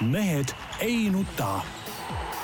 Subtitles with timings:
[0.00, 0.48] mehed
[0.80, 1.60] ei nuta.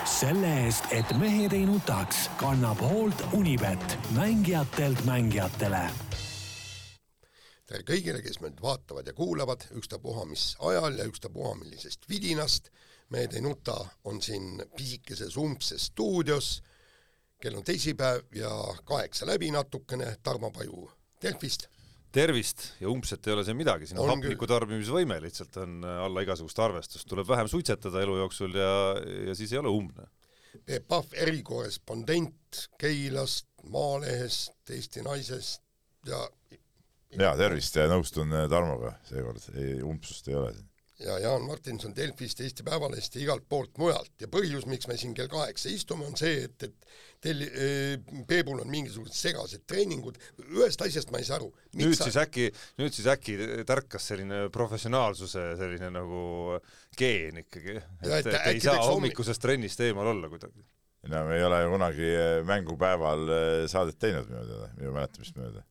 [0.05, 5.91] selle eest, et mehed ei nutaks, kannab hoolt Unibet, mängijatelt mängijatele
[7.67, 12.71] tere kõigile, kes meid vaatavad ja kuulavad, ükstapuha mis ajal ja ükstapuha millisest vidinast.
[13.09, 16.63] mehed ei nuta on siin pisikeses umbses stuudios.
[17.41, 18.51] kell on teisipäev ja
[18.85, 20.91] kaheksa läbi natukene, Tarmo Paju
[21.23, 21.72] Delfist
[22.13, 26.59] tervist ja umbset ei ole see midagi, siin hapniku tarbimisvõime lihtsalt on äh, alla igasugust
[26.63, 28.73] arvestust, tuleb vähem suitsetada elu jooksul ja,
[29.29, 30.09] ja siis ei ole umbne.
[30.69, 35.63] Peep Pahv, erikorrespondent Keilast, Maalehest, Eesti Naisest
[36.09, 36.21] ja
[37.17, 40.72] jaa, tervist ja nõustun äh, Tarmoga seekord, ei, umbsust ei ole siin
[41.05, 45.15] ja Jaan Martinson Delfist, Eesti Päevalehest ja igalt poolt mujalt ja põhjus, miks me siin
[45.15, 46.87] kell kaheksa istume, on see, et, et
[47.23, 50.19] teil äh,, Peebul on mingisugused segased treeningud,
[50.51, 51.51] ühest asjast ma ei saa aru.
[51.79, 52.09] nüüd sa...
[52.09, 52.49] siis äkki,
[52.81, 53.37] nüüd siis äkki
[53.69, 56.23] tärkas selline professionaalsuse selline nagu
[56.99, 60.65] geen ikkagi, et, et, et ei saa hommikusest trennist eemal olla kuidagi?
[61.11, 65.39] no me ei ole ju kunagi äh, mängupäeval äh, saadet teinud minu teada, minu mäletamist
[65.39, 65.65] mööda.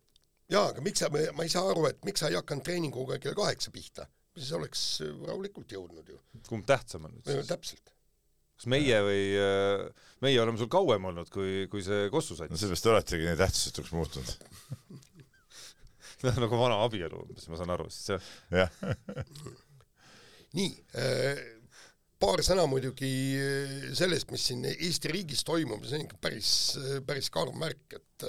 [0.52, 3.38] jaa, aga miks sa, ma ei saa aru, et miks sa ei hakanud treeninguga kell
[3.38, 4.84] kaheksa pihta siis oleks
[5.28, 6.20] rahulikult jõudnud ju.
[6.48, 7.50] kumb tähtsam on nüüd siis?
[7.50, 7.94] täpselt.
[8.56, 9.86] kas meie või, äh,
[10.24, 12.52] meie oleme sul kauem olnud, kui, kui see Kossu sats?
[12.52, 14.30] no sellepärast te oletegi nii tähtsusetuks muutunud
[16.44, 18.30] nagu vana abielu umbes, ma saan aru siis jah.
[18.62, 18.72] jah
[20.58, 20.72] nii
[21.02, 21.44] äh,,
[22.22, 23.12] paar sõna muidugi
[23.98, 26.52] sellest, mis siin Eesti riigis toimub, see on ikka päris,
[27.08, 28.28] päris karm märk, et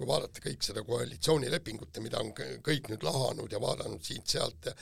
[0.00, 4.76] kui vaadata kõik seda koalitsioonilepingut ja mida on kõik nüüd lahanud ja vaadanud siit-sealt ja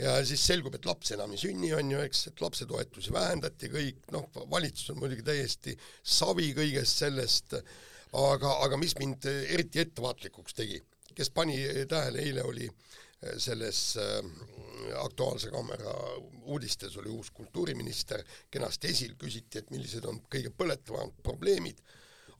[0.00, 4.00] ja siis selgub, et laps enam ei sünni, on ju, eks, et lapsetoetusi vähendati kõik,
[4.14, 7.56] noh, valitsus on muidugi täiesti savi kõigest sellest,
[8.16, 10.80] aga, aga mis mind eriti ettevaatlikuks tegi,
[11.12, 14.20] kes pani tähele, eile oli äh, selles äh,
[15.02, 15.92] Aktuaalse Kaamera
[16.42, 21.78] uudistes oli uus kultuuriminister kenasti esil, küsiti, et millised on kõige põletavamad probleemid,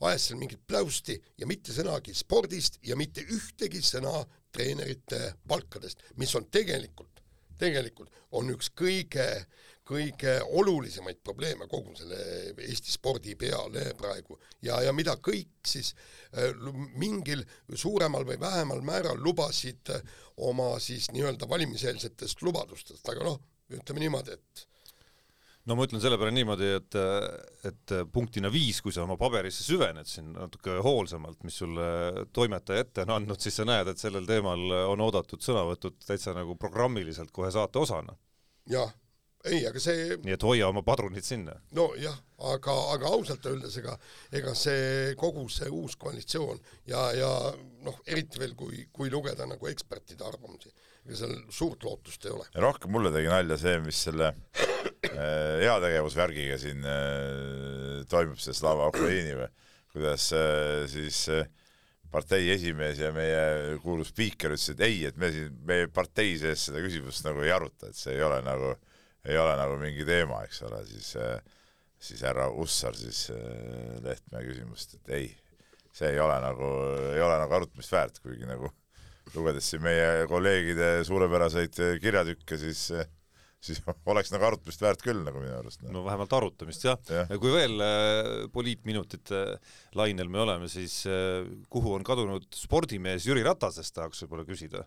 [0.01, 4.23] ajas seal mingit pläusti ja mitte sõnagi spordist ja mitte ühtegi sõna
[4.53, 7.13] treenerite palkadest, mis on tegelikult
[7.63, 9.25] tegelikult on üks kõige,
[9.87, 12.19] kõige olulisemaid probleeme kogu selle
[12.65, 14.39] Eesti spordi peale praegu.
[14.65, 15.93] Ja, ja mida kõik siis
[16.33, 16.51] äh,
[16.99, 17.43] mingil
[17.75, 19.93] suuremal või vähemal määral lubasid
[20.49, 23.41] oma siis nii-öelda valimiseelsetest lubadustest, aga noh,
[23.73, 24.67] ütleme niimoodi, et
[25.69, 26.97] no ma ütlen selle peale niimoodi, et,
[27.69, 31.85] et punktina viis, kui sa oma paberisse süvened siin natuke hoolsamalt, mis sulle
[32.35, 36.57] toimetaja ette on andnud, siis sa näed, et sellel teemal on oodatud sõnavõtud täitsa nagu
[36.59, 38.17] programmiliselt kohe saate osana.
[38.69, 38.91] jah,
[39.43, 41.55] ei, aga see nii et hoia oma padrunid sinna.
[41.75, 42.15] nojah,
[42.53, 43.95] aga, aga ausalt öeldes ega,
[44.35, 46.59] ega see kogu see uus koalitsioon
[46.91, 47.31] ja, ja
[47.83, 50.71] noh, eriti veel, kui, kui lugeda nagu ekspertide arvamusi,
[51.03, 52.47] ega seal suurt lootust ei ole.
[52.63, 54.33] rohkem mulle tegi nalja see, mis selle
[55.13, 59.49] Äh, heategevusvärgiga siin äh, toimub see Slava Ukraini või
[59.93, 61.25] kuidas äh, siis
[62.13, 66.67] partei esimees ja meie kuulus spiiker ütles, et ei, et me siin, meie partei sees
[66.69, 68.73] seda küsimust nagu ei aruta, et see ei ole nagu,
[69.27, 71.13] ei ole nagu mingi teema, eks ole, siis
[72.03, 73.29] siis härra Ussar siis
[74.03, 75.29] Lehtme küsimust, et ei,
[75.95, 76.69] see ei ole nagu,
[77.13, 78.71] ei ole nagu arutamist väärt, kuigi nagu
[79.37, 82.87] lugedes siin meie kolleegide suurepäraseid kirjatükke, siis
[83.63, 83.79] siis
[84.11, 85.83] oleks nagu arutamist väärt küll nagu minu arust.
[85.87, 87.23] no vähemalt arutamist jah ja.
[87.29, 87.37] ja.
[87.39, 89.43] kui veel äh, poliitminutite
[89.95, 91.03] lainel me oleme, siis
[91.71, 94.83] kuhu on kadunud spordimees Jüri Ratasest, tahaks võib-olla küsida.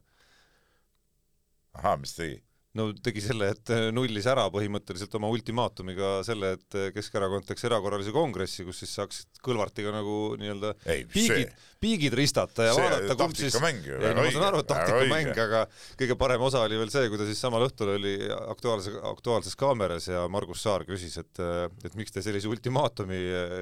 [1.81, 2.43] ahah, mis tegi?
[2.77, 7.67] No tegi selle, et äh, nullis ära põhimõtteliselt oma ultimaatumiga selle, et äh, Keskerakond teeks
[7.69, 10.73] erakorralise kongressi, kus siis saaks Kõlvartiga nagu nii-öelda
[11.13, 15.33] piigid, piigid ristata ja see vaadata, kumb siis ei, no ma saan aru, et taktikamäng,
[15.47, 15.65] aga
[16.01, 18.17] kõige parem osa oli veel see, kui ta siis samal õhtul oli
[18.53, 21.43] Aktuaalse, Aktuaalses Kaameras ja Margus Saar küsis, et
[21.87, 23.57] et miks te sellise ultimaatumi äh,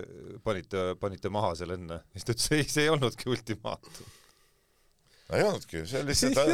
[0.44, 4.12] panite, panite maha seal enne, siis ta ütles, ei, see ei olnudki ultimaatum
[5.38, 6.44] ei olnudki, see on lihtsalt, ta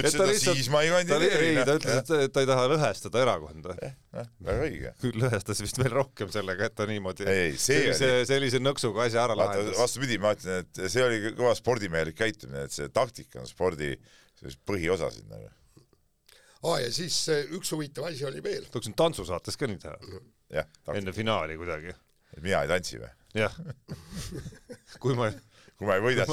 [0.00, 1.48] ütles, et lihtsalt, siis ma ei kandideeri.
[1.52, 3.76] ei, ta ütles, et ta ei taha lõhestada erakonda.
[3.82, 4.92] jah, väga õige.
[5.02, 9.24] küll lõhestas vist veel rohkem sellega, et ta niimoodi ei, see sellise, sellise nõksuga asja
[9.24, 9.78] ära lahendas.
[9.78, 13.94] vastupidi, ma ütlen, et see oli kõva spordimehelik käitumine, et see taktika on spordi
[14.68, 15.50] põhiosa siin nagu.
[16.66, 17.22] aa, ja siis
[17.56, 18.66] üks huvitav asi oli veel.
[18.72, 20.66] tahaksin tantsusaates ka nii teha.
[20.94, 21.94] enne finaali kuidagi.
[22.42, 23.12] mina ei tantsi või?
[23.36, 23.56] jah
[25.02, 25.30] kui ma
[25.76, 26.24] kui ma ei võida,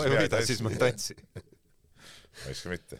[0.45, 1.17] siis ma ei tantsi
[2.47, 2.99] miks ka mitte.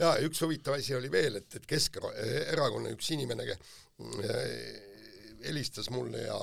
[0.00, 3.60] jaa, üks huvitav asi oli veel, et, et Keskerakonna üks inimene äh,
[5.44, 6.38] helistas mulle ja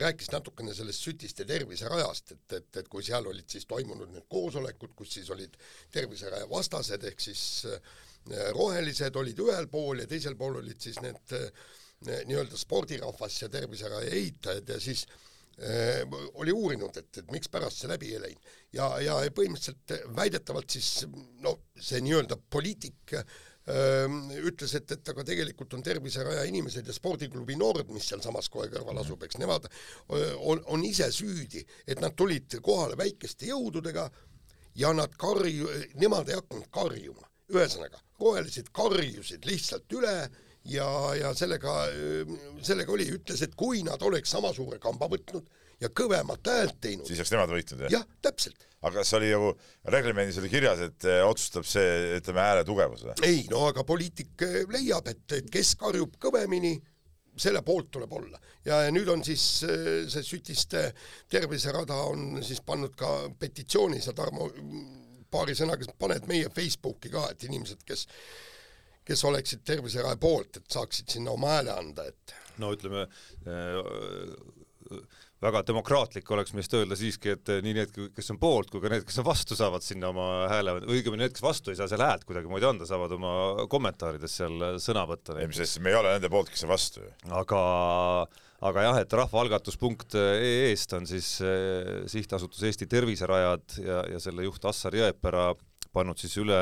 [0.00, 4.94] rääkis natukene sellest sütiste terviserajast, et, et, et kui seal olid siis toimunud need koosolekud,
[4.96, 5.56] kus siis olid
[5.92, 7.80] terviseraja vastased, ehk siis äh,
[8.56, 11.68] rohelised olid ühel pool ja teisel pool olid siis need äh,
[12.08, 15.27] nii-öelda spordirahvas ja terviseraja ehitajad ja siis äh,
[16.38, 18.50] oli uurinud, et, et mikspärast see läbi ei läinud.
[18.76, 21.06] ja, ja põhimõtteliselt väidetavalt siis
[21.42, 23.24] no see nii-öelda poliitik äh,
[23.68, 29.02] ütles, et, et aga tegelikult on Terviseraja inimesed ja spordiklubi Nord, mis sealsamas kohe kõrval
[29.02, 29.68] asub, eks nemad
[30.38, 34.08] on, on ise süüdi, et nad tulid kohale väikeste jõududega
[34.78, 35.70] ja nad karju-,
[36.00, 37.26] nemad ei hakanud karjuma.
[37.48, 40.14] ühesõnaga, rohelised karjusid lihtsalt üle
[40.64, 40.88] ja,
[41.18, 41.74] ja sellega,
[42.64, 45.46] sellega oli, ütles, et kui nad oleks sama suure kamba võtnud
[45.82, 47.06] ja kõvemat häält teinud.
[47.06, 48.00] siis oleks nemad võitnud, jah?
[48.00, 49.50] jah, täpselt aga kas oli ju,
[49.90, 53.16] reglemendis oli kirjas, et eh, otsustab see, ütleme, hääle tugevus või?
[53.26, 56.76] ei, no aga poliitik eh, leiab, et, et kes karjub kõvemini,
[57.38, 58.40] selle poolt tuleb olla.
[58.66, 60.88] ja, ja nüüd on siis see Sütiste
[61.30, 64.48] terviserada on siis pannud ka petitsiooni, sa Tarmo
[65.30, 68.06] paari sõnaga paned meie Facebooki ka, et inimesed, kes
[69.08, 74.98] kes oleksid Terviseraja poolt, et saaksid sinna oma hääle anda, et no ütleme äh,
[75.42, 79.04] väga demokraatlik oleks meist öelda siiski, et nii need, kes on poolt, kui ka need,
[79.06, 82.26] kes on vastu, saavad sinna oma hääle, õigemini need, kes vastu ei saa seal häält
[82.28, 83.32] kuidagimoodi anda, saavad oma
[83.70, 85.38] kommentaarides seal sõna võtta.
[85.38, 87.12] ei, mis sest me ei ole nende poolt, kes on vastu ju.
[87.38, 87.62] aga,
[88.72, 94.98] aga jah, et rahvaalgatus.ee-st on siis eh, sihtasutus Eesti Terviserajad ja, ja selle juht Assar
[94.98, 95.52] Jõepera
[95.94, 96.58] pannud siis üle,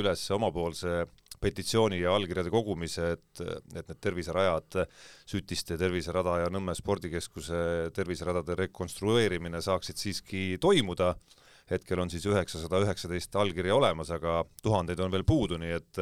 [0.00, 1.04] üles omapoolse
[1.44, 4.80] petitsiooni ja allkirjade kogumise, et, et need terviserajad,
[5.28, 11.14] Sütiste terviserada ja Nõmme spordikeskuse terviseradade rekonstrueerimine saaksid siiski toimuda.
[11.70, 16.00] hetkel on siis üheksasada üheksateist allkirja olemas, aga tuhandeid on veel puudu, nii et,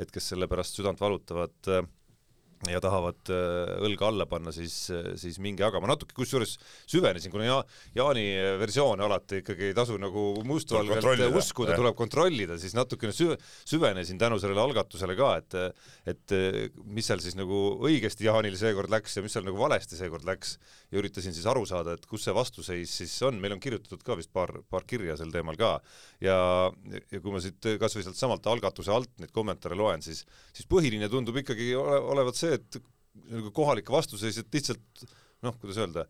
[0.00, 1.74] et kes selle pärast südant valutavad
[2.70, 4.76] ja tahavad äh, õlga alla panna, siis,
[5.20, 5.88] siis minge jagama.
[5.90, 6.56] natuke kusjuures
[6.90, 7.58] süvenesin, kuna ja,
[7.96, 8.26] Jaani
[8.60, 13.38] versioone alati ikkagi ei tasu nagu mustvalgelt uskuda, tuleb kontrollida, siis natukene süve,
[13.68, 15.58] süvenesin tänu sellele algatusele ka, et
[16.10, 16.34] et
[16.84, 20.56] mis seal siis nagu õigesti Jaanil seekord läks ja mis seal nagu valesti seekord läks
[20.94, 24.16] ja üritasin siis aru saada, et kus see vastuseis siis on, meil on kirjutatud ka
[24.18, 25.74] vist paar, paar kirja sel teemal ka.
[26.22, 26.38] Ja,
[27.10, 30.22] ja kui ma siit kas või sealt samalt algatuse alt neid kommentaare loen, siis,
[30.54, 32.78] siis põhiline tundub ikkagi ole, olevat see, et
[33.34, 35.06] nagu kohalik vastuseis, et lihtsalt
[35.44, 36.06] noh, kuidas öelda,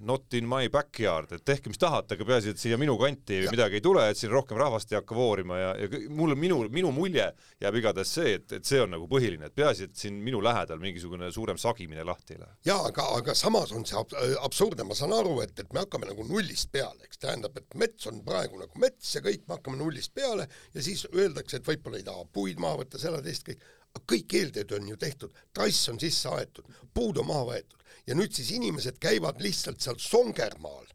[0.00, 3.50] not in my backyard, et tehke mis tahate, aga peaasi, et siia minu kanti ja.
[3.52, 6.90] midagi ei tule, et siin rohkem rahvast ei hakka voorima ja, ja mulle, minu, minu
[6.94, 7.26] mulje
[7.62, 10.82] jääb igatahes see, et, et see on nagu põhiline, et peaasi, et siin minu lähedal
[10.82, 12.58] mingisugune suurem sagimine lahti ei lähe.
[12.68, 14.12] jaa, aga, aga samas on see ab
[14.44, 18.10] absurdne, ma saan aru, et, et me hakkame nagu nullist peale, eks tähendab, et mets
[18.10, 22.02] on praegu nagu mets ja kõik, me hakkame nullist peale ja siis öeldakse, et võib-olla
[22.02, 23.64] ei taha puid maha võtta, seda, teist, kõik
[24.04, 28.34] kõik eeltööd on ju tehtud, trass on sisse aetud, puud on maha võetud ja nüüd
[28.34, 30.86] siis inimesed käivad lihtsalt seal Songermaal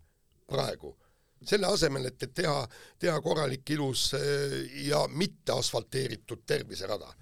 [0.51, 0.93] praegu,
[1.47, 2.55] selle asemel, et, et teha,
[2.99, 4.55] teha korralik ilus äh,
[4.87, 7.13] ja mitte asfalteeritud terviserada.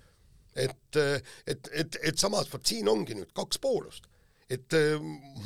[0.56, 4.10] et, äh, et, et, et samas vot siin ongi nüüd kaks poolust.
[4.50, 4.98] Et äh,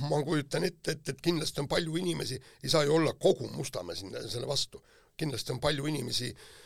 [0.09, 3.95] ma kujutan ette, et, et kindlasti on palju inimesi, ei saa ju olla kogu Mustamäe
[3.99, 4.79] sinna selle vastu,
[5.19, 6.62] kindlasti on palju inimesi äh,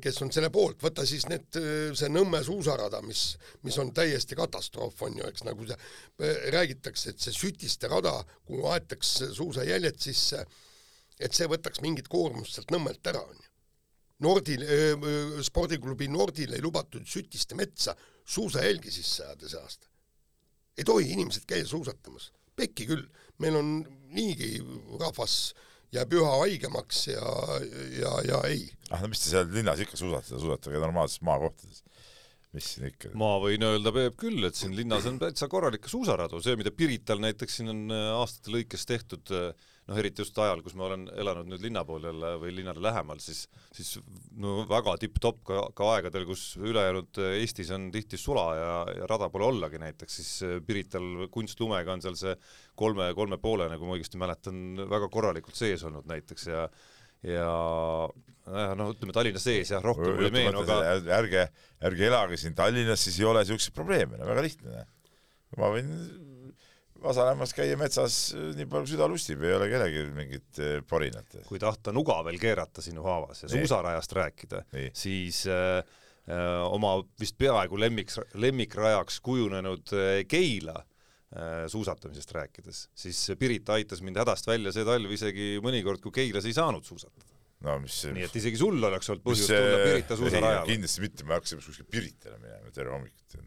[0.00, 1.56] kes on selle poolt, võta siis need,
[1.98, 3.32] see Nõmme suusarada, mis,
[3.66, 8.14] mis on täiesti katastroof, on ju, eks nagu see räägitakse, et see Sütiste rada,
[8.46, 10.44] kuhu aetakse suusajäljed sisse,
[11.18, 13.52] et see võtaks mingit koormust sealt Nõmmelt ära, on ju.
[14.22, 17.92] Nordil äh,, spordiklubi Nordil ei lubatud Sütiste metsa
[18.24, 19.90] suusajälgi sisse ajada see aasta.
[20.76, 23.04] ei tohi inimesed käia suusatamas, pekki küll,
[23.40, 23.70] meil on
[24.12, 24.60] niigi
[25.00, 27.34] rahvas äh, jääb üha haigemaks ja,
[28.00, 28.64] ja, ja ei.
[28.90, 31.82] ah no mis te seal linnas ikka suusatate, suusatage normaalses maakohtades.
[32.56, 33.12] mis siin ikka?
[33.18, 37.22] ma võin öelda, Peep, küll, et siin linnas on täitsa korralik suusaradu, see, mida Pirital
[37.22, 41.06] näiteks siin on äh, aastate lõikes tehtud äh, noh, eriti just ajal, kus ma olen
[41.14, 43.94] elanud nüüd linna pool jälle või linnale lähemal, siis, siis
[44.42, 49.30] no väga tipp-topp ka, ka aegadel, kus ülejäänud Eestis on tihti sula ja, ja rada
[49.32, 52.34] pole ollagi näiteks, siis Pirital kunstlumega on seal see
[52.78, 56.66] kolme, kolme poole, nagu ma õigesti mäletan, väga korralikult sees olnud näiteks ja
[57.26, 57.46] ja
[58.78, 60.76] noh, ütleme Tallinna sees jah, rohkem ei meenu, aga
[61.16, 61.48] ärge,
[61.88, 64.84] ärge elage siin Tallinnas, siis ei ole niisuguseid probleeme, no väga lihtne.
[65.56, 65.90] ma võin
[67.06, 71.38] Vasalemmas käia metsas äh, nii palju, süda lustib, ei ole kellelgi mingit äh, porinat.
[71.46, 74.64] kui tahta nuga veel keerata sinu haavas ja suusarajast rääkida,
[74.96, 75.80] siis äh,
[76.66, 79.92] oma vist peaaegu lemmik, lemmikrajaks kujunenud
[80.26, 80.74] Keila
[81.70, 86.54] suusatamisest rääkides, siis Pirita aitas mind hädast välja see talv isegi mõnikord, kui Keilas ei
[86.56, 87.34] saanud suusatada.
[87.66, 90.70] no mis nii et isegi sul oleks olnud põhjust tulla Pirita suusarajale.
[90.70, 93.38] kindlasti mitte, me hakkasime kuskil Piritale minema terve hommikut.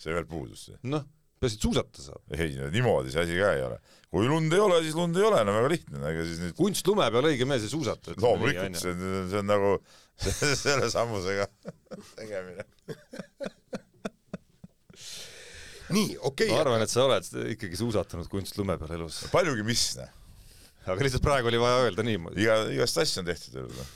[0.00, 0.70] see veel puudus.
[0.88, 1.04] noh
[1.40, 2.20] peaasi, et suusata saab.
[2.36, 3.78] ei no niimoodi see asi ka ei ole.
[4.10, 7.06] kui lund ei ole, siis lund ei ole, no väga lihtne, ega siis nüüd kunstlume
[7.14, 8.16] peal õige mees ei suusata.
[8.20, 9.00] loomulikult, see on,
[9.32, 9.70] see on nagu
[10.64, 11.48] selle sammusega
[12.18, 12.66] tegemine
[15.96, 17.24] nii, okei okay, ma arvan, et sa oled
[17.56, 19.16] ikkagi suusatanud kunstlume peal elus.
[19.32, 20.10] paljugi mis, noh.
[20.86, 22.44] aga lihtsalt praegu oli vaja öelda niimoodi.
[22.44, 23.88] iga, igast asju on tehtud elus, noh.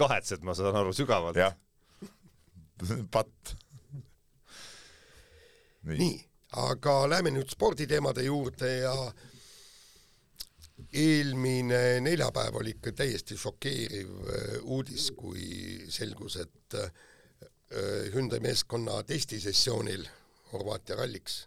[0.00, 1.38] kahetsed, ma saan aru, sügavalt.
[1.38, 1.54] jah.
[3.14, 3.54] patt.
[5.84, 6.18] Nii, nii,
[6.64, 8.94] aga lähme nüüd sporditeemade juurde ja
[10.94, 16.92] eelmine neljapäev oli ikka täiesti šokeeriv äh, uudis, kui selgus, et äh,
[18.14, 20.04] Hyundai meeskonna testisessioonil
[20.52, 21.40] Horvaatia ralliks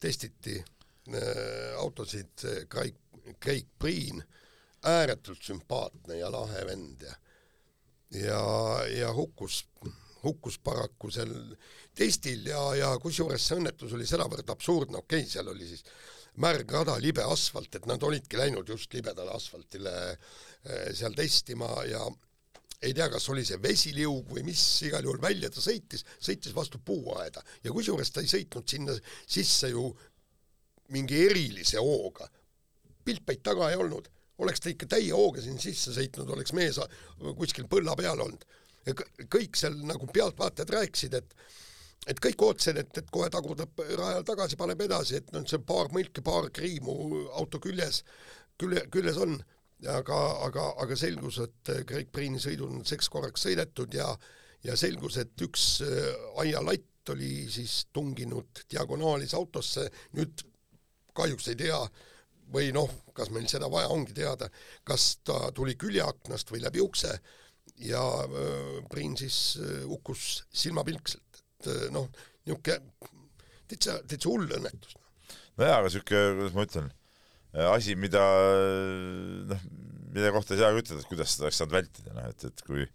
[0.00, 2.94] testiti äh, autosid Craig,
[3.42, 4.22] Craig Priin,
[4.84, 7.14] ääretult sümpaatne ja lahe vend ja
[8.14, 8.40] ja,
[8.86, 9.66] ja hukkus,
[10.24, 11.32] hukkus paraku sel
[11.94, 15.84] testil ja, ja kusjuures see õnnetus oli sedavõrd absurdne, okei okay,, seal oli siis
[16.42, 22.02] märg rada, libe asfalt, et nad olidki läinud just libedale asfaltile eh, seal testima ja
[22.84, 26.80] ei tea, kas oli see vesiliug või mis, igal juhul välja ta sõitis, sõitis vastu
[26.84, 29.86] puuaeda ja kusjuures ta ei sõitnud sinna sisse ju
[30.94, 32.28] mingi erilise hooga.
[33.04, 36.80] piltpäid taga ei olnud, oleks ta ikka täie hooga siin sisse sõitnud, oleks mees
[37.38, 38.44] kuskil põlla peal olnud.
[39.32, 41.36] Kõik seal nagu pealtvaatajad rääkisid, et
[42.04, 45.88] et kõik ootasid, et, et kohe tagurdab rajal tagasi, paneb edasi, et noh, see paar
[45.88, 46.92] mõlki, paar kriimu
[47.40, 48.02] auto küljes,
[48.60, 49.38] külje, küljes on,
[49.88, 54.10] aga, aga, aga selgus, et Craig Priini sõidul on seks korraks sõidetud ja
[54.64, 56.10] ja selgus, et üks äh,
[56.40, 60.40] aialatt oli siis tunginud diagonaalis autosse, nüüd
[61.16, 61.80] kahjuks ei tea,
[62.52, 64.48] või noh, kas meil seda vaja ongi teada,
[64.84, 67.12] kas ta tuli küljeaknast või läbi ukse
[67.82, 68.02] ja
[68.90, 71.24] Priin siis hukkus silmapilkselt
[71.64, 72.08] et noh,
[72.44, 72.78] niisugune
[73.70, 74.96] täitsa, täitsa hull õnnetus.
[75.58, 76.90] nojaa, aga niisugune, kuidas ma ütlen,
[77.70, 78.24] asi, mida
[79.52, 79.64] noh,
[80.14, 82.86] mille kohta ei saa ütelda, et kuidas seda oleks saanud vältida, noh et, et kui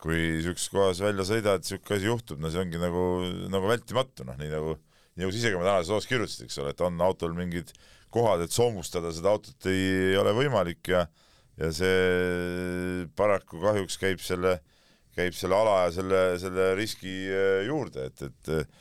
[0.00, 3.02] kui niisuguses kohas välja sõidad, niisugune asi juhtub, no see ongi nagu,
[3.52, 4.76] nagu vältimatu, noh nii nagu,
[5.12, 7.74] nii nagu sa ise ka tänases loos kirjutasid, eks ole, et on autol mingid
[8.14, 11.04] kohad, et soomustada seda autot ei ole võimalik ja
[11.60, 14.68] ja see paraku kahjuks käib selle äh,
[15.16, 18.78] käib selle ala ja selle, selle riski äh, juurde, et, et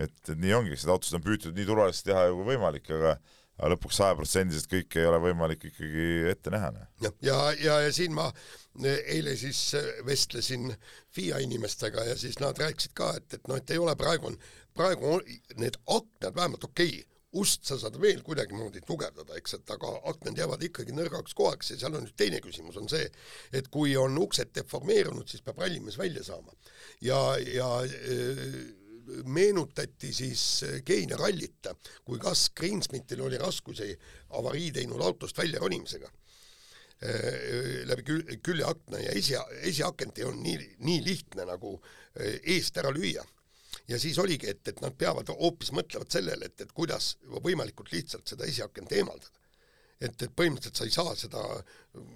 [0.00, 3.18] et, et nii ongi, seda autosid on püütud nii turvaliselt teha kui võimalik, aga
[3.60, 6.70] aga lõpuks sajaprotsendiliselt kõike ei ole võimalik ikkagi ette näha.
[6.72, 6.86] Noh.
[7.04, 10.72] jah, ja, ja, ja siin ma äh, eile siis äh, vestlesin
[11.12, 14.40] FIA inimestega ja siis nad rääkisid ka, et, et noh, et ei ole praegu on,
[14.74, 19.72] praegu on need aknad vähemalt okei okay ust sa saad veel kuidagimoodi tugevdada, eks, et
[19.72, 23.06] aga aknad jäävad ikkagi nõrgaks kohaks ja seal on nüüd teine küsimus, on see,
[23.56, 26.52] et kui on uksed deformeerunud, siis peab rallimees välja saama.
[27.00, 28.56] ja, ja äh,
[29.24, 31.66] meenutati siis Keenia rallit,
[32.04, 33.90] kui kas Greensmithil oli raskusi
[34.38, 36.10] avarii teinud autost välja ronimisega
[37.90, 39.34] läbi kül-, küljeakna ja esi,
[39.66, 41.72] esiakent ei olnud nii, nii lihtne nagu
[42.46, 43.24] eest ära lüüa
[43.88, 48.28] ja siis oligi, et, et nad peavad hoopis mõtlevad sellele, et, et kuidas võimalikult lihtsalt
[48.28, 49.38] seda esiakent eemaldada.
[50.00, 51.42] et, et põhimõtteliselt sa ei saa seda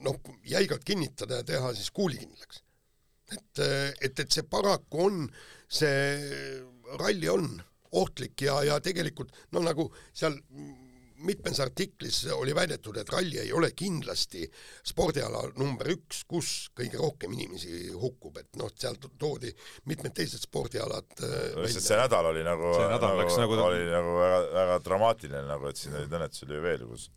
[0.02, 2.62] noh, jäigalt kinnitada ja teha siis kuulikindlaks.
[3.32, 3.62] et,
[4.00, 5.23] et, et see paraku on,
[5.68, 5.94] see
[6.99, 10.37] ralli on ohtlik ja, ja tegelikult no nagu seal
[11.25, 14.44] mitmes artiklis oli väidetud, et ralli ei ole kindlasti
[14.87, 19.52] spordiala number üks, kus kõige rohkem inimesi hukkub, et noh, sealt toodi
[19.90, 24.80] mitmed teised spordialad äh, lihtsalt see nädal oli nagu, nagu, nagu oli nagu väga, väga
[24.88, 27.08] dramaatiline nagu, et siin olid õnnetusi oli veel, kus,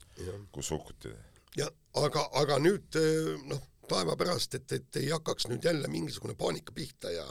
[0.55, 1.13] kus hukkuti.
[1.59, 1.71] jah,
[2.03, 6.75] aga, aga nüüd äh, noh, taeva pärast, et, et ei hakkaks nüüd jälle mingisugune paanika
[6.75, 7.25] pihta ja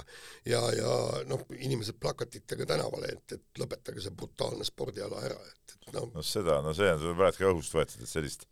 [0.47, 0.93] ja, ja
[1.31, 6.11] noh, inimesed plakatitega tänavale, et, et lõpetage see brutaalne spordiala ära, et, et noh.
[6.15, 8.49] No seda, no see on, sa oled ka õhust võetud, et sellist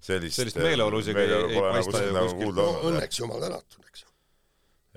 [0.00, 2.54] sellist, sellist meeleolu isegi ei, ei paista ju nagu kuskil.
[2.58, 4.14] no, õnneks jumal tänatud, eks ju.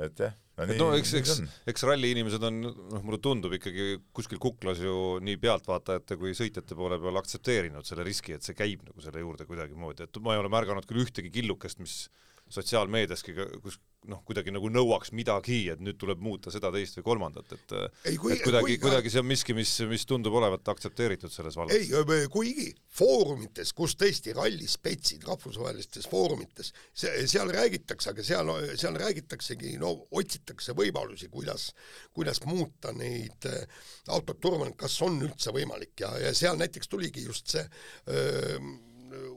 [0.05, 1.35] et jah no, nii, no eks, eks,
[1.71, 6.77] eks ralli inimesed on, noh, mulle tundub ikkagi kuskil kuklas ju nii pealtvaatajate kui sõitjate
[6.77, 10.43] poole peal aktsepteerinud selle riski, et see käib nagu selle juurde kuidagimoodi, et ma ei
[10.43, 12.01] ole märganud küll ühtegi killukest, mis
[12.49, 13.79] sotsiaalmeediaski, kus
[14.09, 17.73] noh, kuidagi nagu nõuaks midagi, et nüüd tuleb muuta seda, teist või kolmandat, et
[18.07, 21.75] ei, kui, et kuidagi, kuidagi see on miski, mis, mis tundub olevat aktsepteeritud selles vallas.
[21.75, 29.91] ei, kuigi foorumites, kus tõesti rallispetsid rahvusvahelistes foorumites, seal räägitakse, aga seal, seal räägitaksegi, no
[30.15, 31.69] otsitakse võimalusi, kuidas,
[32.15, 37.27] kuidas muuta neid äh, autod turvaliselt, kas on üldse võimalik ja, ja seal näiteks tuligi
[37.27, 37.65] just see
[38.09, 38.57] öö,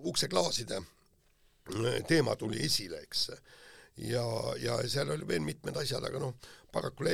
[0.07, 0.79] ukseklaaside
[2.09, 3.29] teema tuli esile, eks.
[4.09, 4.25] ja,
[4.59, 6.35] ja seal oli veel mitmed asjad, aga noh,
[6.73, 7.07] paraku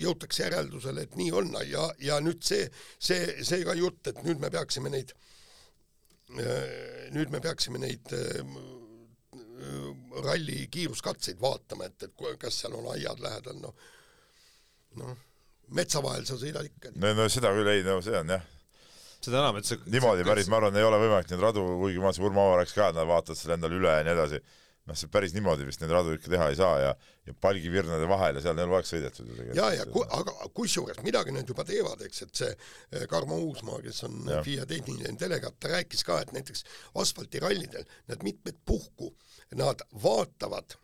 [0.00, 2.66] jõutakse järeldusele, et nii on ja, ja nüüd see,
[2.98, 5.12] see, see ka jutt, et nüüd me peaksime neid,
[7.14, 8.12] nüüd me peaksime neid
[10.24, 13.90] ralli kiiruskatseid vaatama, et, et kas seal on aiad lähedal, noh,
[15.00, 15.18] noh,
[15.76, 16.94] metsa vahel sa sõidad ikka.
[16.96, 18.46] no, no seda küll ei, no see on jah,
[19.24, 22.12] seda enam, et see niimoodi päris, ma arvan, ei ole võimalik neid radu, kuigi ma
[22.16, 24.40] Urmo Avar rääkis ka, et nad vaatavad selle endale üle ja nii edasi,
[24.90, 26.92] noh, see päris niimoodi vist neid radu ikka teha ei saa ja
[27.30, 29.58] ja palgivirnade vahel ja seal on eluaeg aeg sõidetud ju tegelikult.
[29.60, 33.80] ja, ja ku, aga kusjuures midagi nad juba teevad, eks, et see eh, Karmo Uusmaa,
[33.84, 34.42] kes on Jah.
[34.46, 36.64] FIA tehniline delegaat, ta rääkis ka, et näiteks
[37.02, 39.12] asfaltirallidel nad mitmed puhku,
[39.60, 40.74] nad vaatavad,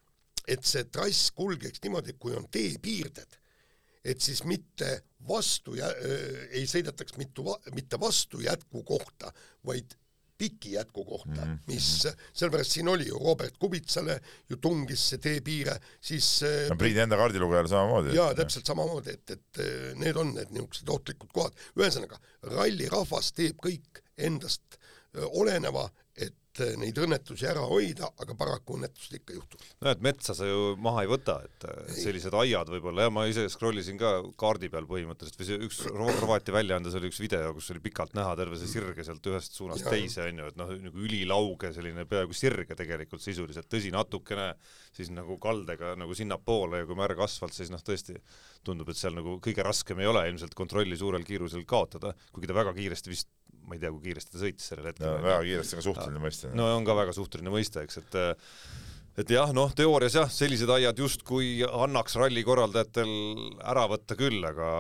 [0.46, 3.40] et see trass kulgeks niimoodi, et kui on teepiirded,
[4.06, 4.90] et siis mitte
[5.28, 9.32] vastu ja äh, ei sõidetaks mitu, mitte vastu jätkukohta,
[9.66, 9.96] vaid
[10.36, 11.58] piki jätkukohta mm, -hmm.
[11.66, 14.20] mis, sellepärast siin oli ju Robert Kubitsale
[14.50, 16.28] ju tungis see teepiire, siis
[16.68, 18.16] no Priidi enda kaardilugejal samamoodi.
[18.16, 19.62] jaa, täpselt samamoodi, et, et
[19.96, 21.56] need on need niisugused ohtlikud kohad.
[21.80, 22.20] ühesõnaga,
[22.52, 24.76] rallirahvas teeb kõik endast
[25.40, 25.88] oleneva,
[26.56, 29.64] et eh, neid õnnetusi ära hoida, aga paraku õnnetust ikka juhtub.
[29.84, 31.66] no et metsa sa ju maha ei võta, et
[31.98, 35.82] sellised aiad võib-olla ja ma ise scroll isin ka kaardi peal põhimõtteliselt või see üks
[35.96, 39.84] Horvaatia väljaandes oli üks video, kus oli pikalt näha terve see sirge sealt ühest suunast
[39.84, 39.94] Jaa.
[39.94, 44.52] teise onju, et noh, nagu ülilauge selline peaaegu sirge tegelikult sisuliselt, tõsi natukene
[44.96, 48.16] siis nagu kaldega nagu sinnapoole ja kui märg asfalt, siis noh, tõesti
[48.66, 52.56] tundub, et seal nagu kõige raskem ei ole ilmselt kontrolli suurel kiirusel kaotada, kuigi ta
[52.56, 53.30] väga kiiresti vist,
[53.66, 56.50] ma ei tea, kui kiiresti ta sõitis sellel hetkel no väga kiiresti ka suhteline mõiste.
[56.54, 58.20] no on ka väga suhteline mõiste, eks, et
[59.16, 63.10] et jah, noh, teoorias jah, sellised aiad justkui annaks ralli korraldajatel
[63.64, 64.70] ära võtta küll, aga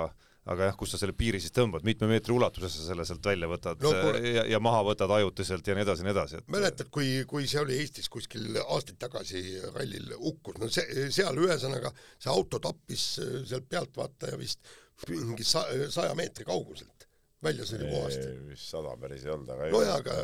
[0.46, 3.48] aga jah, kus sa selle piiri siis tõmbad, mitme meetri ulatuses sa selle sealt välja
[3.50, 6.52] võtad No kuule- ja, ja maha võtad ajutiselt ja nii edasi ja nii edasi, et
[6.54, 9.42] mäletad, kui, kui see oli Eestis kuskil aastaid tagasi
[9.74, 13.08] rallil hukkus, no see, seal ühesõnaga see auto tappis
[13.50, 14.62] sealt pealtvaataja vist
[15.10, 17.05] mingi sa- saja meetri kauguselt
[17.46, 18.26] väljasõidukohast.
[18.50, 20.18] vist sada päris ei olnud, aga nojah, aga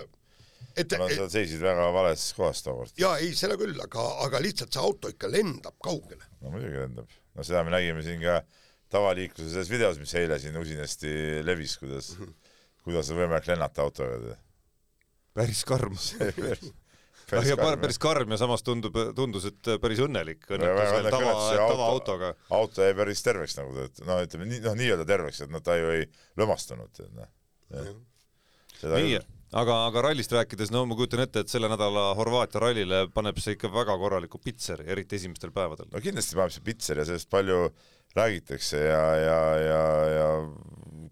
[0.77, 2.95] et, no sa seisid väga vales kohas tookord.
[3.01, 6.29] jaa, ei seda küll, aga, aga lihtsalt see auto ikka lendab kaugele.
[6.43, 7.17] no muidugi lendab.
[7.37, 8.41] no seda me nägime siin ka
[8.93, 11.13] tavaliikluse selles videos, mis eile siin usinasti
[11.47, 12.13] levis, kuidas,
[12.85, 14.37] kuidas on võimalik lennata autoga.
[15.37, 15.97] päris karm.
[17.33, 22.33] ja par- päris karm ja samas tundub, tundus, et päris õnnelik õnnetus veel tava, tavaautoga.
[22.59, 25.77] auto jäi päris terveks nagu ta, no ütleme nii, noh, nii-öelda terveks, et noh, ta
[25.79, 26.09] ju ei
[26.41, 27.31] lömastunud, et noh.
[28.83, 29.17] nii,
[29.63, 33.57] aga, aga rallist rääkides, no ma kujutan ette, et selle nädala Horvaatia rallile paneb see
[33.57, 35.91] ikka väga korraliku pitseri, eriti esimestel päevadel.
[35.93, 37.67] no kindlasti paneb see pitser ja sellest palju
[38.17, 39.85] räägitakse ja, ja, ja,
[40.17, 40.27] ja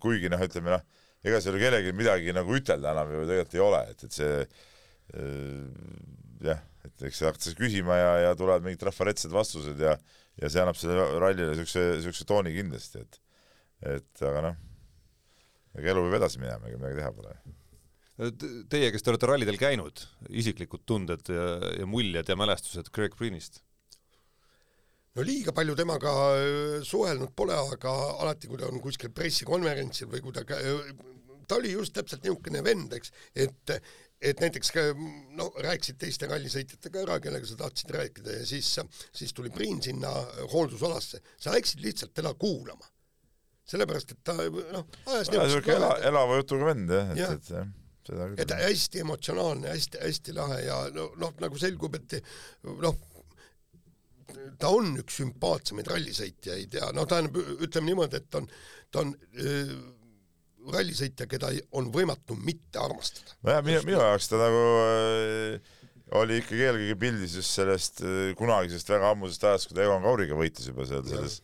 [0.03, 0.83] kuigi noh, ütleme noh,
[1.25, 4.35] ega seal kellelgi midagi nagu ütelda enam ju tegelikult ei ole, et, et see
[6.45, 9.97] jah, et eks hakatakse küsima ja, ja tulevad mingid trafaretsed vastused ja
[10.41, 13.21] ja see annab sellele rallile siukse, siukse tooni kindlasti, et
[13.97, 14.61] et aga noh,
[15.79, 17.35] ega elu peab edasi minema, ega midagi teha pole.
[18.69, 21.47] Teie, kes te olete rallidel käinud, isiklikud tunded ja,
[21.81, 23.63] ja muljed ja mälestused Greg Greenist?
[25.17, 27.91] no liiga palju temaga öö, suhelnud pole, aga
[28.23, 32.93] alati, kui ta on kuskil pressikonverentsil või kui ta ta oli just täpselt niisugune vend,
[32.95, 33.73] eks, et
[34.21, 34.85] et näiteks ka
[35.39, 38.69] no rääkisid teiste rallisõitjatega ära, kellega sa tahtsid rääkida ja siis,
[39.17, 40.13] siis tuli Priin sinna
[40.53, 42.89] hooldusalasse, sa läksid lihtsalt teda kuulama.
[43.71, 47.69] sellepärast, et ta noh, ajas niisugune ela, elava jutuga vend jah, et, et jah,
[48.09, 48.65] seda et küll.
[48.65, 52.19] hästi emotsionaalne, hästi-hästi lahe ja no noh, nagu selgub, et
[52.67, 52.99] noh,
[54.61, 58.51] ta on üks sümpaatsemaid rallisõitjaid ja noh, tähendab, ütleme niimoodi, et on,
[58.91, 59.73] ta on äh,
[60.75, 63.37] rallisõitja, keda on võimatu mitte armastada.
[63.47, 65.77] nojah, minu, minu jaoks ta nagu äh,
[66.21, 70.39] oli ikkagi eelkõige pildis just sellest äh, kunagisest väga ammusest ajast, kui ta Egon Kauriga
[70.39, 71.41] võitis juba seal selles,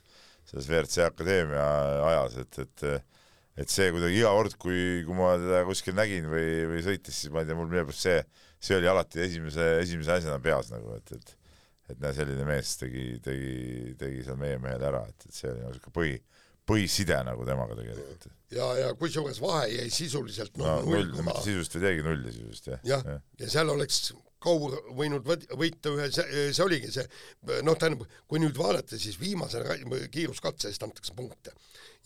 [0.50, 1.66] selles WRC akadeemia
[2.12, 2.88] ajas, et, et
[3.56, 7.32] et see kuidagi iga kord, kui, kui ma teda kuskil nägin või, või sõitis, siis
[7.32, 8.18] ma ei tea, mul millegipärast see,
[8.60, 11.32] see oli alati esimese, esimese asjana peas nagu, et, et
[11.86, 15.62] et näe, selline mees tegi, tegi, tegi seal meie mehele ära, et, et see oli
[15.62, 16.16] nagu siuke põhi,
[16.66, 18.28] põhiside nagu temaga tegelikult.
[18.54, 22.70] ja, ja kusjuures vahe jäi sisuliselt no noh, null koma sisust ei teegi nulli sisust
[22.72, 22.86] jah.
[22.86, 24.08] Jah, ja seal oleks
[24.46, 27.06] Kaur võinud võita ühe, see, oligi see
[27.66, 29.62] noh, tähendab, kui nüüd vaadata, siis viimase
[30.12, 31.54] kiiruskatse eest antakse punkte.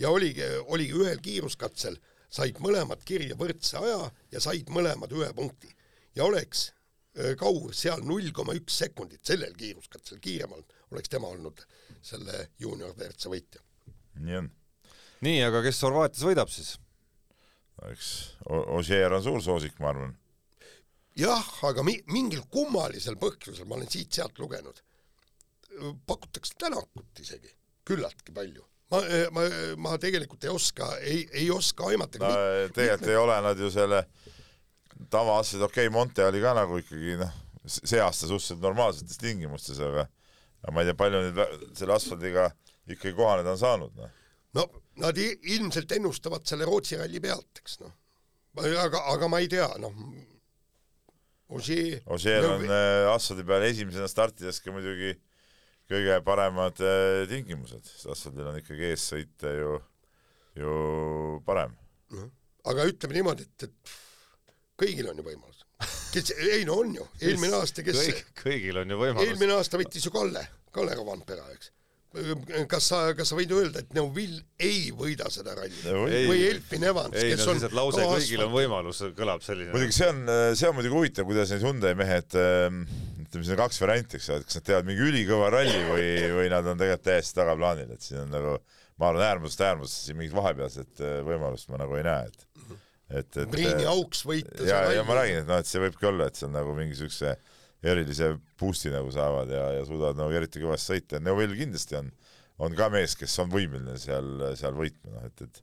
[0.01, 1.99] Ja oligi, oligi ühel kiiruskatsel
[2.31, 5.75] said mõlemad kirja võrdse aja ja said mõlemad ühe punkti.
[6.17, 6.71] Ja oleks
[7.19, 10.63] öö, Kaur seal null koma üks sekundit sellel kiiruskatsel kiiremal,
[10.95, 11.67] oleks tema olnud
[12.01, 13.67] selle juunior WRC võitja.
[14.27, 14.49] Nii on.
[15.27, 16.77] nii, aga kes Horvaatias võidab siis?
[17.91, 18.11] eks
[18.51, 20.17] O- Ožeer on suur soosik, ma arvan.
[21.19, 24.83] jah, aga mi-, mingil kummalisel põhjusel, ma olen siit-sealt lugenud,
[26.07, 27.53] pakutakse Tänakut isegi
[27.89, 28.65] küllaltki palju.
[28.91, 29.01] ma,
[29.37, 29.47] ma,
[29.79, 32.31] ma tegelikult ei oska, ei, ei oska aimata no
[32.75, 34.05] tegelikult ei ole nad ju selle
[35.11, 40.09] tavaasjad, okei okay,, Monte oli ka nagu ikkagi noh, see aasta suhteliselt normaalsetes tingimustes, aga
[40.61, 41.39] aga ma ei tea, palju nüüd
[41.79, 42.51] selle asfaldiga
[42.97, 44.19] ikkagi kohaneda on saanud, noh.
[44.59, 44.67] no
[45.01, 47.95] nad ilmselt ennustavad selle Rootsi ralli pealt, eks noh.
[48.61, 49.97] aga, aga ma ei tea, noh.
[51.51, 51.99] Ožee.
[52.07, 55.17] Ožeel on äh, asfaldi peal esimesena startides ka muidugi
[55.91, 59.73] kõige paremad äh, tingimused, sest asfaldil on ikkagi ees sõita ju,
[60.61, 60.75] ju
[61.47, 61.75] parem.
[62.71, 63.97] aga ütleme niimoodi, et, et
[64.81, 65.65] kõigil on ju võimalus.
[66.15, 69.27] kes, ei no on ju, eelmine aasta, kes Kõik, kõigil on ju võimalus.
[69.27, 71.73] eelmine aasta võttis ju Kalle, Kalle Rovanpera, eks.
[72.71, 76.25] Kas sa, kas sa võid öelda, et Neuvill ei võida seda ralli Ei.
[76.27, 79.71] või Elfin Evans, kes no on lihtsalt lause ka kõigil on võimalus kõlab selline.
[79.71, 80.25] muidugi see on,
[80.59, 84.43] see on muidugi huvitav, kuidas need Hyundai mehed, ütleme, siin on kaks varianti, eks ole,
[84.43, 88.09] et kas nad teevad mingi ülikõva ralli või, või nad on tegelikult täiesti tagaplaanil, et
[88.09, 88.57] siin on nagu,
[88.99, 92.49] ma arvan, äärmusest äärmusesse siin mingit vahepealset äh, võimalust ma nagu ei näe, et
[93.11, 96.29] et, et Priini auks võita ja, ja ma räägin, et noh, et see võibki olla,
[96.31, 97.33] et seal nagu mingi siukse
[97.83, 102.11] erilise boost'i nagu saavad ja, ja suudavad nagu eriti kõvasti sõita Neuvill kindlasti on,
[102.61, 105.63] on ka mees, kes on võimeline seal, seal võitma, noh et, et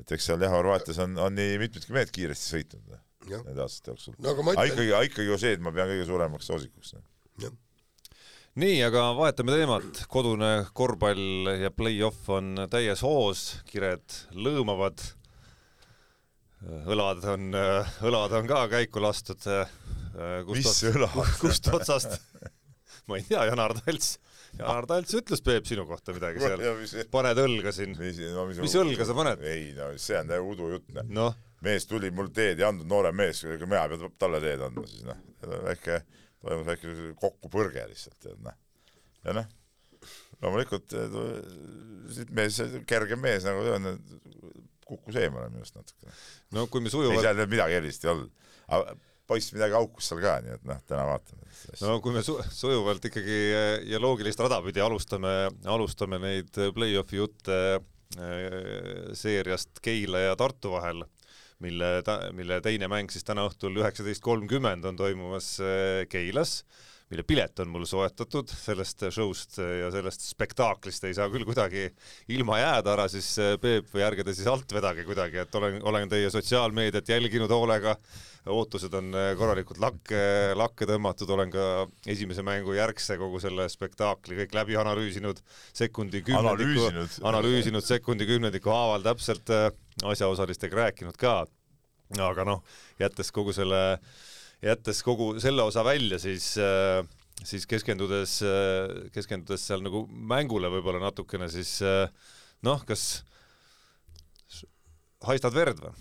[0.00, 3.92] et eks seal jah, Horvaatias on, on nii mitmedki mehed kiiresti sõitnud noh, nende aastate
[3.92, 4.16] jooksul.
[4.18, 6.94] no aga ütlen, ikkagi, ikkagi Ožeed ma pean kõige suuremaks soosikuks.
[6.96, 7.04] noh.
[7.44, 7.54] jah.
[8.62, 15.04] nii, aga vahetame teemat, kodune korvpall ja play-off on täies hoos, kired lõõmavad.
[16.92, 17.52] õlad on,
[18.04, 19.40] õlad on ka käiku lastud.
[20.50, 21.20] Mis õlad?
[21.40, 22.18] kust otsast?
[23.10, 24.14] ma ei tea, Janar Talts,
[24.58, 27.06] Janar Talts ütles Peep sinu kohta midagi seal.
[27.12, 27.94] paned õlga siin.
[27.98, 29.44] mis, no, mis, mis õlga sa paned?
[29.46, 33.16] ei no see on täie udujutt noh noh, mees tuli mul teed ei andnud, noorem
[33.20, 35.22] mees, ega mina ei pea talle teed andma siis noh,
[35.68, 36.02] väike,
[36.42, 38.56] toimus väike kokkupõrge lihtsalt tead noh.
[39.26, 39.50] ja noh,
[40.40, 41.20] loomulikult eh,
[42.36, 43.90] mees, kerge mees nagu see on,
[44.90, 46.14] kukkus eemale minust natukene.
[46.56, 48.32] no kui me ei, sujuvalt seal midagi erilist ei olnud.
[48.70, 48.96] aga
[49.30, 51.46] poiss midagi haukus seal ka, nii et noh, täna vaatame.
[51.84, 53.38] no kui me su sujuvalt ikkagi
[53.92, 55.34] ja loogilist rada pidi alustame,
[55.70, 57.60] alustame neid play-off'i jutte
[58.18, 61.04] eh, seeriast Keila ja Tartu vahel,
[61.62, 66.60] mille ta-, mille teine mäng siis täna õhtul üheksateist kolmkümmend on toimumas eh, Keilas,
[67.10, 71.88] mille pilet on mul soetatud, sellest show'st ja sellest spektaaklist ei saa küll kuidagi
[72.30, 75.80] ilma jääda, ära siis eh, Peep või ärge te siis alt vedage kuidagi, et olen,
[75.90, 77.96] olen teie sotsiaalmeediat jälginud hoolega,
[78.54, 80.22] ootused on eh, korralikult lakke,
[80.54, 81.66] lakke tõmmatud, olen ka
[82.14, 85.42] esimese mängu järgse kogu selle spektaakli kõik läbi analüüsinud,
[85.74, 87.20] sekundi kümnendiku, Analüüsinud.
[87.32, 89.70] analüüsinud sekundi kümnendiku haaval täpselt eh,
[90.14, 91.40] asjaosalistega rääkinud ka.
[92.22, 92.62] aga noh,
[93.02, 93.98] jättes kogu selle,
[94.64, 97.00] jättes kogu selle osa välja, siis äh,
[97.46, 98.38] siis keskendudes,
[99.14, 102.06] keskendudes seal nagu mängule võib-olla natukene, siis äh,
[102.66, 103.22] noh, kas
[105.28, 105.94] haistad verd või?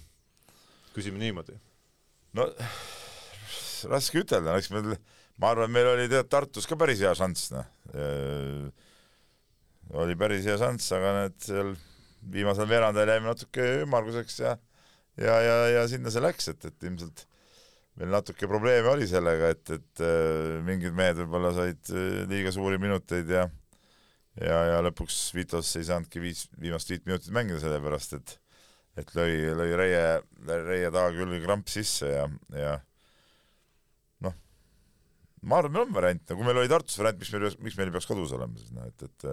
[0.96, 1.56] küsime niimoodi.
[2.36, 2.50] no
[3.90, 4.96] raske ütelda, eks meil,
[5.40, 7.68] ma arvan, meil oli tead Tartus ka päris hea šanss, noh.
[10.02, 11.72] oli päris hea šanss, aga need seal
[12.34, 14.58] viimasel veerandajal jäime natuke ümmarguseks ja
[15.20, 17.29] ja, ja, ja sinna see läks, et, et ilmselt
[18.00, 22.80] meil natuke probleeme oli sellega, et, et äh, mingid mehed võib-olla said äh, liiga suuri
[22.82, 23.48] minuteid ja
[24.40, 28.38] ja, ja lõpuks Vitos ei saanudki viis, viimast viit minutit mängida, sellepärast et
[29.00, 30.06] et lõi, lõi Reie,
[30.48, 32.74] Reie taha küll kramp sisse ja, ja
[34.26, 34.36] noh,
[35.44, 37.92] ma arvan, meil on variant, no kui meil oli Tartus variant, miks meil, miks meil
[37.92, 39.30] ei peaks kodus olema siis noh, et, et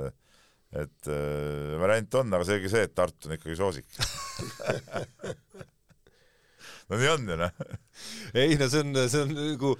[0.77, 3.87] et äh, variant on, aga selge see, et Tartu on ikkagi soosik
[6.89, 7.51] no nii on ju noh.
[8.35, 9.73] ei no see on, see on nagu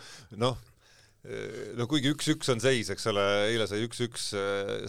[0.43, 0.57] noh,
[1.77, 4.29] no kuigi üks-üks on seis, eks ole, eile sai üks-üks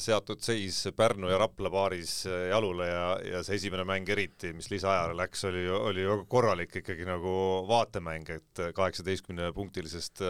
[0.04, 5.16] seatud seis Pärnu ja Rapla paaris jalule ja, ja see esimene mäng eriti, mis lisaajale
[5.18, 7.34] läks, oli, oli ju korralik ikkagi nagu
[7.70, 10.22] vaatemäng, et kaheksateistkümne punktilisest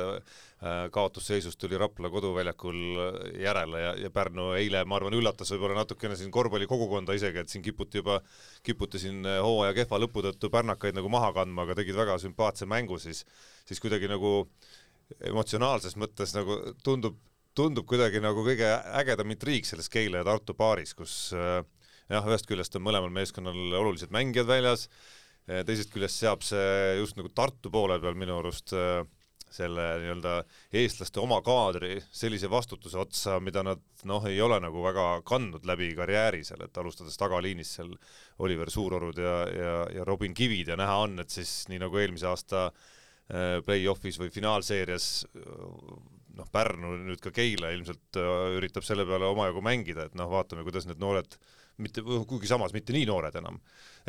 [0.96, 2.80] kaotusseisust tuli Rapla koduväljakul
[3.44, 7.66] järele ja, ja Pärnu eile, ma arvan, üllatas võib-olla natukene siin korvpallikogukonda isegi, et siin
[7.66, 8.22] kiputi juba,
[8.66, 13.00] kiputi siin hooaja kehva lõpu tõttu pärnakaid nagu maha kandma, aga tegid väga sümpaatse mängu,
[13.02, 13.26] siis,
[13.68, 14.48] siis kuidagi nagu
[15.32, 17.18] emotsionaalses mõttes nagu tundub,
[17.58, 21.62] tundub kuidagi nagu kõige ägedam intriig selles Keila ja Tartu paaris, kus äh,
[22.12, 24.88] jah, ühest küljest on mõlemal meeskonnal olulised mängijad väljas,
[25.48, 29.06] teisest küljest seab see just nagu Tartu poole peal minu arust äh,
[29.48, 30.34] selle nii-öelda
[30.76, 35.94] eestlaste oma kaadri sellise vastutuse otsa, mida nad noh, ei ole nagu väga kandnud läbi
[35.96, 37.94] karjääri seal, et alustades tagaliinis seal
[38.44, 42.28] Oliver Suurorud ja, ja, ja Robin Kivid ja näha on, et siis nii nagu eelmise
[42.28, 42.97] aasta äh,
[43.28, 45.08] play-off'is või finaalseerias
[46.38, 50.66] noh, Pärnu nüüd ka Keila ilmselt äh, üritab selle peale omajagu mängida, et noh, vaatame,
[50.68, 51.38] kuidas need noored
[51.82, 53.60] mitte, kuigi samas mitte nii noored enam,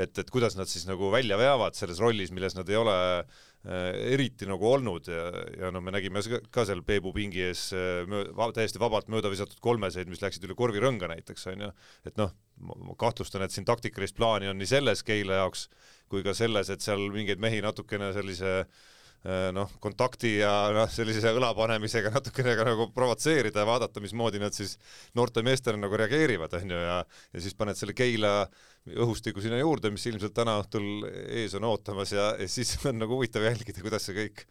[0.00, 2.96] et, et kuidas nad siis nagu välja veavad selles rollis, milles nad ei ole
[3.68, 5.24] eriti nagu olnud ja,
[5.58, 6.22] ja noh, me nägime
[6.54, 7.66] ka seal Peebu pingi ees
[8.08, 8.22] möö,
[8.56, 11.72] täiesti vabalt mööda visatud kolmeseid, mis läksid üle korvirõnga näiteks, on ju,
[12.08, 15.66] et noh, ma kahtlustan, et siin taktikalist plaani on nii selles Keila jaoks
[16.08, 18.96] kui ka selles, et seal mingeid mehi natukene sellise äh, Äh,
[19.52, 24.54] noh, kontakti ja noh, sellise õla panemisega natukene ka nagu provotseerida ja vaadata, mismoodi nad
[24.54, 24.76] siis
[25.18, 28.46] noorte meestena nagu reageerivad, on ju, ja ja siis paned selle Keila
[28.88, 33.18] õhustiku sinna juurde, mis ilmselt täna õhtul ees on ootamas ja, ja siis on nagu
[33.18, 34.46] huvitav jälgida, kuidas see kõik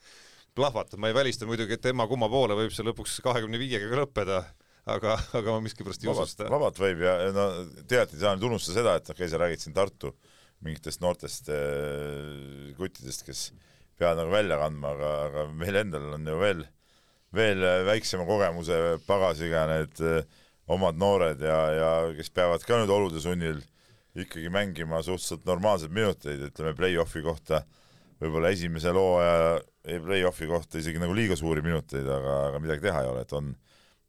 [0.57, 4.41] plahvatab, ma ei välista muidugi, et emma-kumma poole võib see lõpuks kahekümne viiega ka lõppeda,
[4.89, 6.49] aga, aga ma miskipärast ei usu seda.
[6.53, 7.47] vabalt võib ja no
[7.87, 10.13] saa nüüd unustada seda, et okei okay,, sa räägid siin Tartu
[10.65, 13.51] mingitest noortest äh, kuttidest, kes
[13.97, 16.65] pead nagu välja kandma, aga, aga meil endal on ju veel,
[17.35, 20.21] veel väiksema kogemuse pagasiga need eh,
[20.73, 23.63] omad noored ja, ja kes peavad ka nüüd olude sunnil
[24.17, 27.61] ikkagi mängima suhteliselt normaalseid minuteid, ütleme play-off'i kohta,
[28.21, 29.59] võib-olla esimese hooaja
[30.03, 33.51] play-off'i kohta isegi nagu liiga suuri minuteid, aga, aga midagi teha ei ole, et on,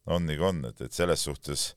[0.09, 1.69] on kui on, et, et selles suhtes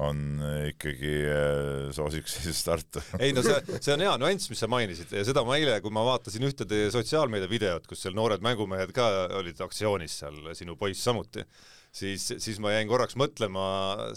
[0.00, 3.02] on ikkagi äh, soosikseisus Tartu.
[3.22, 5.92] ei no see, see on hea nüanss, mis sa mainisid ja seda ma eile, kui
[5.92, 10.78] ma vaatasin ühte teie sotsiaalmeedia videot, kus seal noored mängumehed ka olid aktsioonis seal, sinu
[10.80, 11.44] poiss samuti,
[11.92, 13.66] siis, siis ma jäin korraks mõtlema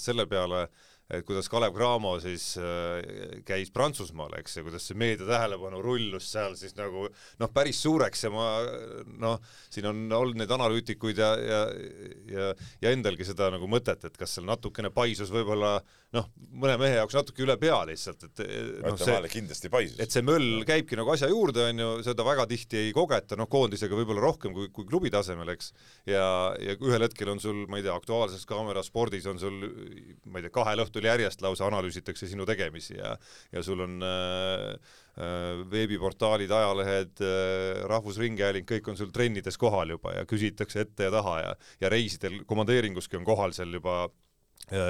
[0.02, 0.70] selle peale,
[1.10, 6.32] et kuidas Kalev Cramo siis äh, käis Prantsusmaal, eks, ja kuidas see meedia tähelepanu rullus
[6.34, 8.48] seal siis nagu noh, päris suureks ja ma
[9.22, 9.38] noh,
[9.70, 11.62] siin on olnud neid analüütikuid ja, ja,
[12.32, 12.50] ja,
[12.82, 15.78] ja endalgi seda nagu mõtet, et kas seal natukene paisus võib-olla
[16.16, 18.44] noh, mõne mehe jaoks natuke üle pea lihtsalt, et
[18.86, 19.98] noh, see kindlasti paisus.
[20.02, 23.50] et see möll käibki nagu asja juurde, on ju, seda väga tihti ei kogeta, noh,
[23.52, 25.72] koondisega võib-olla rohkem kui, kui klubi tasemel, eks,
[26.10, 26.26] ja,
[26.62, 29.62] ja ühel hetkel on sul, ma ei tea, Aktuaalses Kaameras spordis on sul,
[30.30, 33.16] ma ei tea, kahel õhtul järjest lausa analüüsitakse sinu tegemisi ja
[33.52, 34.76] ja sul on äh,
[35.20, 41.14] äh, veebiportaalid, ajalehed äh,, Rahvusringhääling, kõik on sul trennides kohal juba ja küsitakse ette ja
[41.14, 44.06] taha ja ja reisidel komandeeringuski on kohal seal juba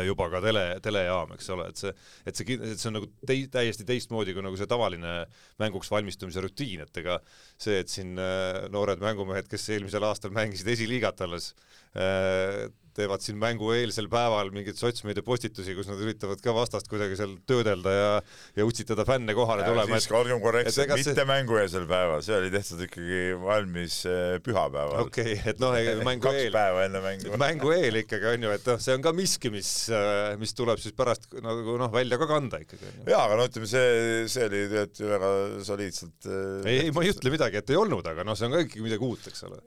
[0.05, 1.91] juba ka tele, telejaam, eks ole, et see,
[2.25, 5.17] et see, et see on nagu tei-, täiesti teistmoodi kui nagu see tavaline
[5.61, 7.19] mänguks valmistumise rutiin, et ega
[7.57, 11.51] see, et siin äh, noored mängumehed, kes eelmisel aastal mängisid esiliigat alles
[11.97, 17.35] äh,, teevad siin mängueelsel päeval mingeid sotsmeedia postitusi, kus nad üritavad ka vastast kuidagi seal
[17.49, 18.09] töödelda ja
[18.55, 19.99] ja utsitada fänne kohale ja tulema.
[19.99, 21.27] siiski olgem korrektsed, mitte see...
[21.29, 25.07] mängueelsel päeval, see oli tehtud ikkagi valmis eh, pühapäeval.
[25.07, 25.75] okei okay,, et noh,
[26.09, 26.55] mängu kaks eel.
[26.55, 27.39] päeva enne mängu.
[27.41, 30.81] mängu eel ikkagi on ju, et noh, see on ka miski, mis, äh, mis tuleb
[30.83, 32.93] siis pärast nagu noh, välja ka kanda ikkagi.
[33.03, 35.33] jaa, aga no ütleme, see, see oli tegelikult väga
[35.71, 38.55] soliidselt äh, ei, ei ma ei ütle midagi, et ei olnud, aga noh, see on
[38.55, 39.59] ka ikkagi midagi uut, eks ole.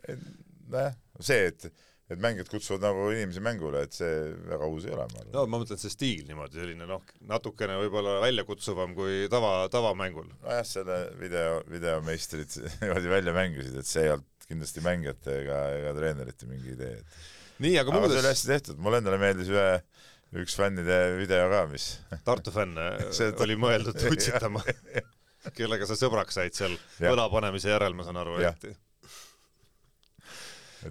[0.73, 1.71] nojah, see, et
[2.09, 4.13] et mängijad kutsuvad nagu inimesi mängule, et see
[4.49, 5.33] väga uus ei ole, ma arvan.
[5.35, 10.31] no ma mõtlen, see stiil niimoodi, selline noh, natukene võib-olla väljakutsuvam kui tava, tavamängul.
[10.47, 15.93] nojah, selle video, videomeistrid niimoodi välja mängisid, et see ei olnud kindlasti mängijate ega, ega
[15.99, 19.69] treenerite mingi idee, et nii, aga muudes see oli hästi tehtud, mulle endale meeldis ühe
[20.41, 21.91] üks fännide video ka, mis
[22.29, 22.81] Tartu fänn
[23.17, 24.65] see oli mõeldud utsitama.
[25.57, 28.73] Kellega sa sõbraks said seal õla panemise järel, ma saan aru, eriti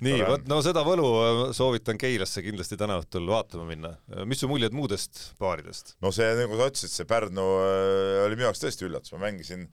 [0.04, 3.94] nii, vot no seda võlu äh, soovitan Keilasse kindlasti täna õhtul vaatama minna.
[4.30, 5.96] mis su muljed muudest paaridest?
[6.04, 9.68] no see, nagu sa ütlesid, see Pärnu äh, oli minu jaoks tõesti üllatus, ma mängisin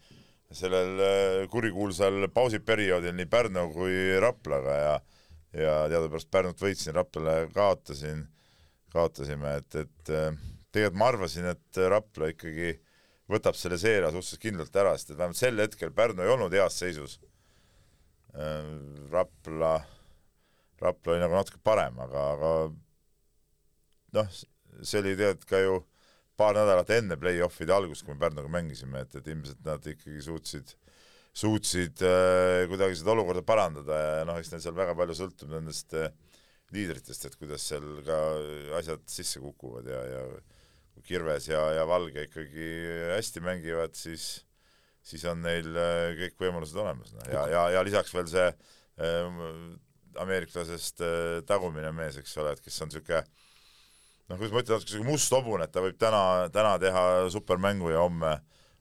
[0.54, 4.94] sellel äh, kurikuulsal pausiperioodil nii Pärnu kui Raplaga ja
[5.54, 8.24] ja teadupärast Pärnut võitsin, Raplale kaotasin,
[8.90, 10.10] kaotasime, et, et
[10.74, 12.72] tegelikult ma arvasin, et Rapla ikkagi
[13.30, 16.80] võtab selle seeria suhteliselt kindlalt ära, sest et vähemalt sel hetkel Pärnu ei olnud heas
[16.82, 17.20] seisus.
[19.14, 19.76] Rapla
[20.84, 22.52] Rapla oli nagu natuke parem, aga, aga
[24.18, 24.38] noh,
[24.82, 25.80] see oli tegelikult ka ju
[26.38, 30.74] paar nädalat enne play-off'ide algust, kui me Pärnuga mängisime, et, et ilmselt nad ikkagi suutsid,
[31.34, 35.94] suutsid äh, kuidagi seda olukorda parandada ja noh, eks neil seal väga palju sõltub nendest
[35.98, 36.10] äh,
[36.74, 38.18] liidritest, et kuidas seal ka
[38.80, 40.24] asjad sisse kukuvad ja, ja
[40.94, 42.68] kui Kirves ja, ja Valge ikkagi
[43.14, 44.44] hästi mängivad, siis
[45.04, 49.26] siis on neil äh, kõik võimalused olemas, noh, ja, ja, ja lisaks veel see äh,
[50.22, 53.22] ameeriklasest äh, tagumine mees, eks ole, et kes on niisugune
[54.28, 56.24] noh, kuidas ma ütlen, natuke niisugune must hobune, et ta võib täna,
[56.54, 58.34] täna teha supermängu ja homme,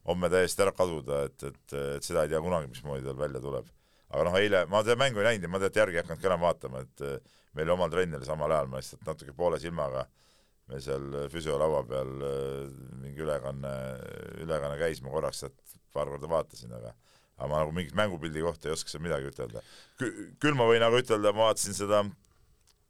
[0.08, 3.70] homme täiesti ära kaduda, et, et, et seda ei tea kunagi, mismoodi tal välja tuleb.
[4.14, 6.30] aga noh, eile, ma seda mängu ei näinud ja ma tegelikult järgi ei hakanud ka
[6.30, 10.04] enam vaatama, et äh, meil omal trenn oli samal ajal, ma lihtsalt natuke poole silmaga
[10.70, 12.68] meil seal füsiolaua peal äh,
[13.02, 13.72] mingi ülekanne,
[14.44, 16.94] ülekanne käis, ma korraks sealt paar korda vaatasin, aga
[17.38, 19.64] aga ma nagu mingit mängupildi kohta ei oska seal midagi ütelda.
[19.98, 22.04] küll ma võin nagu ütelda, ma vaatasin seda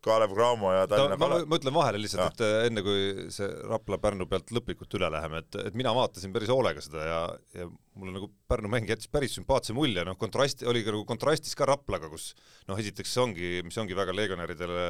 [0.04, 1.46] Kalev Cramo ja Tallinna ma, Kalev.
[1.48, 5.58] ma ütlen vahele lihtsalt, et äh, enne kui see Rapla-Pärnu pealt lõplikult üle läheme, et,
[5.70, 7.20] et mina vaatasin päris hoolega seda ja,
[7.56, 11.56] ja mulle nagu Pärnu mäng jättis päris sümpaatse mulje, noh kontrasti, oli ka nagu kontrastis
[11.56, 12.32] ka Raplaga, kus
[12.68, 14.86] noh, esiteks see ongi, mis ongi väga legionäridele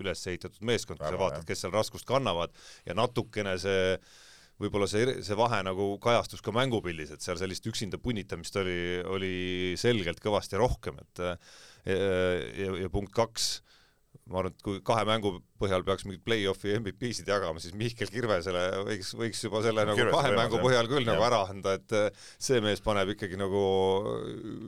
[0.00, 2.54] üles ehitatud meeskond, kui sa vaatad, kes seal raskust kannavad
[2.88, 3.98] ja natukene see
[4.62, 8.80] võib-olla see, see vahe nagu kajastus ka mängupildis, et seal sellist üksinda punnitamist oli,
[9.12, 9.36] oli
[9.80, 11.36] selgelt kõvasti rohkem, et ja,
[11.92, 13.56] ja, ja punkt kaks
[14.26, 18.64] ma arvan, et kui kahe mängu põhjal peaks mingit play-off'i MVP-sid jagama, siis Mihkel Kirvesele
[18.88, 21.12] võiks, võiks juba selle nagu Kirves kahe mängu põhjal küll ja.
[21.12, 23.62] nagu ära anda, et eh, see mees paneb ikkagi nagu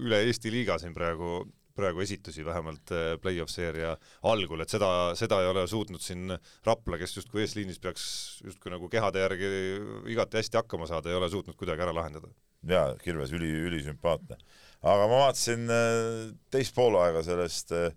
[0.04, 1.42] üle Eesti liiga siin praegu,
[1.78, 3.94] praegu esitusi vähemalt eh, play-off seeria
[4.26, 6.34] algul, et seda, seda ei ole suutnud siin
[6.66, 8.08] Rapla, kes justkui eesliinis peaks
[8.44, 9.52] justkui nagu kehade järgi
[10.14, 12.32] igati hästi hakkama saada, ei ole suutnud kuidagi ära lahendada.
[12.68, 14.36] jaa, Kirves üli, ülisümpaatne.
[14.82, 17.90] aga ma vaatasin eh, teist poolaega sellest äh,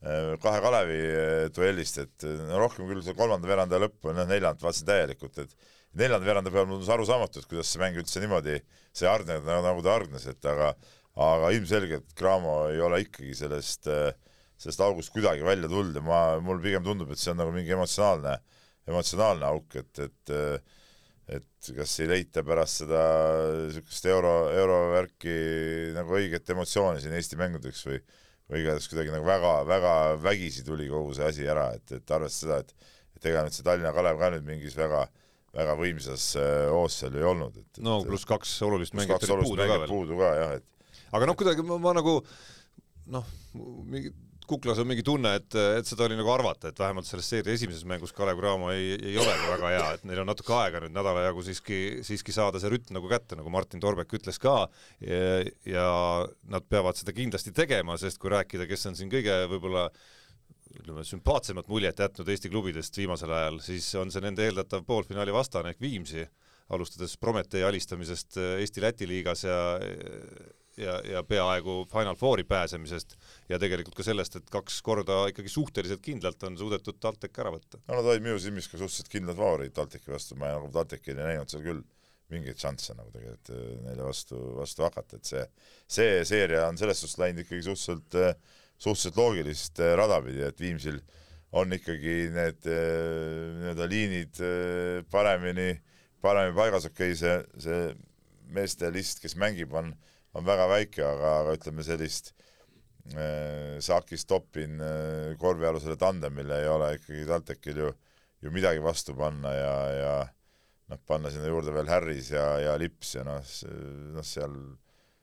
[0.00, 4.24] Äh, kahe Kalevi äh, duellist, et äh, no rohkem küll see kolmanda veeranda lõppu, noh
[4.24, 5.52] neljandat vaatasin täielikult, et
[6.00, 8.54] neljanda veeranda peal tundus arusaamatu, et kuidas see mäng üldse niimoodi
[8.96, 10.70] hargnenud nagu, nagu ta hargnes, et aga
[11.20, 13.88] aga ilmselgelt Cramo ei ole ikkagi sellest,
[14.60, 17.74] sellest august kuidagi välja tulnud ja ma, mulle pigem tundub, et see on nagu mingi
[17.76, 18.36] emotsionaalne,
[18.90, 20.36] emotsionaalne auk, et, et
[21.30, 23.02] et kas ei leita pärast seda
[23.68, 25.34] niisugust euro, eurovärki
[25.94, 28.00] nagu õiget emotsiooni siin Eesti mängudeks või
[28.50, 29.92] või igatahes kuidagi nagu väga-väga
[30.24, 33.66] vägisi tuli kogu see asi ära, et, et arvestades seda, et et ega nüüd see
[33.66, 35.04] Tallinna Kalev ka nüüd mingis väga
[35.54, 39.66] väga võimsas äh, hoos seal ei olnud, et no pluss kaks olulist mängijat olid puudu
[39.66, 39.88] ka veel.
[39.90, 40.66] puudu ka jah, et
[41.10, 42.18] aga noh, kuidagi ma, ma nagu
[43.10, 43.30] noh,
[43.90, 44.12] mingi
[44.50, 47.84] kuklas on mingi tunne, et, et seda oli nagu arvata, et vähemalt selles seeria esimeses
[47.88, 51.22] mängus Kalev Cramo ei, ei olegi väga hea, et neil on natuke aega nüüd nädala
[51.28, 54.56] jagu siiski, siiski saada see rütm nagu kätte, nagu Martin Torbek ütles ka,
[55.00, 55.86] ja
[56.50, 59.86] nad peavad seda kindlasti tegema, sest kui rääkida, kes on siin kõige võib-olla
[60.80, 65.74] ütleme, sümpaatsemat muljet jätnud Eesti klubidest viimasel ajal, siis on see nende eeldatav poolfinaali vastane
[65.74, 66.26] ehk Viimsi,
[66.74, 69.60] alustades Prometee alistamisest Eesti-Läti liigas ja
[70.78, 73.16] ja, ja peaaegu Final Fouri pääsemisest
[73.48, 77.80] ja tegelikult ka sellest, et kaks korda ikkagi suhteliselt kindlalt on suudetud TalTech ära võtta.
[77.88, 81.32] no nad olid minu silmis ka suhteliselt kindlad favoriid TalTechi vastu, ma nagu TalTechil ei
[81.34, 81.82] näinud seal küll
[82.30, 85.44] mingeid šansse nagu tegelikult eh, neile vastu, vastu hakata, et see,
[85.90, 90.62] see seeria on selles suhtes läinud ikkagi suhteliselt, eh, suhteliselt loogilist eh, rada pidi, et
[90.62, 91.00] Viimsil
[91.58, 94.36] on ikkagi need nii-öelda liinid
[95.10, 95.72] paremini,
[96.22, 97.80] paremini paigas, okei okay,, see, see
[98.54, 99.90] meeste list, kes mängib, on
[100.38, 102.32] on väga väike, aga, aga ütleme sellist
[103.14, 107.94] äh, Sakis Topin äh, korvialusele tandemile ei ole ikkagi TalTechil ju,
[108.44, 110.14] ju midagi vastu panna ja, ja
[110.90, 113.42] noh, panna sinna juurde veel Harris ja, ja Lips ja noh,
[114.14, 114.54] noh seal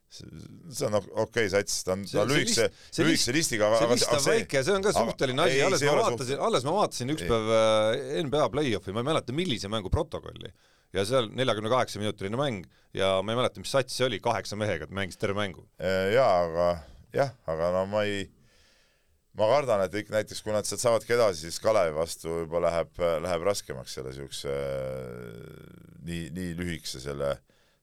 [0.08, 2.70] see on okei okay, sats, ta on, ta on lühikese,
[3.04, 6.40] lühikese listiga, aga see list on väike, see on ka suhteline asi, alles ma vaatasin,
[6.48, 10.54] alles ma vaatasin üks päev äh, NBA play-off'i, ma ei mäleta, millise mängu protokolli
[10.96, 14.58] ja seal neljakümne kaheksa minutiline mäng ja ma ei mäleta, mis sats see oli, kaheksa
[14.60, 15.66] mehega, et mängis terve mängu.
[15.82, 16.68] Äh, jaa, aga
[17.16, 18.26] jah, aga no ma ei,
[19.38, 22.94] ma kardan, et kõik näiteks, kui nad sealt saavadki edasi, siis Kalevi vastu juba läheb,
[23.26, 24.56] läheb raskemaks selle niisuguse
[26.08, 27.36] nii, nii lühikese selle,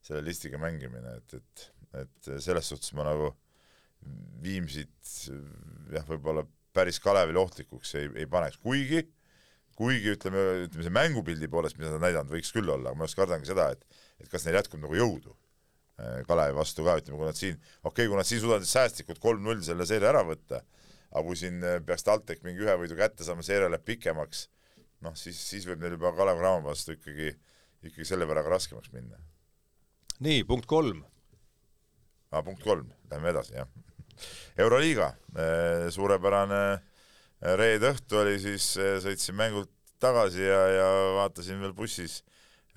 [0.05, 1.67] selle listiga mängimine, et, et,
[2.05, 3.33] et selles suhtes ma nagu
[4.45, 5.31] Viimsit
[5.88, 6.43] jah, võib-olla
[6.77, 9.01] päris Kalevile ohtlikuks ei, ei paneks, kuigi
[9.78, 13.08] kuigi ütleme, ütleme see mängupildi poolest, mida nad on näidanud, võiks küll olla, aga ma
[13.08, 17.18] just kardangi seda, et et kas neil jätkub nagu jõudu äh, Kalevi vastu ka, ütleme,
[17.18, 20.62] kui nad siin, okei okay,, kui nad siin suudavad säästlikult kolm-null selle seeria ära võtta,
[21.10, 24.46] aga kui siin äh, peaks TalTech mingi ühe võidu kätte saama, seeria läheb pikemaks,
[25.04, 27.34] noh, siis, siis võib neil juba Kalev Cramo vastu ikkagi,
[27.82, 29.18] ikkagi selle võrra ka raskemaks minna.
[30.24, 31.02] nii, punkt kolm.
[32.30, 33.68] aa, punkt kolm, lähme edasi, jah.
[34.62, 36.90] euroliiga, äh, suurepärane äh,
[37.42, 39.70] reede õhtu oli siis, eh, sõitsin mängult
[40.03, 42.23] tagasi ja, ja vaatasin veel bussis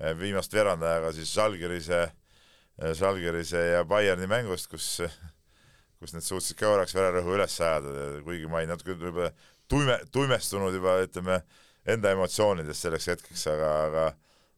[0.00, 2.02] eh, viimast veerandajaga siis Žalgirise,
[2.78, 5.00] eh, Žalgirise ja Bayerni mängust, kus,
[5.98, 9.32] kus need suutsid ka korraks vererõhu üles ajada, kuigi ma olin natuke võib-olla
[9.68, 11.42] tuime, tuimestunud juba ütleme
[11.88, 14.08] enda emotsioonidest selleks hetkeks, aga, aga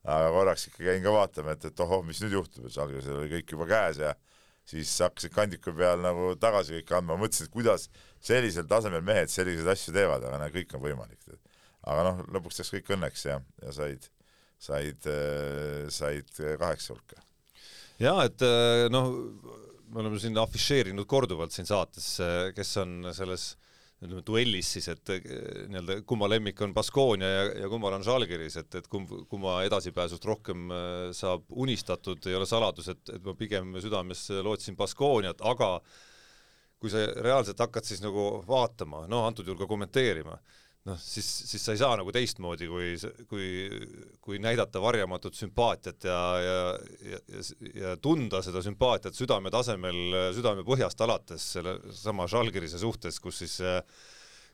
[0.09, 3.33] aga korraks ikka käin ka vaatama, et, et ohoh, mis nüüd juhtub, et Žalgirisel oli
[3.35, 4.15] kõik juba käes ja
[4.71, 7.89] siis hakkasid kandiku peal nagu tagasi kõik andma, mõtlesin, et kuidas
[8.23, 11.39] sellisel tasemel mehed selliseid asju teevad, aga näe, kõik on võimalik.
[11.91, 14.07] aga noh, lõpuks läks kõik õnneks ja, ja said,
[14.61, 15.09] said,
[15.89, 17.23] said kaheksa hulka.
[17.99, 18.45] ja et
[18.93, 19.11] noh,
[19.91, 22.13] me oleme siin afišeerinud korduvalt siin saates,
[22.55, 23.70] kes on selles äh,
[24.01, 25.25] ütleme duellis siis, et eh,
[25.69, 30.25] nii-öelda kumma lemmik on Baskonia ja, ja kummal on Žalgiris, et, et kumb, kumma edasipääsust
[30.29, 35.75] rohkem eh, saab unistatud, ei ole saladus, et, et ma pigem südames lootsin Baskoniat, aga
[36.81, 40.39] kui sa reaalselt hakkad siis nagu vaatama, no antud juhul ka kommenteerima,
[40.89, 42.93] noh, siis, siis sa ei saa nagu teistmoodi, kui,
[43.29, 43.49] kui,
[44.25, 46.61] kui näidata varjamatut sümpaatiat ja, ja,
[47.13, 47.43] ja,
[47.75, 50.01] ja, tunda seda sümpaatiat südame tasemel,
[50.37, 53.61] südame põhjast alates selle sama Žalgirise suhtes, kus siis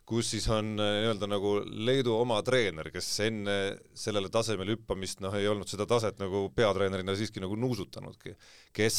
[0.07, 3.57] kus siis on nii-öelda nagu Leedu oma treener, kes enne
[3.99, 8.37] sellele tasemele hüppamist noh, ei olnud seda taset nagu peatreenerina siiski nagu nuusutanudki.
[8.77, 8.99] kes,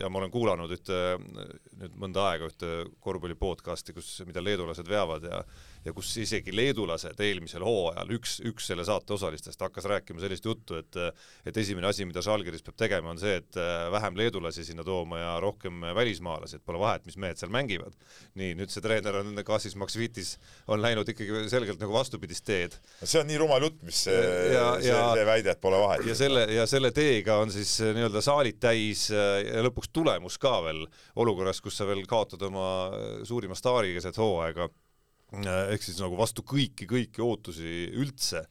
[0.00, 2.70] ja ma olen kuulanud ühte nüüd mõnda aega ühte
[3.04, 5.42] korvpalli podcast'i, kus, mida leedulased veavad ja
[5.84, 10.78] ja kus isegi leedulased eelmisel hooajal, üks, üks selle saate osalistest hakkas rääkima sellist juttu,
[10.78, 10.98] et
[11.46, 15.20] et esimene asi, mida Žalgiris peab tegema, on see, et äh, vähem leedulasi sinna tooma
[15.20, 17.94] ja rohkem välismaalasi, et pole vahet, mis mehed seal mängivad.
[18.38, 20.36] nii, nüüd see treener on Kasis Maksvitis,
[20.68, 22.76] on läinud ikkagi selgelt nagu vastupidist teed.
[23.02, 24.18] see on nii rumal jutt, mis see,
[24.82, 26.06] see, see väide, et pole vahet.
[26.08, 30.38] ja selle, ja selle teega on siis äh, nii-öelda saalid täis äh, ja lõpuks tulemus
[30.42, 30.84] ka veel
[31.16, 32.68] olukorras, kus sa veel kaotad oma
[33.28, 34.68] suurima staari keset hooaega
[35.32, 38.46] ehk siis nagu vastu kõiki, kõiki ootusi üldse,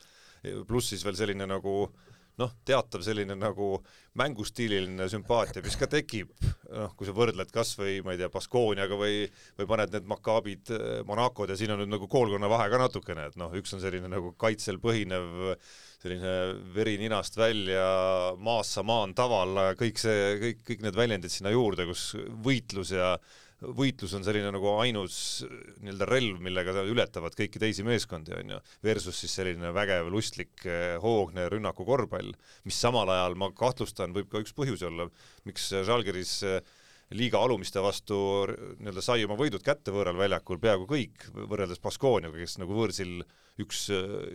[0.68, 1.88] pluss siis veel selline nagu
[2.38, 3.80] noh, teatav selline nagu
[4.18, 6.30] mängustiililine sümpaatia, mis ka tekib,
[6.70, 9.26] noh, kui sa võrdled kas või ma ei tea, Baskooniaga või,
[9.58, 13.28] või paned need Makaabid, äh, Monacod ja siin on nüüd nagu koolkonna vahe ka natukene,
[13.32, 15.56] et noh, üks on selline nagu kaitsel põhinev
[15.98, 16.36] selline
[16.76, 17.88] veri ninast välja,
[18.38, 22.12] maassa maan taval, kõik see, kõik, kõik need väljendid sinna juurde, kus
[22.46, 23.16] võitlus ja
[23.62, 25.44] võitlus on selline nagu ainus
[25.82, 30.98] nii-öelda relv, millega ületavad kõiki teisi meeskondi, on ju, versus siis selline vägev, lustlik, eh,
[31.02, 32.36] hoogne rünnaku korvpall,
[32.68, 35.10] mis samal ajal, ma kahtlustan, võib ka üks põhjusi olla,
[35.50, 36.62] miks Žalgiris eh,
[37.18, 38.18] liiga alumiste vastu
[38.78, 43.22] nii-öelda sai oma võidud kätte võõral väljakul peaaegu kõik, võrreldes Baskooniaga, kes nagu võõrsil
[43.64, 43.88] üks,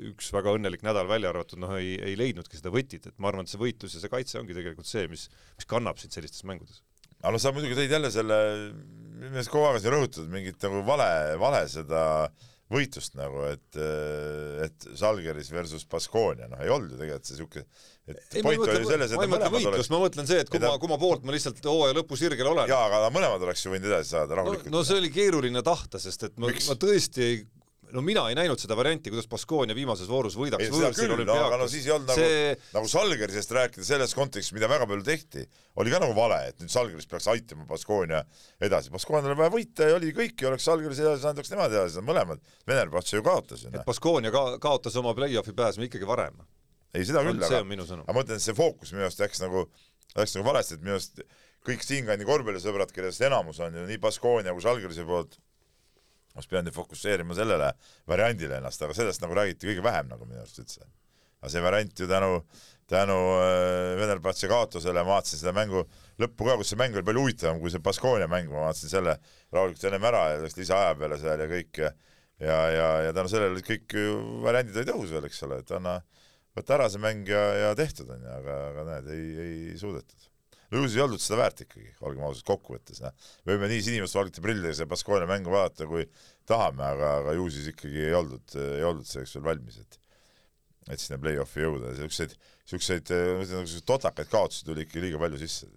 [0.08, 3.46] üks väga õnnelik nädal välja arvatud, noh, ei, ei leidnudki seda võtit, et ma arvan,
[3.46, 6.80] et see võitlus ja see kaitse ongi tegelikult see, mis, mis kannab sind sellistes mängudes.
[7.22, 8.36] Aga no sa muidugi tõid jälle selle,
[9.22, 11.10] minu meelest kogu aeg on siin rõhutatud mingit nagu vale,
[11.40, 12.02] vale seda
[12.72, 13.78] võitlust nagu, et,
[14.64, 17.64] et Žalgiris versus Baskonia, noh ei olnud ju tegelikult see siuke,
[18.08, 20.52] et ei, point oli selles, et ma ei mõtle võitlust oleks..., ma mõtlen see, et
[20.52, 22.70] kumma, kumma poolt ma lihtsalt hooaja lõpu sirgel olen.
[22.72, 26.00] jaa, aga mõlemad oleks ju võinud edasi saada rahulikult no, no see oli keeruline tahta,
[26.02, 27.42] sest et ma, ma tõesti ei
[27.92, 31.46] no mina ei näinud seda varianti, kuidas Baskonia viimases voorus võidaks võõrsil olümpiaakos.
[31.48, 32.38] aga no siis ei olnud see...
[32.54, 35.44] nagu, nagu Salgerisest rääkida selles kontekstis, mida väga palju tehti,
[35.82, 38.22] oli ka nagu vale, et nüüd Salgeris peaks aitama Baskonia
[38.62, 38.92] edasi.
[38.94, 41.98] Baskonial oli vaja võita ja oli kõik ja oleks Salgeris edasi saanud, oleks nemad edasi
[41.98, 42.42] saanud, mõlemad.
[42.68, 43.72] Venerbatš ju kaotas ju.
[43.74, 46.40] et Baskonia ka kaotas oma play-off'i pääsme ikkagi varem.
[46.92, 49.68] ei, seda küll, aga, aga ma mõtlen, et see fookus minu arust läks nagu,
[50.16, 51.24] läks nagu valesti, et minu arust
[51.66, 55.38] kõik siinkandi korvpallisõbrad, kellest enamus on ju nii Baskonia kui Salgerise poolt
[56.32, 57.72] ma oleks pidanud fokusseerima sellele
[58.08, 60.86] variandile ennast, aga sellest nagu räägiti kõige vähem nagu minu arust üldse.
[61.42, 62.38] aga see variant ju tänu,
[62.88, 65.84] tänu äh, Venerbatsi kaotusele, ma vaatasin seda mängu
[66.22, 69.18] lõppu ka, kus see mäng oli palju huvitavam kui see Baskonia mäng, ma vaatasin selle
[69.52, 71.92] rahulikult ennem ära ja läks lisaaja peale seal ja kõik ja
[72.42, 73.94] ja, ja, ja tänu sellele kõik
[74.42, 76.00] variandid olid õhus veel, eks ole, et anna,
[76.56, 80.31] võta ära see mäng ja, ja tehtud on ju, aga, aga näed, ei, ei suudetud
[80.72, 83.32] no ju see ei olnud seda väärt ikkagi, olgem ausad, kokkuvõttes, noh.
[83.48, 86.06] võime nii sinimustvalgete prillidega seda Baskonia mängu vaadata, kui
[86.48, 90.00] tahame, aga, aga ju siis ikkagi ei oldud, ei oldud selleks veel valmis, et
[90.90, 92.32] et sinna play-off'i jõuda, siukseid,
[92.66, 93.12] siukseid,
[93.46, 95.68] siukseid totakaid kaotusi tuli ikka liiga palju sisse.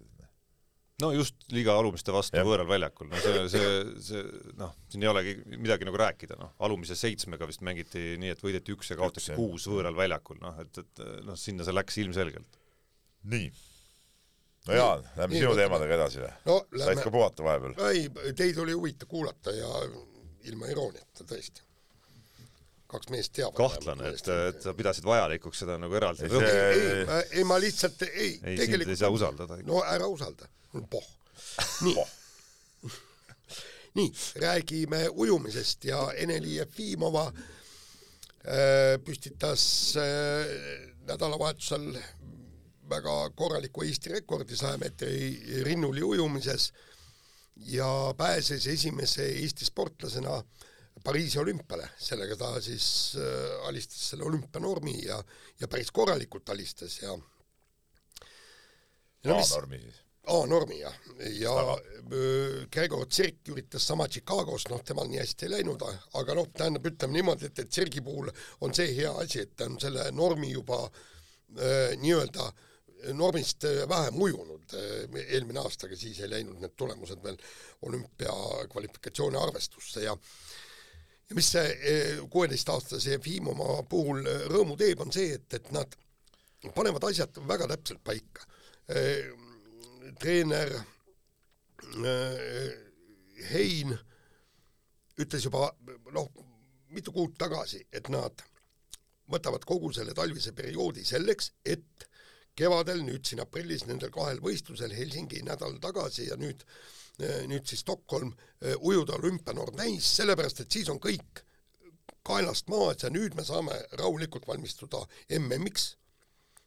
[0.98, 2.42] no just liiga alumiste vastu ja.
[2.48, 3.68] võõral väljakul, no see, see,
[4.02, 4.24] see
[4.58, 8.74] noh, siin ei olegi midagi nagu rääkida, noh, alumise seitsmega vist mängiti nii, et võideti
[8.74, 12.58] üks ja kaotati kuus võõral väljakul, noh, et, et noh, sinna see läks ilmselgelt.
[13.30, 13.52] nii
[14.66, 16.58] no Jaan, lähme sinu teemadega edasi või no,?
[16.82, 17.76] said ka puhata vahepeal?
[17.90, 19.70] ei, teid oli huvitav kuulata ja
[20.50, 21.64] ilma irooniata tõesti.
[22.90, 23.56] kaks meest teavad.
[23.58, 28.06] kahtlane, et, et sa pidasid vajalikuks seda nagu eraldi ei, ei, ei, ei, ma lihtsalt
[28.08, 29.58] ei, ei, tegelikult ei saa usaldada.
[29.66, 30.48] no ära usalda,
[30.90, 31.10] poh.
[31.86, 31.96] nii
[33.96, 34.12] nii,
[34.42, 41.94] räägime ujumisest ja Eneli Jefimova äh, püstitas äh, nädalavahetusel
[42.88, 46.72] väga korraliku Eesti rekordi saja meetri rinnuli ujumises
[47.56, 50.42] ja pääses esimese Eesti sportlasena
[51.04, 55.18] Pariisi olümpiale, sellega ta siis äh, alistas selle olümpianormi ja,
[55.60, 57.12] ja päris korralikult alistas ja
[59.24, 60.00] no, A-normi siis?
[60.26, 60.96] A-normi jah,
[61.36, 65.84] ja äh, Gregor Tsirk üritas sama Chicagos, noh, temal nii hästi ei läinud,
[66.18, 68.32] aga noh, tähendab, ütleme niimoodi, et, et Tsirgi puhul
[68.64, 72.65] on see hea asi, et ta on selle normi juba äh, nii-öelda äh,
[73.14, 77.38] normist äh, vähem ujunud äh, eelmine aasta, aga siis ei läinud need tulemused veel
[77.88, 80.16] olümpiakvalifikatsiooni arvestusse ja
[81.28, 85.96] ja mis see äh, kuueteistaastase Jefimova puhul rõõmu teeb, on see, et, et nad
[86.74, 88.46] panevad asjad väga täpselt paika.
[90.20, 90.70] treener
[93.50, 93.96] Hein
[95.18, 95.70] ütles juba
[96.14, 96.28] noh,
[96.94, 98.42] mitu kuud tagasi, et nad
[99.30, 102.06] võtavad kogu selle talvise perioodi selleks, et
[102.56, 106.64] kevadel, nüüd siin aprillis nendel kahel võistlusel, Helsingi nädal tagasi ja nüüd,
[107.50, 108.32] nüüd siis Stockholm,
[108.78, 111.44] ujuda olümpianord täis, sellepärast et siis on kõik
[112.26, 115.04] kaelast maas ja nüüd me saame rahulikult valmistuda
[115.38, 115.94] MM-iks,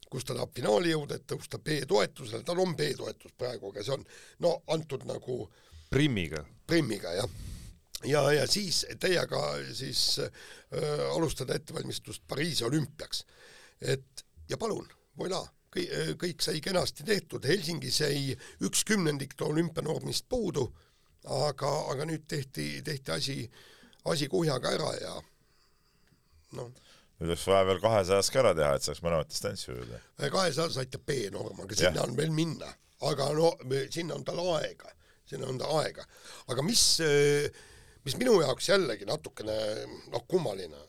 [0.09, 4.05] kus ta tahab finaali jõuda, et tõusta B-toetusele, tal on B-toetus praegu, aga see on
[4.45, 5.43] no antud nagu
[5.89, 6.43] Primmiga.
[6.69, 7.29] Primmiga, jah
[8.05, 9.41] ja, ja siis teiega
[9.73, 10.31] siis äh,
[11.15, 13.25] alustada ettevalmistust Pariisi olümpiaks.
[13.81, 14.87] et ja palun,
[15.19, 20.65] voilà, kõik sai kenasti tehtud, Helsingis jäi üks kümnendik olümpianormist puudu,
[21.25, 23.37] aga, aga nüüd tehti, tehti asi,
[24.09, 25.15] asi kuhjaga ära ja
[26.57, 26.71] noh.
[27.19, 30.01] nüüd oleks vaja veel kahesajas ka ära teha, et saaks mõlemat distantsi ujuda.
[30.31, 32.71] kahesajas aitab B-norm, aga sinna on veel minna,
[33.09, 33.53] aga no
[33.93, 34.93] sinna on tal aega,
[35.29, 36.05] sinna on ta aega,
[36.49, 36.85] aga mis
[38.05, 39.55] mis minu jaoks jällegi natukene
[40.09, 40.87] noh, kummaline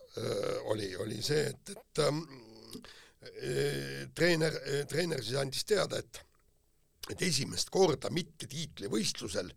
[0.72, 2.22] oli, oli see, et, et ähm,
[4.16, 4.54] treener,
[4.88, 6.22] treener siis andis teada, et
[7.10, 9.50] et esimest korda mitte tiitlivõistlusel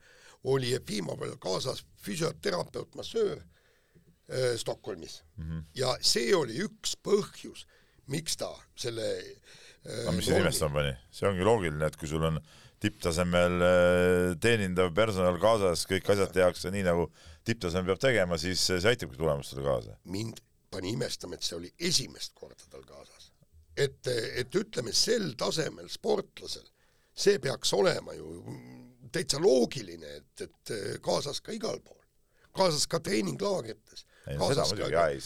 [0.52, 5.44] oli Jefimovil kaasas füsioterapeut, massöör äh, Stockholmis mm.
[5.44, 5.64] -hmm.
[5.76, 7.66] ja see oli üks põhjus,
[8.08, 12.24] miks ta selle äh, no mis see imestama pani, see ongi loogiline, et kui sul
[12.24, 12.40] on
[12.84, 13.62] tipptasemel
[14.44, 17.06] teenindav personal kaasas, kõik asjad tehakse nii, nagu
[17.48, 19.96] tipptasem peab tegema, siis see aitabki tulemustele kaasa.
[20.04, 20.42] mind
[20.72, 23.13] pani imestama, et see oli esimest korda tal kaasas
[23.78, 26.66] et, et ütleme, sel tasemel sportlasel,
[27.14, 28.30] see peaks olema ju
[29.14, 30.74] täitsa loogiline, et, et
[31.06, 32.02] kaasas ka igal pool,
[32.56, 34.06] kaasas ka treeninglaagrites.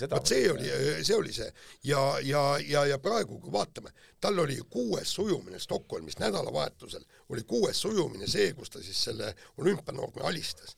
[0.10, 0.70] vot see oli,
[1.06, 1.52] see oli see
[1.86, 7.82] ja, ja, ja, ja praegu, kui vaatame, tal oli kuues sujumine Stockholmis nädalavahetusel, oli kuues
[7.82, 10.78] sujumine see, kus ta siis selle olümpianormi alistas.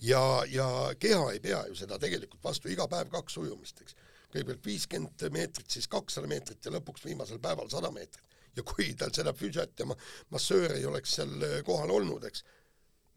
[0.00, 3.94] ja, ja keha ei pea ju seda tegelikult vastu, iga päev kaks ujumist, eks
[4.32, 8.24] kõigepealt viiskümmend meetrit, siis kakssada meetrit ja lõpuks viimasel päeval sada meetrit.
[8.56, 9.86] ja kui tal seda füsiot ja
[10.30, 12.44] massöör ei oleks seal äh, kohal olnud, eks.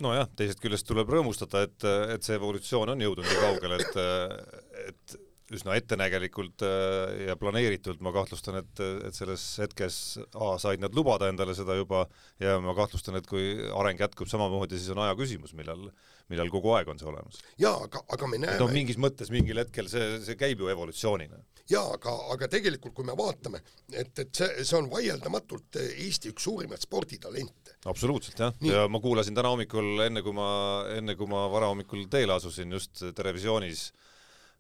[0.03, 4.64] nojah, teisest küljest tuleb rõõmustada, et, et see evolutsioon on jõudnud nii kaugele, et, et
[5.53, 9.99] üsna ettenägelikult äh, ja planeeritult, ma kahtlustan, et, et selles hetkes
[10.33, 12.05] A said nad lubada endale seda juba
[12.41, 15.89] ja ma kahtlustan, et kui areng jätkub samamoodi, siis on aja küsimus, millal
[16.31, 17.41] millal kogu aeg on see olemas.
[17.61, 21.37] jaa, aga, aga me näeme no mingis mõttes mingil hetkel see, see käib ju evolutsioonina.
[21.69, 26.47] jaa, aga, aga tegelikult kui me vaatame, et, et see, see on vaieldamatult Eesti üks
[26.47, 27.77] suurimaid sporditalente.
[27.91, 30.49] absoluutselt jah, ja ma kuulasin täna hommikul, enne kui ma,
[30.95, 34.11] enne kui ma varahommikul teele asusin, just Terevisioonis äh,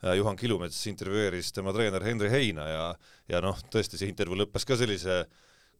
[0.03, 2.85] Juhan Kilumets intervjueeris tema treener Henri Heina ja,
[3.31, 5.23] ja noh, tõesti see intervjuu lõppes ka sellise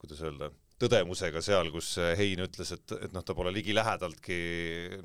[0.06, 0.50] kuidas öelda,
[0.82, 4.40] tõdemusega seal, kus Hein ütles, et, et noh, ta pole ligilähedaltki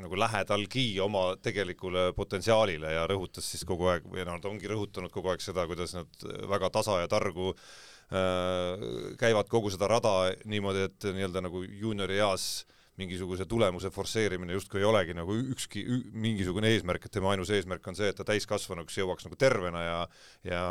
[0.00, 5.12] nagu lähedalgi oma tegelikule potentsiaalile ja rõhutas siis kogu aeg või noh, ta ongi rõhutanud
[5.14, 10.88] kogu aeg seda, kuidas nad väga tasa ja targu äh, käivad kogu seda rada niimoodi,
[10.90, 15.82] et nii-öelda nagu juuniori eas äh, mingisuguse tulemuse forsseerimine justkui ei olegi nagu ükski
[16.12, 19.98] mingisugune eesmärk, et tema ainus eesmärk on see, et ta täiskasvanuks jõuaks nagu tervena ja
[20.46, 20.62] ja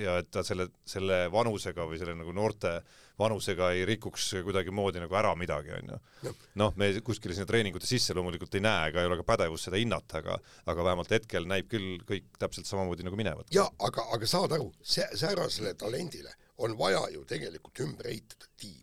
[0.00, 2.78] ja et ta selle, selle vanusega või selle nagu noorte
[3.18, 6.32] vanusega ei rikuks kuidagimoodi nagu ära midagi, on ju.
[6.60, 9.80] noh, me kuskile sinna treeningute sisse loomulikult ei näe ega ei ole ka pädevust seda
[9.80, 10.38] hinnata, aga
[10.72, 13.52] aga vähemalt hetkel näib küll kõik täpselt samamoodi nagu minevat.
[13.54, 16.34] jaa, aga, aga saad aru, see, säärasele talendile
[16.64, 18.82] on vaja ju tegelikult ümber ehitada tiim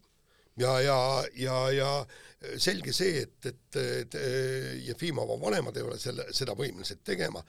[0.60, 0.98] ja, ja,
[1.36, 1.92] ja, ja
[2.58, 4.18] selge see, et, et, et
[4.88, 7.44] Jefimova vanemad ei ole selle, seda võimelised tegema.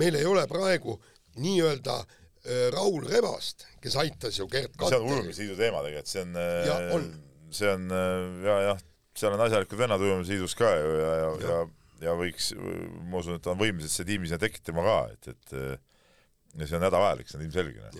[0.00, 0.96] meil ei ole praegu
[1.40, 4.96] nii-öelda äh, Raul Rebast, kes aitas ju Gerd Katteri.
[4.96, 7.06] see on ujumisliidu teema tegelikult, see on, äh,
[7.52, 8.82] see on äh, ja jah,
[9.16, 11.62] seal on asjalikud vennad ujumisliidus ka ju ja, ja, ja, ja,
[12.08, 15.56] ja võiks, ma usun, et on võimelised see tiimi sinna tekitama ka, et, et
[16.58, 17.92] ja see on hädavajalik, see on ilmselge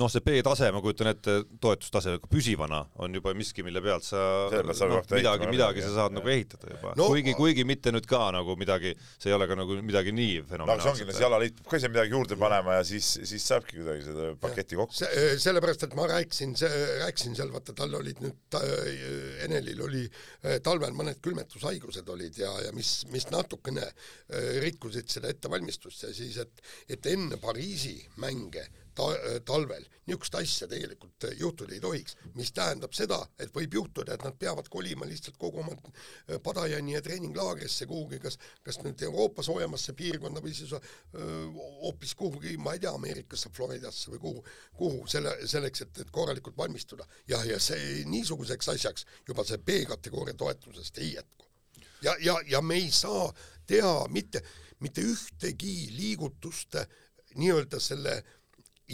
[0.00, 5.02] noh, see B-tase, ma kujutan ette, toetustase püsivana on juba miski, mille pealt sa noh,
[5.12, 7.10] midagi, midagi sa saad nagu ehitada juba no,.
[7.12, 10.88] kuigi, kuigi mitte nüüd ka nagu midagi, see ei ole ka nagu midagi nii fenomenaalset.
[10.88, 13.82] no see ongi, see jalaliit peab ka ise midagi juurde panema ja siis, siis saabki
[13.82, 14.96] kuidagi seda paketti kokku.
[15.02, 16.56] see, sellepärast, et ma rääkisin,
[17.04, 18.80] rääkisin seal, vaata tal olid nüüd äh,,
[19.44, 23.84] Enelil oli äh, talvel mõned külmetushaigused olid ja, ja mis, mis natukene
[24.62, 26.64] rikkusid seda ettevalmistust ja siis, et,
[26.96, 28.64] et enne Pariisi mänge
[28.94, 34.24] ta-, talvel, niisugust asja tegelikult juhtuda ei tohiks, mis tähendab seda, et võib juhtuda, et
[34.26, 39.44] nad peavad kolima lihtsalt kogu oma äh, Padajani ja treeninglaagrisse kuhugi, kas, kas nüüd Euroopa
[39.46, 40.74] soojemasse piirkonda või siis
[41.12, 44.44] hoopis kuhugi, ma ei tea, Ameerikasse, Floridasse või kuhu,
[44.78, 47.06] kuhu selle, selleks, et, et korralikult valmistuda.
[47.28, 51.46] jah, ja see niisuguseks asjaks juba see B-kategooria toetusest ei jätku.
[52.02, 53.32] Ja, ja, ja me ei saa
[53.66, 54.42] teha mitte,
[54.80, 56.76] mitte ühtegi liigutust
[57.38, 58.22] nii-öelda selle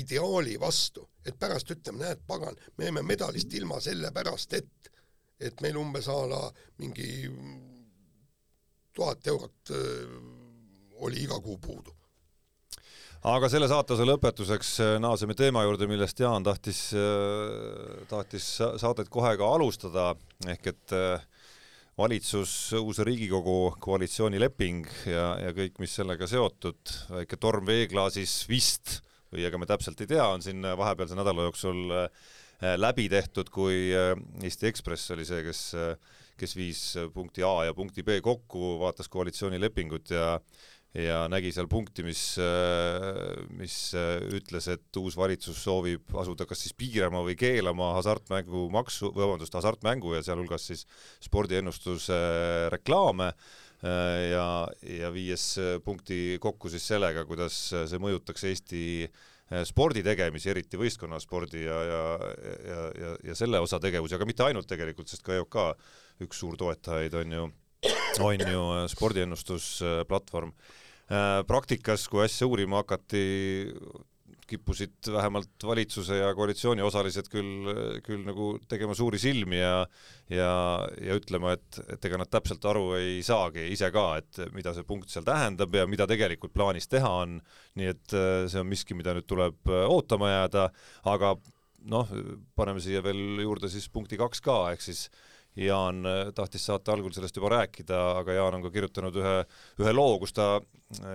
[0.00, 4.90] ideaali vastu, et pärast ütleme, näed, pagan, me jäime medalist ilma sellepärast, et,
[5.40, 6.42] et meil umbes a la
[6.78, 7.28] mingi
[8.94, 10.18] tuhat eurot öö,
[11.06, 11.94] oli iga kuu puudu.
[13.28, 18.46] Aga selle saatuse lõpetuseks äh, naaseme teema juurde, millest Jaan tahtis, äh, tahtis
[18.78, 20.12] saadet kohe ka alustada,
[20.46, 21.24] ehk et äh,
[21.98, 29.00] valitsus, uus Riigikogu koalitsioonileping ja, ja kõik, mis sellega seotud, väike torm veeklaasis vist
[29.32, 31.92] või ega me täpselt ei tea, on siin vahepealse nädala jooksul
[32.80, 35.60] läbi tehtud, kui Eesti Ekspress oli see, kes,
[36.40, 36.80] kes viis
[37.14, 40.32] punkti A ja punkti B kokku, vaatas koalitsioonilepingut ja
[40.96, 42.22] ja nägi seal punkti, mis,
[43.58, 43.76] mis
[44.34, 50.24] ütles, et uus valitsus soovib asuda kas siis piirama või keelama hasartmängumaksu, vabandust, hasartmängu ja
[50.24, 50.86] sealhulgas siis
[51.24, 52.18] spordiennustuse
[52.72, 53.32] reklaame
[53.82, 54.46] ja,
[54.82, 55.44] ja viies
[55.84, 58.82] punkti kokku siis sellega, kuidas see mõjutaks Eesti
[59.68, 62.02] spordi tegemisi, eriti võistkonnaspordi ja, ja,
[62.66, 65.60] ja, ja, ja selle osa tegevusi, aga mitte ainult tegelikult, sest ka EOK
[66.26, 67.46] üks suur toetajaid on ju
[68.20, 70.52] on ju spordiennustusplatvorm.
[71.08, 73.22] Äh, praktikas, kui asja uurima hakati,
[74.48, 77.68] kippusid vähemalt valitsuse ja koalitsiooni osalised küll,
[78.04, 79.74] küll nagu tegema suuri silmi ja
[80.32, 80.50] ja,
[81.04, 84.86] ja ütlema, et, et ega nad täpselt aru ei saagi ise ka, et mida see
[84.88, 87.38] punkt seal tähendab ja mida tegelikult plaanis teha on,
[87.80, 90.68] nii et äh, see on miski, mida nüüd tuleb äh, ootama jääda,
[91.12, 91.34] aga
[91.88, 92.12] noh,
[92.58, 95.08] paneme siia veel juurde siis punkti kaks ka, ehk siis
[95.58, 96.04] Jaan
[96.36, 99.38] tahtis saate algul sellest juba rääkida, aga Jaan on ka kirjutanud ühe,
[99.82, 100.60] ühe loo, kus ta,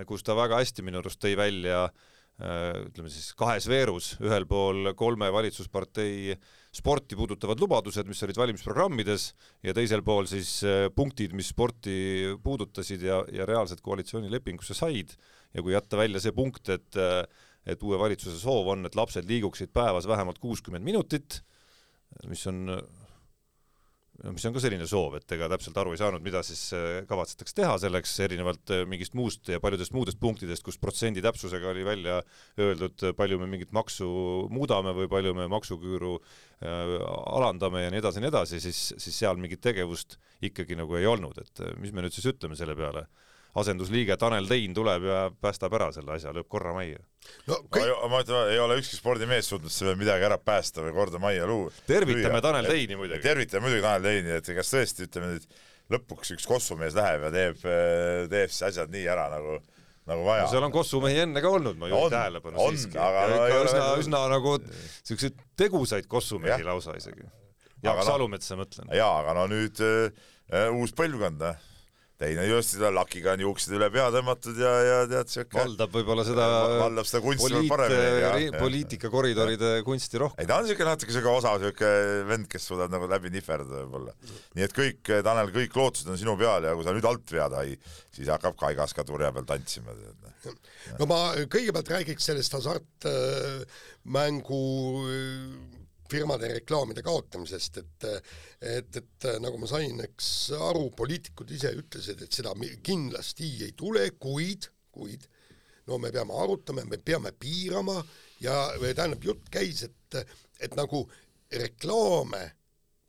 [0.08, 1.86] kus ta väga hästi minu arust tõi välja
[2.34, 6.34] ütleme siis kahes veerus, ühel pool kolme valitsuspartei
[6.74, 9.28] sporti puudutavad lubadused, mis olid valimisprogrammides,
[9.62, 10.56] ja teisel pool siis
[10.96, 15.14] punktid, mis sporti puudutasid ja, ja reaalselt koalitsioonilepingusse said.
[15.54, 16.98] ja kui jätta välja see punkt, et,
[17.62, 21.38] et uue valitsuse soov on, et lapsed liiguksid päevas vähemalt kuuskümmend minutit,
[22.26, 22.66] mis on
[24.22, 27.56] mis on ka selline soov, et ega täpselt aru ei saanud, mida siis äh, kavatsetakse
[27.58, 32.20] teha selleks, erinevalt äh, mingist muust ja paljudest muudest punktidest, kus protsendi täpsusega oli välja
[32.60, 34.06] öeldud, palju me mingit maksu
[34.54, 36.94] muudame või palju me maksuküüru äh,
[37.34, 41.10] alandame ja nii edasi ja nii edasi, siis, siis seal mingit tegevust ikkagi nagu ei
[41.10, 43.08] olnud, et mis me nüüd siis ütleme selle peale
[43.60, 47.02] asendusliige Tanel Tein tuleb ja päästab ära selle asja, lööb korra majja.
[47.48, 47.90] no kõik...
[47.90, 51.46] ma, ma ütlen, ei ole ükski spordimees suutnud selle midagi ära päästa või korda majja
[51.50, 51.70] luua.
[51.86, 52.40] tervitame.
[52.44, 53.22] Tanel Teini muidugi.
[53.24, 55.46] tervitame muidugi Tanel Teini, et kas tõesti, ütleme nüüd
[55.94, 57.64] lõpuks üks kossumees läheb ja teeb,
[58.32, 59.60] teeb siis asjad nii ära nagu
[60.08, 60.50] nagu vaja no,.
[60.52, 62.98] seal on kossumehi enne ka olnud, ma juhin tähelepanu siiski.
[63.00, 64.56] aga no, ikka üsna, üsna nagu
[65.06, 66.66] siukseid tegusaid kossumehi ja.
[66.68, 67.24] lausa isegi.
[67.84, 68.92] Jaak no, Salumetsa mõtlen.
[68.96, 71.44] jaa, aga no nüüd uh, uus põlvkond,
[72.20, 76.24] teine just seda lakiga on juuksed üle pea tõmmatud ja, ja tead siuke valdab võib-olla
[76.26, 76.44] seda
[76.78, 78.52] valdab seda kunsti poliit, paremini.
[78.54, 80.42] poliitikakoridoride kunsti rohkem.
[80.42, 81.88] ei ta on siuke natuke siuke osav siuke
[82.30, 84.12] vend, kes suudab nagu läbi nihverdada võib-olla.
[84.54, 87.52] nii et kõik, Tanel, kõik lootused on sinu peal ja kui sa nüüd alt vead,
[87.58, 87.70] ai,
[88.14, 89.90] siis hakkab Kaigas ka turja peal tantsima.
[91.00, 91.18] no ma
[91.50, 94.62] kõigepealt räägiks sellest hasartmängu
[95.10, 95.73] äh,
[96.10, 98.08] firmade reklaamide kaotamisest, et
[98.64, 104.06] et, et nagu ma sain, eks aru, poliitikud ise ütlesid, et seda kindlasti ei tule,
[104.20, 105.26] kuid, kuid
[105.86, 107.98] no me peame arutama, me peame piirama
[108.40, 110.16] ja tähendab, jutt käis, et,
[110.60, 111.04] et nagu
[111.54, 112.42] reklaame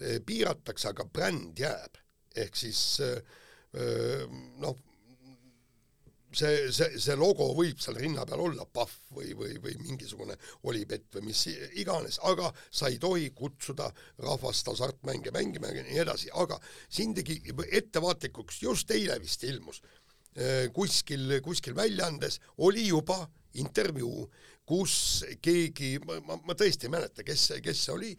[0.01, 2.01] eh, piiratakse, aga bränd jääb.
[2.35, 3.21] ehk siis eh,
[4.59, 4.75] noh,
[6.35, 10.37] see, see, see logo võib seal rinna peal olla, Pahv või, või, või mingisugune
[10.69, 11.45] Olipett või mis
[11.81, 13.89] iganes, aga sa ei tohi kutsuda
[14.23, 16.59] rahvast hasartmänge mängima ja nii edasi, aga
[16.89, 19.81] siin tegi ettevaatlikuks, just eile vist ilmus
[20.35, 23.23] eh, kuskil, kuskil väljaandes oli juba
[23.55, 24.25] intervjuu,
[24.65, 28.09] kus keegi, ma, ma tõesti ei mäleta, kes, kes see oli,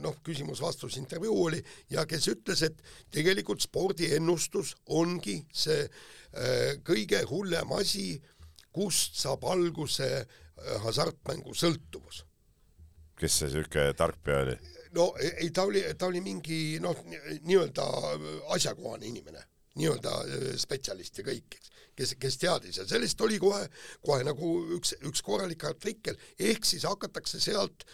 [0.00, 1.60] noh, küsimus-vastus intervjuu oli
[1.92, 2.80] ja kes ütles, et
[3.12, 5.84] tegelikult spordiennustus ongi see
[6.86, 8.14] kõige hullem asi,
[8.70, 10.06] kust saab alguse
[10.84, 12.24] hasartmängu sõltuvus.
[13.18, 14.54] kes see niisugune tarkpea oli?
[14.94, 16.96] no ei, ta oli, ta oli mingi noh,
[17.42, 17.86] nii-öelda
[18.54, 19.42] asjakohane inimene,
[19.74, 20.14] nii-öelda
[20.62, 21.70] spetsialist ja kõik, eks
[22.00, 23.66] kes, kes teadis ja sellest oli kohe,
[24.04, 27.84] kohe nagu üks, üks korralik artikkel, ehk siis hakatakse sealt,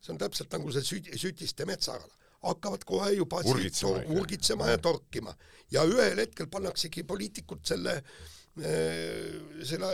[0.00, 2.08] see on täpselt nagu see süt-, sütiste metsaala,
[2.50, 5.34] hakkavad kohe juba urgitsema, tor urgitsema ja torkima.
[5.72, 9.90] Ja ühel hetkel pannaksegi poliitikud selle äh, selle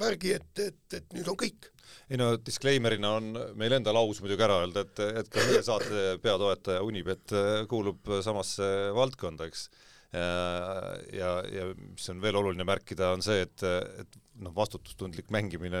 [0.00, 1.68] värgi, et, et, et nüüd on kõik.
[2.10, 3.28] ei no disclaimer'ina on
[3.58, 7.34] meil endal aus muidugi ära öelda, et, et ka meie saate peatoetaja Unibet
[7.70, 8.66] kuulub samasse
[8.96, 9.68] valdkonda, eks.
[10.12, 13.62] Ja, ja mis on veel oluline märkida, on see, et,
[14.02, 15.80] et noh, vastutustundlik mängimine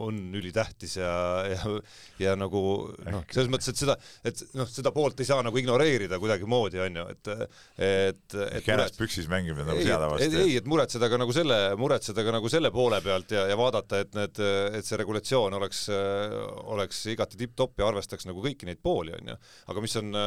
[0.00, 1.12] on ülitähtis ja,
[1.50, 1.72] ja,
[2.20, 2.60] ja nagu
[3.04, 3.96] noh, selles mõttes, et seda,
[4.26, 7.32] et noh, seda poolt ei saa nagu ignoreerida kuidagimoodi, on ju, et,
[7.76, 10.30] et, et käest püksis mängimine nagu seadavasti.
[10.40, 14.04] ei, et muretseda ka nagu selle, muretseda ka nagu selle poole pealt ja, ja vaadata,
[14.06, 14.40] et need,
[14.80, 15.84] et see regulatsioon oleks,
[16.76, 19.40] oleks igati tipp-topp ja arvestaks nagu kõiki neid pooli, on ju.
[19.74, 20.22] aga mis on,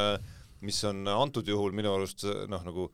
[0.70, 2.92] mis on antud juhul minu arust noh, nagu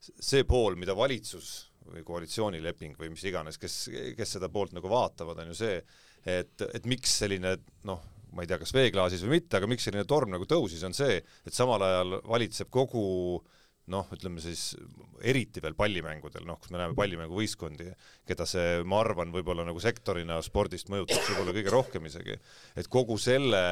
[0.00, 3.82] see pool, mida valitsus või koalitsioonileping või mis iganes, kes,
[4.16, 5.78] kes seda poolt nagu vaatavad, on ju see,
[6.28, 7.56] et, et miks selline
[7.88, 8.02] noh,
[8.34, 11.18] ma ei tea, kas veeklaasis või mitte, aga miks selline torm nagu tõusis, on see,
[11.18, 13.02] et samal ajal valitseb kogu
[13.90, 14.76] noh, ütleme siis
[15.26, 17.88] eriti veel pallimängudel, noh, kus me näeme pallimänguvõistkondi,
[18.28, 22.36] keda see, ma arvan, võib-olla nagu sektorina spordist mõjutab võib-olla kõige rohkem isegi,
[22.78, 23.64] et kogu selle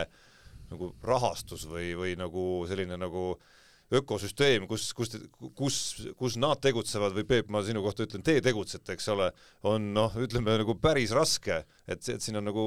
[0.72, 3.54] nagu rahastus või, või nagu selline nagu äh,
[3.94, 5.14] ökosüsteem, kus, kus,
[5.56, 5.78] kus,
[6.18, 9.30] kus nad tegutsevad või Peep, ma sinu kohta ütlen, te tegutsete, eks ole,
[9.68, 12.64] on noh, ütleme nagu päris raske, et, et siin on nagu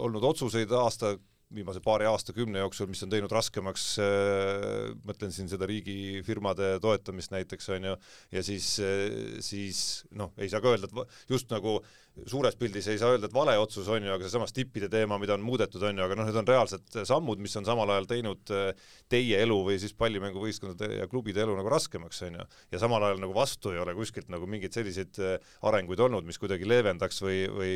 [0.00, 1.16] olnud otsuseid aasta
[1.54, 7.68] viimase paari aastakümne jooksul, mis on teinud raskemaks äh,, mõtlen siin seda riigifirmade toetamist näiteks,
[7.76, 7.94] on ju,
[8.34, 9.80] ja siis äh,, siis
[10.18, 11.78] noh, ei saa ka öelda, et just nagu
[12.24, 15.34] suures pildis ei saa öelda, et vale otsus on ju, aga seesamas tippide teema, mida
[15.36, 18.52] on muudetud, on ju, aga noh, need on reaalsed sammud, mis on samal ajal teinud
[18.56, 22.46] äh, teie elu või siis pallimänguvõistkondade ja klubide elu nagu raskemaks, on ju.
[22.72, 26.40] ja samal ajal nagu vastu ei ole kuskilt nagu mingeid selliseid äh, arenguid olnud, mis
[26.40, 27.74] kuidagi leevendaks või, või,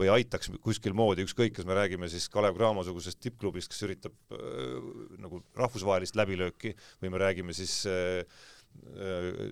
[0.00, 4.36] või aitaks kuskil moodi, ükskõik, kas me räägime siis Kalev Cramo sugusest tippklubist, kes üritab
[4.36, 4.76] äh,
[5.22, 8.24] nagu rahvusvahelist läbilööki või me räägime siis äh, Äh,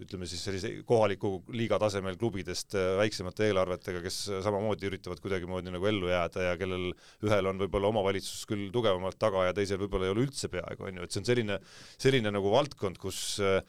[0.02, 5.88] ütleme siis sellise kohaliku liiga tasemel klubidest äh, väiksemate eelarvetega, kes samamoodi üritavad kuidagimoodi nagu
[5.90, 6.88] ellu jääda ja kellel
[7.26, 11.00] ühel on võib-olla omavalitsus küll tugevamalt taga ja teisel võib-olla ei ole üldse peaaegu, on
[11.00, 11.58] ju, et see on selline,
[11.96, 13.60] selline nagu valdkond, kus äh,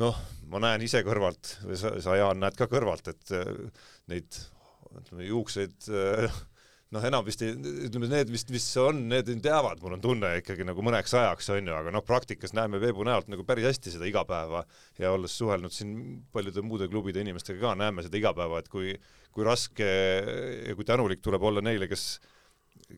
[0.00, 3.34] noh, ma näen ise kõrvalt või sa, sa, Jaan, näed ka kõrvalt, et
[4.08, 4.40] neid
[4.96, 6.38] ütleme, juukseid äh,
[6.94, 7.52] noh, enam vist ei,
[7.88, 11.68] ütleme need vist, mis on, need teavad, mul on tunne ikkagi nagu mõneks ajaks, on
[11.68, 14.64] ju, aga noh, praktikas näeme Peebu näolt nagu päris hästi seda igapäeva
[15.00, 15.92] ja olles suhelnud siin
[16.32, 18.94] paljude muude klubide inimestega ka, näeme seda igapäeva, et kui,
[19.34, 22.08] kui raske ja kui tänulik tuleb olla neile, kes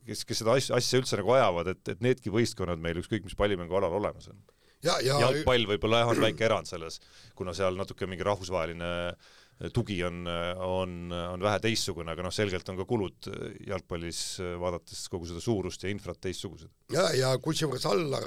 [0.05, 3.37] kes, kes seda asja, asja üldse nagu ajavad, et, et needki võistkonnad meil ükskõik mis
[3.37, 4.39] pallimängualal olemas on.
[4.81, 6.97] Ja, ja, jalgpall võib-olla jah, on väike erand selles,
[7.37, 9.31] kuna seal natuke mingi rahvusvaheline äh,
[9.73, 10.25] tugi on,
[10.65, 13.29] on, on vähe teistsugune, aga noh, selgelt on ka kulud
[13.67, 14.21] jalgpallis,
[14.61, 16.71] vaadates kogu seda suurust ja infrat teistsugused.
[16.93, 18.25] ja, ja kusjuures Allar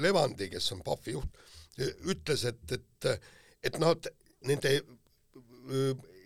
[0.00, 1.42] Levandi, kes on PAF-i juht,
[2.08, 3.10] ütles, et, et,
[3.68, 4.08] et nad
[4.48, 4.78] nende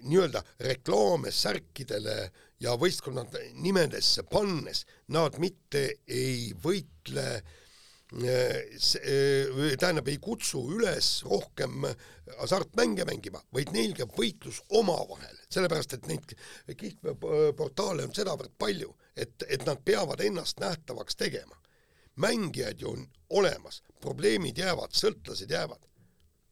[0.06, 2.16] nii-öelda reklaame särkidele
[2.60, 4.84] ja võistkonnade nimedesse pannes
[5.16, 7.56] nad mitte ei võitle äh,
[8.10, 11.84] tähendab, ei kutsu üles rohkem
[12.40, 16.34] hasartmänge mängima, vaid neil käib võitlus omavahel, sellepärast et neid
[16.74, 21.56] kihlveoportaale on sedavõrd palju, et, et nad peavad ennast nähtavaks tegema.
[22.16, 25.80] mängijad ju on olemas, probleemid jäävad, sõltlased jäävad.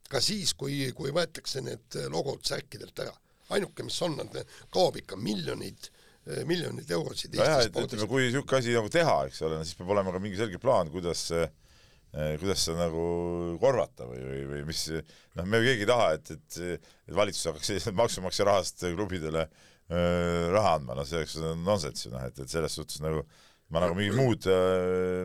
[0.09, 3.15] ka siis, kui, kui võetakse need logod särkidelt ära.
[3.51, 5.91] ainuke, mis on, nad kaob ikka miljoneid
[6.49, 10.13] miljoneid eurosid nojah, et ütleme, kui niisugune asi nagu teha, eks ole, siis peab olema
[10.15, 11.49] ka mingi selge plaan, kuidas eh,
[12.41, 13.03] kuidas seda nagu
[13.63, 14.85] korvata või, või, või mis,
[15.39, 16.61] noh, me keegi ei taha, et, et,
[17.09, 22.15] et valitsus hakkaks maksumaksja rahast klubidele öö, eh, raha andma, noh, see oleks nonsenss ju
[22.15, 23.25] noh, et, et selles suhtes nagu
[23.69, 24.47] ma nagu mingit muud,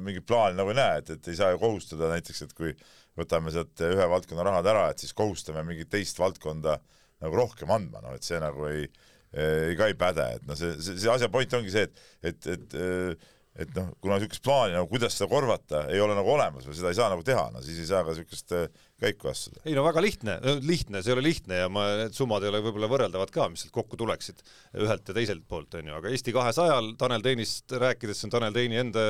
[0.04, 2.74] mingit plaani nagu ei näe, et, et ei saa ju kohustada näiteks, et kui
[3.16, 6.76] võtame sealt ühe valdkonna rahad ära, et siis kohustame mingit teist valdkonda
[7.24, 8.88] nagu rohkem andma, noh et see nagu ei
[9.34, 13.29] ka ei päde, et noh, see, see, see asja point ongi see, et, et, et
[13.53, 16.89] et noh, kuna niisugust plaani nagu kuidas seda korvata ei ole nagu olemas või seda
[16.89, 18.55] ei saa nagu teha, no siis ei saa ka niisugust
[19.01, 19.61] käiku astuda.
[19.65, 22.61] ei no väga lihtne, lihtne, see ei ole lihtne ja ma, need summad ei ole
[22.63, 24.43] võib-olla võrreldavad ka, mis sealt kokku tuleksid
[24.83, 28.55] ühelt ja teiselt poolt, on ju, aga Eesti kahesajal Tanel Teinist rääkides, see on Tanel
[28.55, 29.03] Teini enda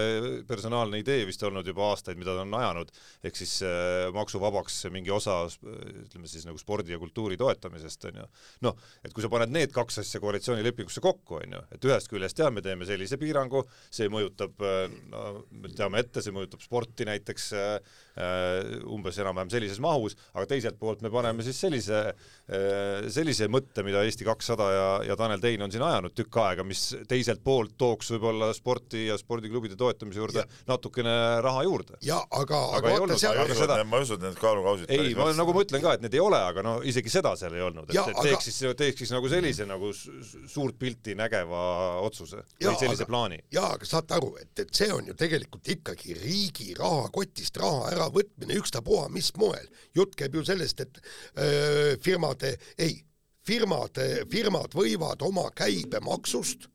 [0.50, 2.94] personaalne idee vist olnud juba aastaid, mida ta on ajanud,
[3.28, 8.30] ehk siis äh, maksuvabaks mingi osa ütleme siis nagu spordi ja kultuuri toetamisest, on ju.
[8.70, 12.40] noh, et kui sa paned need kaks asja koalitsioonilepingusse kokku, on ju, et ühest küljest
[12.40, 14.64] jah, me teeme sellise piirangu, see mõjutab,
[15.12, 20.78] no me teame ette, see mõjutab sporti näiteks äh, umbes enam-vähem sellises mahus, aga teiselt
[20.78, 25.64] poolt me paneme siis sellise, äh, sellise mõtte, mida Eesti kakssada ja, ja Tanel Tein
[25.66, 30.44] on siin ajanud tükk aega, mis teiselt poolt tooks võib-olla sporti ja spordiklubide toetamise juurde
[30.44, 30.62] ja.
[30.70, 31.98] natukene raha juurde.
[32.06, 35.16] ja aga, aga, aga vaata seal usu, et ma ei usu, et need kaalukausid ei,
[35.18, 37.66] ma nagu ma ütlen ka, et need ei ole, aga no isegi seda seal ei
[37.66, 38.28] olnud, et, et aga...
[38.30, 41.64] teeks siis, teeks siis nagu sellise nagu suurt pilti nägeva
[42.06, 43.42] otsuse ja, või sellise aga, plaani.
[43.58, 48.60] jaa, aga saate aru, et, et see on ju tegelikult ikkagi riigi rahakotist raha äravõtmine
[48.60, 51.02] ükstapuha mis moel jutt käib ju sellest, et
[51.38, 53.00] öö, firmade, ei,
[53.46, 56.70] firmade, firmad võivad oma käibemaksust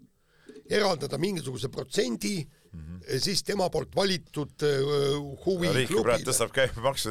[0.69, 3.19] eraldada mingisuguse protsendi mm -hmm.
[3.19, 4.65] siis tema poolt valitud
[5.47, 6.19] huviklubile.
[6.25, 7.11] tõstab käibemaksu,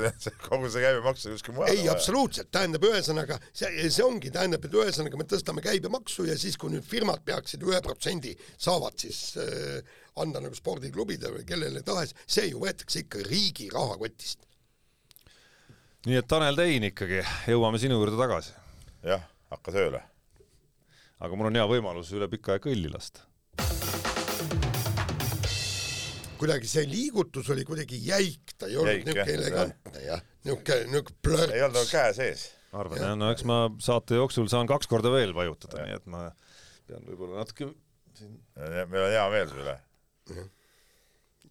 [0.50, 1.74] kogu see käibemaksu kuskil mujal.
[1.74, 6.58] ei, absoluutselt, tähendab ühesõnaga, see, see ongi, tähendab, et ühesõnaga me tõstame käibemaksu ja siis,
[6.58, 9.82] kui nüüd firmad peaksid ühe protsendi, saavad siis äh,
[10.24, 14.46] anda nagu spordiklubidele või kellele tahes, see ju võetakse ikka riigi rahakotist.
[16.08, 18.54] nii et Tanel Tein ikkagi, jõuame sinu juurde tagasi.
[19.04, 20.04] jah, hakka tööle.
[21.20, 23.26] aga mul on hea võimalus üle pika aja kõlli lasta
[26.38, 31.56] kuidagi see liigutus oli kuidagi jäik, ta ei olnud niisugune elegantne jah, niisugune, niisugune plörts.
[31.56, 32.44] ei olnud käe sees.
[32.78, 36.28] arvan jah, no eks ma saate jooksul saan kaks korda veel vajutada, nii et ma
[36.86, 37.72] pean võib-olla natuke
[38.18, 38.38] siin
[38.90, 39.76] meil on hea meel su üle.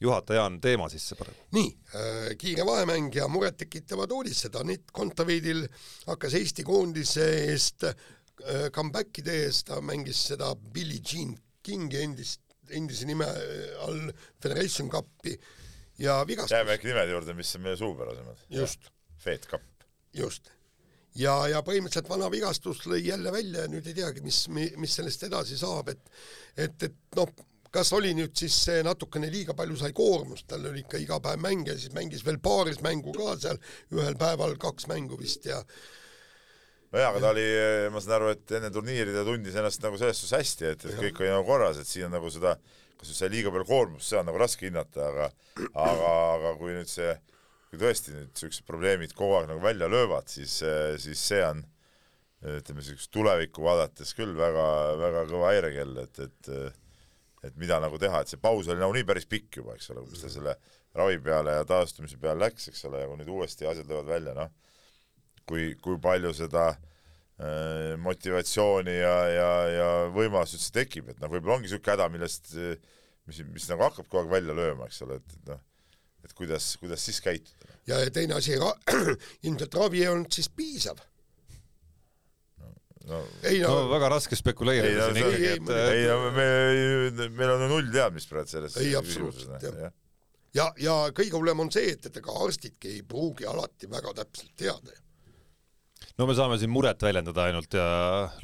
[0.00, 1.48] Juhataja on teema sisse praegu.
[1.56, 5.66] nii äh,, kiire vahemäng ja murettekitavad uudised, Anett Kontaveidil
[6.06, 7.96] hakkas Eesti koondise eest äh,
[8.72, 13.26] comeback'i tehes, ta mängis seda Billie Jean Kingi endist endise nime
[13.86, 14.12] all
[14.42, 15.40] Federation Cupi
[15.98, 16.52] ja vigastus.
[16.52, 18.36] jääme äkki nimede juurde, mis on meie suupärasemad.
[18.50, 18.90] just.
[19.18, 19.62] Fed Cup.
[20.12, 20.50] just.
[21.14, 25.22] ja, ja põhimõtteliselt vana vigastus lõi jälle välja ja nüüd ei teagi, mis, mis sellest
[25.28, 26.10] edasi saab, et
[26.56, 27.32] et, et noh,
[27.74, 31.42] kas oli nüüd siis see natukene liiga palju sai koormust, tal oli ikka iga päev
[31.42, 33.60] mänge, siis mängis veel paaris mängu ka seal,
[33.94, 35.60] ühel päeval kaks mängu vist ja
[36.92, 37.46] nojah, aga ta oli,
[37.92, 40.98] ma saan aru, et enne turniiri ta tundis ennast nagu selles suhtes hästi, et, et
[41.02, 42.56] kõik oli nagu korras, et siin on nagu seda,
[42.96, 45.30] kas just sai liiga palju koormust, see on nagu raske hinnata, aga
[45.82, 47.12] aga, aga kui nüüd see,
[47.70, 50.60] kui tõesti nüüd niisugused probleemid kogu aeg nagu välja löövad, siis,
[51.02, 51.64] siis see on
[52.46, 54.66] ütleme, niisugust tulevikku vaadates küll väga,
[55.00, 56.50] väga kõva häirekell, et, et
[57.44, 60.24] et mida nagu teha, et see paus oli nagunii päris pikk juba, eks ole, kus
[60.24, 60.56] ta selle
[60.96, 64.36] ravi peale ja taastumise peale läks, eks ole, ja kui nüüd uuesti asjad löövad välja,
[64.38, 64.54] noh
[65.46, 71.58] kui, kui palju seda äh, motivatsiooni ja, ja, ja võimalust üldse tekib, et noh, võib-olla
[71.58, 72.52] ongi niisugune häda, millest,
[73.28, 75.62] mis, mis nagu hakkab kogu aeg välja lööma, eks ole, et, et noh,
[76.26, 77.78] et kuidas, kuidas siis käituda.
[77.88, 78.72] ja, teine asi ra,
[79.46, 81.02] ilmselt ravi ei olnud siis piisav
[83.10, 87.66] no, ei no, no väga raske spekuleerida siin ikkagi, et ei no me, meil on
[87.70, 89.80] null teadmist praegu selles ei, absoluutselt, jah.
[89.86, 89.90] ja.
[90.60, 94.54] ja, ja kõige hullem on see, et, et ega arstidki ei pruugi alati väga täpselt
[94.58, 94.94] teada
[96.16, 97.86] no me saame siin muret väljendada ainult ja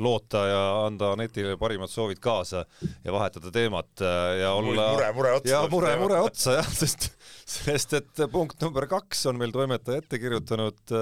[0.05, 2.67] loota ja anda Anetile parimad soovid kaasa
[3.05, 4.03] ja vahetada teemat
[4.41, 5.53] ja olla mure, mure otsa.
[5.55, 7.09] ja mure, mure otsa jah, sest,
[7.57, 10.95] sest et punkt number kaks on meil toimetaja ette kirjutanud,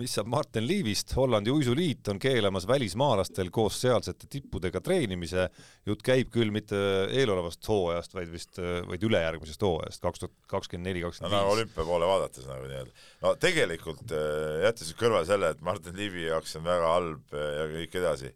[0.00, 1.12] mis saab Martin Liivist.
[1.18, 5.50] Hollandi uisuliit on keelamas välismaalastel koos sealsete tippudega treenimise.
[5.86, 6.78] jutt käib küll mitte
[7.12, 8.56] eelolevast hooajast, vaid vist,
[8.88, 11.52] vaid ülejärgmisest hooajast, kaks tuhat kakskümmend neli, kakskümmend viis.
[11.52, 13.06] olümpia poole vaadates nagu nii-öelda.
[13.22, 14.16] no tegelikult
[14.64, 18.32] jättes kõrvale selle, et Martin Liiv Liivi jaoks on väga halb ja kõik edasi.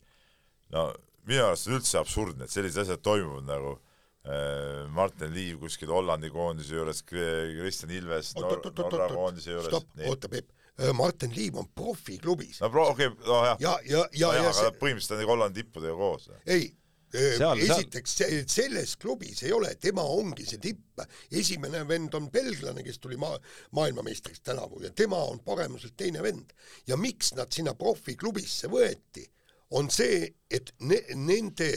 [0.75, 0.91] no
[1.29, 6.31] minu arust on üldse absurdne, et sellised asjad toimuvad nagu äh, Martin Liiv kuskil Hollandi
[6.33, 9.87] koondise juures, Kristjan Ilves Norra koondise juures.
[10.09, 10.51] oota Peep,
[10.81, 12.61] äh, Martin Liiv on profiklubis.
[12.65, 13.57] no pro-, okei okay,, no jah.
[13.61, 14.75] ja, ja, ja, ja, ja see...
[14.83, 16.31] põhimõtteliselt on nagu Hollandi tippudega koos.
[16.47, 16.71] ei
[17.11, 18.45] Seal, esiteks seal.
[18.47, 21.03] selles klubis ei ole, tema ongi see tipp,
[21.35, 23.35] esimene vend on belglane, kes tuli maa,
[23.75, 26.55] maailmameistriks tänavu ja tema on paremuselt teine vend.
[26.87, 29.27] ja miks nad sinna profiklubisse võeti,
[29.71, 31.71] on see, et ne, nende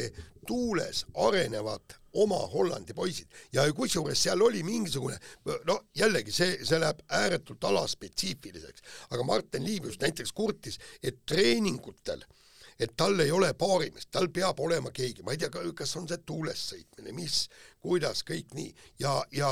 [0.47, 5.17] tuules arenevad oma Hollandi poisid ja kusjuures seal oli mingisugune,
[5.65, 12.21] no jällegi see, see läheb ääretult alaspetsiifiliseks, aga Martin Liiv just näiteks kurtis, et treeningutel
[12.21, 12.43] äh,
[12.80, 16.21] et tal ei ole paarimist, tal peab olema keegi, ma ei tea, kas on see
[16.26, 17.43] tuules sõitmine, mis,
[17.84, 18.74] kuidas, kõik nii.
[19.03, 19.49] ja, ja,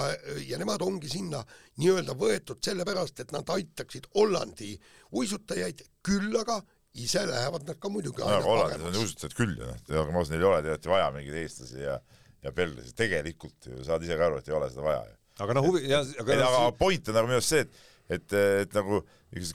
[0.47, 1.43] ja nemad ongi sinna
[1.81, 4.73] nii-öelda võetud sellepärast, et nad aitaksid Hollandi
[5.17, 6.61] uisutajaid, küll aga
[7.01, 10.35] ise lähevad nad ka muidugi no, Hollandis on uisutajad küll ju noh, aga ma usun,
[10.35, 12.01] neil ei ole tegelikult vaja mingeid eestlasi ja
[12.41, 15.15] ja belglasi, tegelikult ju saad ise ka aru, et ei ole seda vaja ju.
[15.45, 18.33] aga noh, huvi, ja aga, ei, aga point on nagu minu arust see, et et,
[18.65, 19.01] et nagu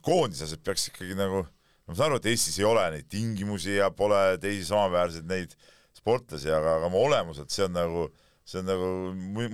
[0.07, 1.43] koondislased peaks ikkagi nagu
[1.87, 5.55] ma saan aru, et Eestis ei ole neid tingimusi ja pole teisi samaväärseid neid
[5.97, 8.09] sportlasi, aga, aga oma olemuselt see on nagu,
[8.47, 8.91] see on nagu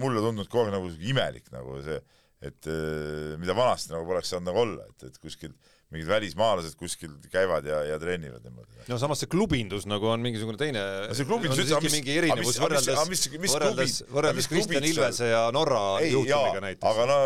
[0.01, 2.01] mulle tundunud kogu aeg nagu imelik nagu see,
[2.43, 5.53] et eh, mida vanasti nagu poleks saanud nagu olla, et, et kuskil
[5.93, 8.87] mingid välismaalased kuskil käivad ja, ja treenivad niimoodi.
[8.89, 12.61] no samas see klubindus nagu on mingisugune teine no see klubindus aga mis, mingi erinevus
[12.63, 16.89] võrreldes, võrreldes, võrreldes Kristjan Ilvese ja Norra juhtumiga näiteks.
[16.89, 17.19] aga no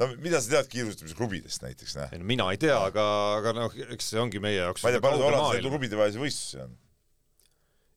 [0.00, 2.12] no mida sa tead kiirustamise klubidest näiteks, noh?
[2.12, 3.08] ei no mina ei tea, aga,
[3.40, 6.62] aga noh, eks see ongi meie jaoks ma ei tea, palju Hollandis neid klubidevahelisi võistlusi
[6.64, 6.78] on?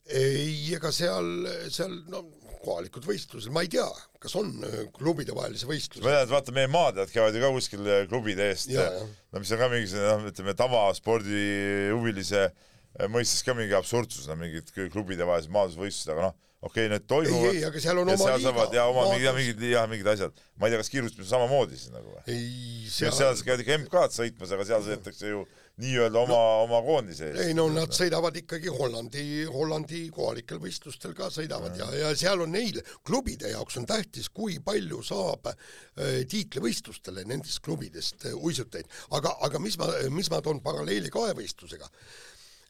[0.06, 1.30] ei, ega seal,
[1.74, 2.26] seal no
[2.66, 3.86] kohalikud võistlused, ma ei tea,
[4.22, 6.06] kas on äh, klubidevahelisi ma võistlusi.
[6.06, 9.04] tean, et vaata meie maatead käivad ju ka kuskil äh, klubide eest, jah.
[9.34, 14.72] no mis on ka mingisugune noh, ütleme tavaspordihuvilise äh, mõistes ka mingi absurdsus, no mingid
[14.74, 17.54] klubidevahelised maadlusvõistlused, aga noh, okei okay,, need toimuvad.
[17.54, 20.10] ei, aga seal on ja oma seal liiga, saavad ja oma mingid, mingid ja mingid
[20.16, 20.42] asjad.
[20.56, 22.24] ma ei tea, kas kiirustamisel samamoodi siis nagu või?
[22.34, 25.46] ei, seal, seal käivad ikka MK-d sõitmas, aga seal sõidetakse ju
[25.84, 27.42] nii-öelda oma no,, oma koondise eest.
[27.46, 32.56] ei no nad sõidavad ikkagi Hollandi, Hollandi kohalikel võistlustel ka sõidavad ja, ja seal on
[32.56, 38.88] neil, klubide jaoks on tähtis, kui palju saab äh, tiitlivõistlustele nendest klubidest äh, uisutajaid,
[39.20, 41.92] aga, aga mis ma, mis ma toon paralleeli kahevõistlusega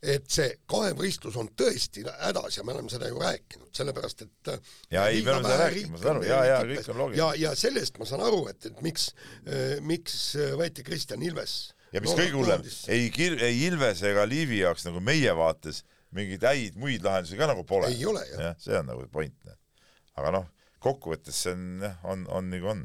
[0.04, 4.74] et see kahevõistlus on tõesti hädas ja me oleme seda ju rääkinud, sellepärast et äh,
[4.92, 6.76] Jaa, ei, me oleme seda rääkinud, ma saan aru, on jaa, tipes.
[6.82, 7.22] kõik on loogiline.
[7.22, 9.10] ja, ja sellest ma saan aru, et, et miks,
[9.88, 11.58] miks äh, võeti Kristjan Ilves
[11.96, 15.84] ja mis kõige hullem, ei Kir-, ei Ilvese ega Liivi jaoks nagu meie vaates
[16.16, 17.90] mingeid häid muid lahendusi ka nagu pole.
[17.92, 18.50] Ei ole, jah.
[18.50, 19.56] jah, see on nagu point.
[20.16, 20.46] aga noh,
[20.84, 22.84] kokkuvõttes see on jah, on, on nagu on.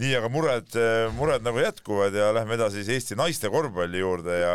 [0.00, 0.78] nii, aga mured,
[1.18, 4.54] mured nagu jätkuvad ja lähme edasi siis Eesti naiste korvpalli juurde ja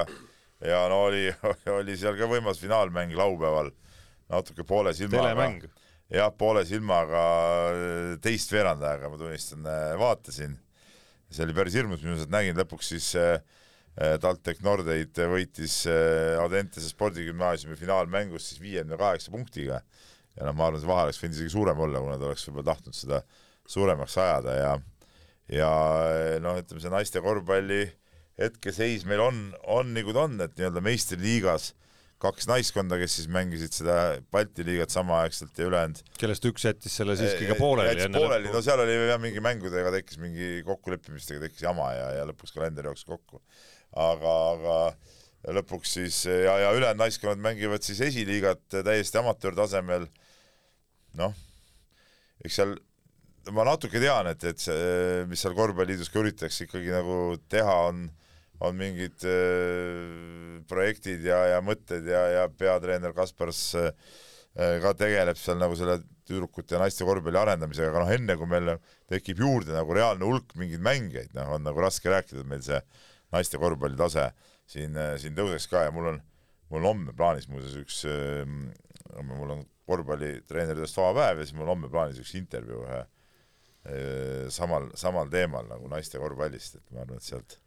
[0.64, 1.28] ja no oli,
[1.80, 3.72] oli seal ka võimas finaalmäng laupäeval,
[4.32, 5.50] natuke poole silmaga
[6.14, 7.24] jah, poole silmaga
[8.24, 9.68] teist veerandajaga, ma tunnistan,
[10.00, 10.56] vaatasin.
[11.30, 13.40] see oli päris hirmus, minu arust nägin lõpuks siis äh,
[13.98, 19.82] äh, TalTech Nordeid võitis äh, Audentese spordigümnaasiumi finaalmängus siis viiekümne kaheksa punktiga.
[20.36, 22.70] ja noh, ma arvan, see vahe oleks võinud isegi suurem olla, kui nad oleks võib-olla
[22.72, 23.22] tahtnud seda
[23.68, 24.74] suuremaks ajada ja
[25.52, 25.70] ja
[26.42, 27.84] noh, ütleme see naiste korvpalli
[28.40, 31.72] hetkeseis meil on, on nagu ta on, et nii-öelda meistriliigas
[32.22, 33.96] kaks naiskonda, kes siis mängisid seda
[34.32, 38.62] Balti liigat samaaegselt ja ülejäänud kellest üks jättis selle siiski ka pooleli jättis pooleli, no
[38.66, 43.08] seal oli jah mingi mängudega tekkis mingi kokkuleppimistega tekkis jama ja, ja lõpuks kalender jooksis
[43.10, 43.42] kokku.
[44.00, 50.08] aga, aga lõpuks siis ja, ja ülejäänud naiskonnad mängivad siis esiliigat täiesti amatöörtasemel.
[51.20, 51.36] noh,
[52.44, 52.78] eks seal
[53.54, 58.08] ma natuke tean, et, et see, mis seal korvpalliliidus ka üritatakse ikkagi nagu teha, on
[58.64, 63.90] on mingid äh, projektid ja, ja mõtted ja, ja peatreener Kaspars äh,
[64.56, 68.72] ka tegeleb seal nagu selle tüdrukute ja naiste korvpalli arendamisega, aga noh, enne kui meil
[69.12, 72.80] tekib juurde nagu reaalne hulk mingeid mängijaid, noh, on nagu raske rääkida, et meil see
[73.36, 74.30] naiste korvpalli tase
[74.72, 76.22] siin, siin tõuseks ka ja mul on,
[76.72, 78.00] mul on homme plaanis muuseas üks,
[79.28, 83.04] mul on korvpallitreeneritest vaba päev ja siis mul on homme plaanis üks intervjuu ühe
[84.56, 87.60] samal, samal teemal nagu naiste korvpallist, et ma arvan, et sealt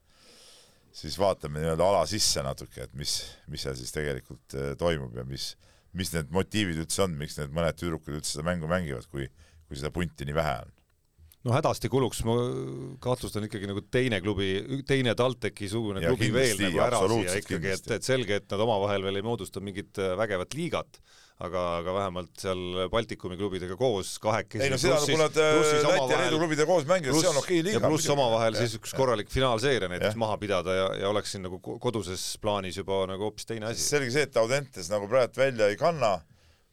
[0.95, 3.21] siis vaatame nii-öelda ala sisse natuke, et mis,
[3.51, 5.53] mis seal siis tegelikult eh, toimub ja mis,
[5.99, 9.29] mis need motiivid üldse on, miks need mõned tüdrukud üldse seda mängu mängivad, kui,
[9.69, 10.75] kui seda punti nii vähe on.
[11.49, 12.37] no hädasti kuluks, ma
[13.05, 14.51] kahtlustan ikkagi nagu teine klubi,
[14.89, 18.51] teine TalTechi sugune Ja klubi veel kindlasti, nagu ära siia ikkagi, et, et selge, et
[18.53, 21.01] nad omavahel veel ei moodusta mingit äh, vägevat liigat,
[21.39, 26.13] aga, aga vähemalt seal Baltikumi klubidega koos kahekesi ei no seda, kui nad eh, Läti
[26.15, 27.79] ja Leedu klubidega koos mängivad, see on okei liiga.
[27.79, 31.61] ja pluss omavahel siis üks korralik finaalseeria näiteks maha pidada ja, ja oleks siin nagu
[31.63, 33.85] ko- koduses plaanis juba nagu hoopis teine asi.
[33.87, 36.17] selge see, et Audentes nagu praegu välja ei kanna,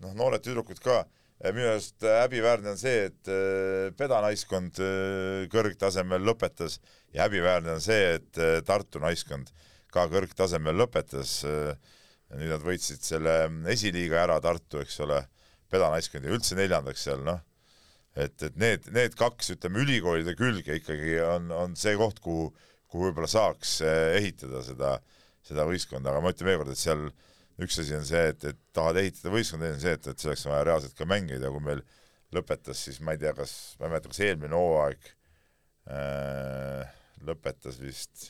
[0.02, 1.04] noh, noored tüdrukud ka,
[1.46, 6.80] minu arust äh, häbiväärne on see, et äh, Peda naiskond äh, kõrgtasemel lõpetas
[7.14, 9.52] ja häbiväärne on see, et äh, Tartu naiskond
[9.94, 11.38] ka kõrgtasemel lõpetas.
[12.34, 13.36] Nüüd nad võitsid selle
[13.72, 15.22] esiliiga ära, Tartu, eks ole,
[15.72, 17.42] Peda naiskond ja üldse neljandaks seal, noh.
[18.16, 22.48] Et, et need, need kaks, ütleme ülikoolide külge ikkagi on, on see koht, kuhu,
[22.92, 24.92] kuhu võib-olla saaks eh, ehitada seda,
[25.44, 27.04] seda võistkonda, aga ma ütlen veel kord, et seal
[27.66, 30.46] üks asi on see, et, et tahad ehitada võistkonda, teine on see, et, et selleks
[30.48, 31.84] on vaja reaalselt ka mängijaid ja kui meil
[32.36, 35.12] lõpetas siis ma ei tea, kas, ma ei mäleta, kas eelmine hooaeg
[35.92, 36.96] äh,
[37.28, 38.30] lõpetas vist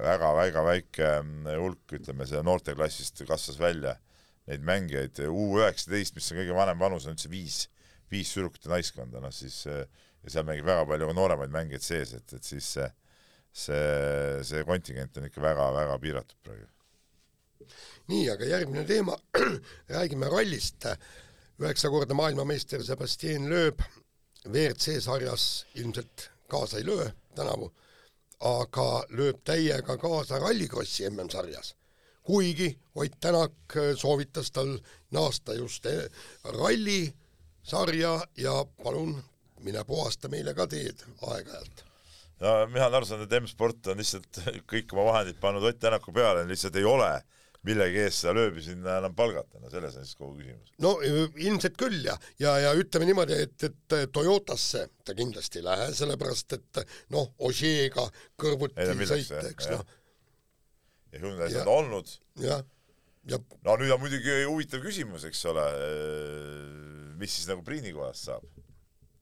[0.00, 3.94] väga-väga väike mm, hulk, ütleme selle noorteklassist kasvas välja
[4.48, 7.62] neid mängijaid, U üheksateist, mis on kõige vanem vanus, on üldse viis,
[8.12, 9.62] viis tüdrukute naiskonda, noh siis
[10.24, 12.86] ja seal mängib väga palju ka nooremaid mängijaid sees, et, et siis see,
[13.64, 13.82] see,
[14.48, 16.70] see kontingent on ikka väga-väga piiratud praegu.
[18.12, 19.16] nii, aga järgmine teema,
[19.96, 20.88] räägime rallist.
[21.60, 23.80] üheksakordne maailmameister Sebastian Loeb
[24.48, 27.70] WRC sarjas ilmselt kaasa ei löö tänavu,
[28.40, 31.74] aga lööb täiega kaasa Rallycrossi MM-sarjas.
[32.22, 34.78] kuigi Ott Tänak soovitas tal
[35.10, 36.08] naasta just eh,
[36.44, 39.22] rallisarja ja palun
[39.60, 41.84] mine puhasta meile ka teed aeg-ajalt
[42.40, 46.12] no mina olen aru saanud, et M-sport on lihtsalt kõik oma vahendid pannud Ott Tänaku
[46.12, 47.12] peale, lihtsalt ei ole
[47.64, 50.72] millegi eest seda lööbi sinna enam palgata, no selles on siis kogu küsimus.
[50.84, 55.66] no ö, ilmselt küll ja, ja, ja ütleme niimoodi, et, et Toyotasse ta kindlasti ei
[55.68, 56.82] lähe, sellepärast et
[57.14, 58.06] noh, Ožeega
[58.40, 59.84] kõrvuti sõita, eks noh,
[61.14, 62.12] ja Hyundai's on olnud,
[62.44, 62.64] jah,
[63.30, 65.64] ja no nüüd on muidugi huvitav küsimus, eks ole,
[67.20, 68.48] mis siis nagu Priini kohast saab?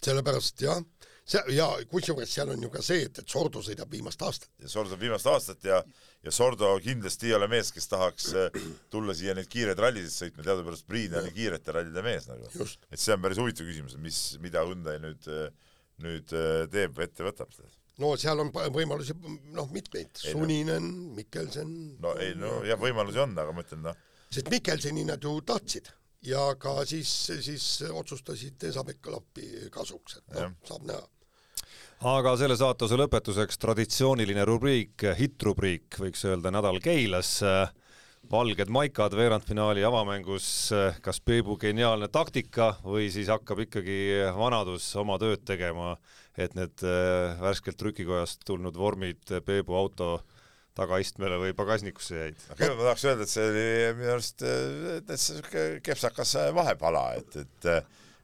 [0.03, 0.83] sellepärast jah,
[1.25, 4.51] see ja kusjuures seal on ju ka see, et, et Sordo sõidab viimast aastat.
[4.63, 5.83] ja Sordo viimast aastat ja,
[6.23, 10.47] ja Sordo kindlasti ei ole mees, kes tahaks äh, tulla siia neid kiireid rallisid sõitma,
[10.47, 12.49] teadupärast Priin oli kiirete rallide mees nagu.
[12.91, 15.31] et see on päris huvitav küsimus, mis, mida Hyundai nüüd,
[16.03, 16.35] nüüd
[16.73, 17.55] teeb või ette võtab
[18.03, 19.17] no seal on võimalusi
[19.55, 21.73] noh, mitmeid, Suninen, Mikkelsen.
[22.03, 23.99] no ei, no jah, võimalusi on, aga ma ütlen noh.
[24.33, 25.93] sest Mikkelseni nad ju tahtsid
[26.27, 27.11] ja ka siis,
[27.45, 31.05] siis otsustasid Esa-Pekka Lappi kasuks, et noh, saab näha.
[32.13, 37.39] Aga selle saatuse lõpetuseks traditsiooniline rubriik, hittrubriik, võiks öelda Nädal Keilas.
[38.31, 45.43] valged maikad veerandfinaali avamängus, kas Peebu geniaalne taktika või siis hakkab ikkagi vanadus oma tööd
[45.45, 45.97] tegema
[46.39, 50.23] et need äh, värskelt trükikojast tulnud vormid Peebu auto
[50.79, 52.45] tagaistmele või pagasnikusse jäid.
[52.53, 53.67] kõigepealt ma tahaks öelda, et see oli
[53.99, 57.75] minu arust äh, täitsa siuke kepsakas vahepala, et, et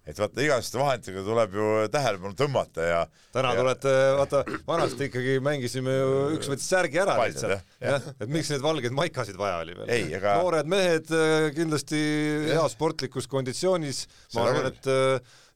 [0.08, 3.00] et vaata igasuguste vahenditega tuleb ju tähelepanu tõmmata ja
[3.34, 3.60] täna ja...
[3.60, 8.64] tulete, vaata vanasti ikkagi mängisime ju, üks võttis särgi ära lihtsalt, jah, et miks neid
[8.64, 10.14] valgeid maikasid vaja oli veel.
[10.16, 10.38] Aga...
[10.40, 12.00] noored mehed äh, kindlasti
[12.48, 14.90] heas sportlikus konditsioonis, ma arvan, et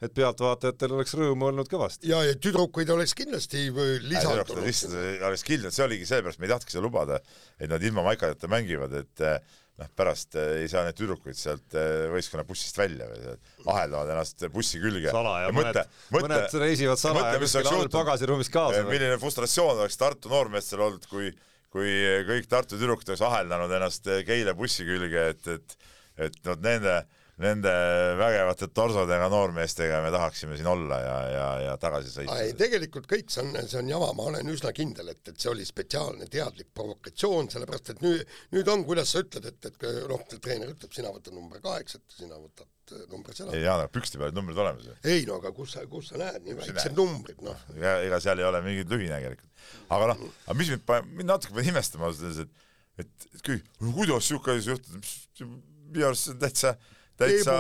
[0.03, 2.11] et pealtvaatajatel oleks rõõmu olnud kõvasti.
[2.11, 3.69] ja, ja tüdrukuid oleks kindlasti
[4.03, 4.65] lisandunud.
[4.67, 7.21] lihtsalt oleks kindlalt, see oligi seepärast, me ei tahtnudki seda lubada,
[7.59, 9.39] et nad ilma maikadeta mängivad, et eh,
[9.79, 13.37] noh, pärast eh, ei saa neid tüdrukuid sealt eh, võistkonna bussist välja või
[13.77, 15.15] aheldavad ennast bussi külge.
[15.15, 15.81] salaja, mõned,
[16.19, 18.83] mõned reisivad salaja kuskil all pagasiruumis kaasa.
[18.91, 21.31] milline frustratsioon oleks Tartu noormeestel olnud, kui,
[21.71, 21.95] kui
[22.27, 25.83] kõik Tartu tüdrukud oleks aheldanud ennast Keila bussi külge, et, et,
[26.27, 27.05] et noh, nende
[27.41, 27.71] nende
[28.19, 32.35] vägevate torsodega noormeestega me tahaksime siin olla ja, ja, ja tagasi sõita.
[32.45, 35.49] ei, tegelikult kõik see on, see on jama, ma olen üsna kindel, et, et see
[35.51, 40.27] oli spetsiaalne teadlik provokatsioon, sellepärast et nüüd, nüüd on, kuidas sa ütled, et, et noh,
[40.35, 43.57] treener ütleb, sina võtad number kaheksat, sina võtad äh, number seda.
[43.57, 44.99] ei Jaan, aga pükste peal olid numbrid olemas ju.
[45.15, 47.65] ei no aga kus sa, kus sa näed nii väiksed numbrid, noh.
[47.81, 49.65] ega seal ei ole mingit lühinägelikult.
[49.89, 52.69] aga noh, aga mis mind, mind natuke pani imestama ausalt öeldes, et
[53.01, 56.75] et, et kõik, kuidas siuke asi juhtus, minu arust see on täitsa
[57.23, 57.57] täitsa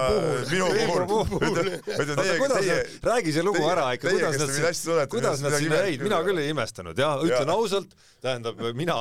[0.50, 0.68] minu
[1.08, 6.02] puhul, ütleme teie, teie räägi see lugu ära ikka, kuidas nad, kuidas nad sinna jäid,
[6.04, 8.98] mina küll ei imestanud, jah, ütlen ausalt, tähendab, mina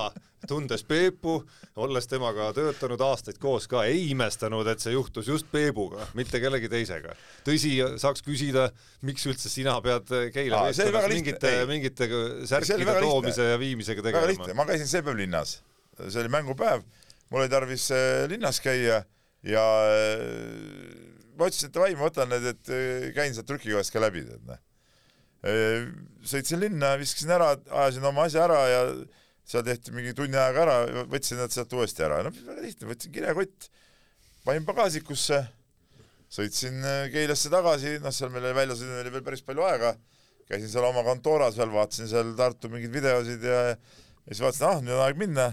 [0.47, 1.36] tundes Peepu,
[1.82, 6.70] olles temaga töötanud aastaid koos ka, ei imestanud, et see juhtus just Peebuga, mitte kellegi
[6.72, 7.16] teisega.
[7.45, 8.70] tõsi, saaks küsida,
[9.05, 12.09] miks üldse sina pead Keila meeskonnas mingite, mingite
[12.49, 14.51] särkide toomise ja viimisega tegelema?
[14.57, 15.59] ma käisin see päev linnas,
[16.07, 16.86] see oli mängupäev,
[17.30, 19.03] mul oli tarvis eh, linnas käia
[19.48, 24.04] ja äh, ma ütlesin, et davai, ma võtan need, et äh, käin sealt trükikojast ka
[24.04, 24.60] läbi, tead noh.
[25.48, 25.88] Äh,
[26.28, 28.84] sõitsin linna, viskasin ära, ajasin oma asja ära ja
[29.52, 33.16] seal tehti mingi tunni ajaga ära, võtsin nad sealt uuesti ära, noh väga lihtne, võtsin
[33.16, 33.72] kirjakott,
[34.46, 35.42] panin pagasikusse,
[36.32, 36.78] sõitsin
[37.12, 39.96] Keilasse tagasi, noh seal meil väljasõidul oli veel päris palju aega,
[40.48, 44.86] käisin seal oma kontoras veel, vaatasin seal Tartu mingeid videosid ja, ja siis vaatasin, ah
[44.86, 45.50] nüüd on aeg minna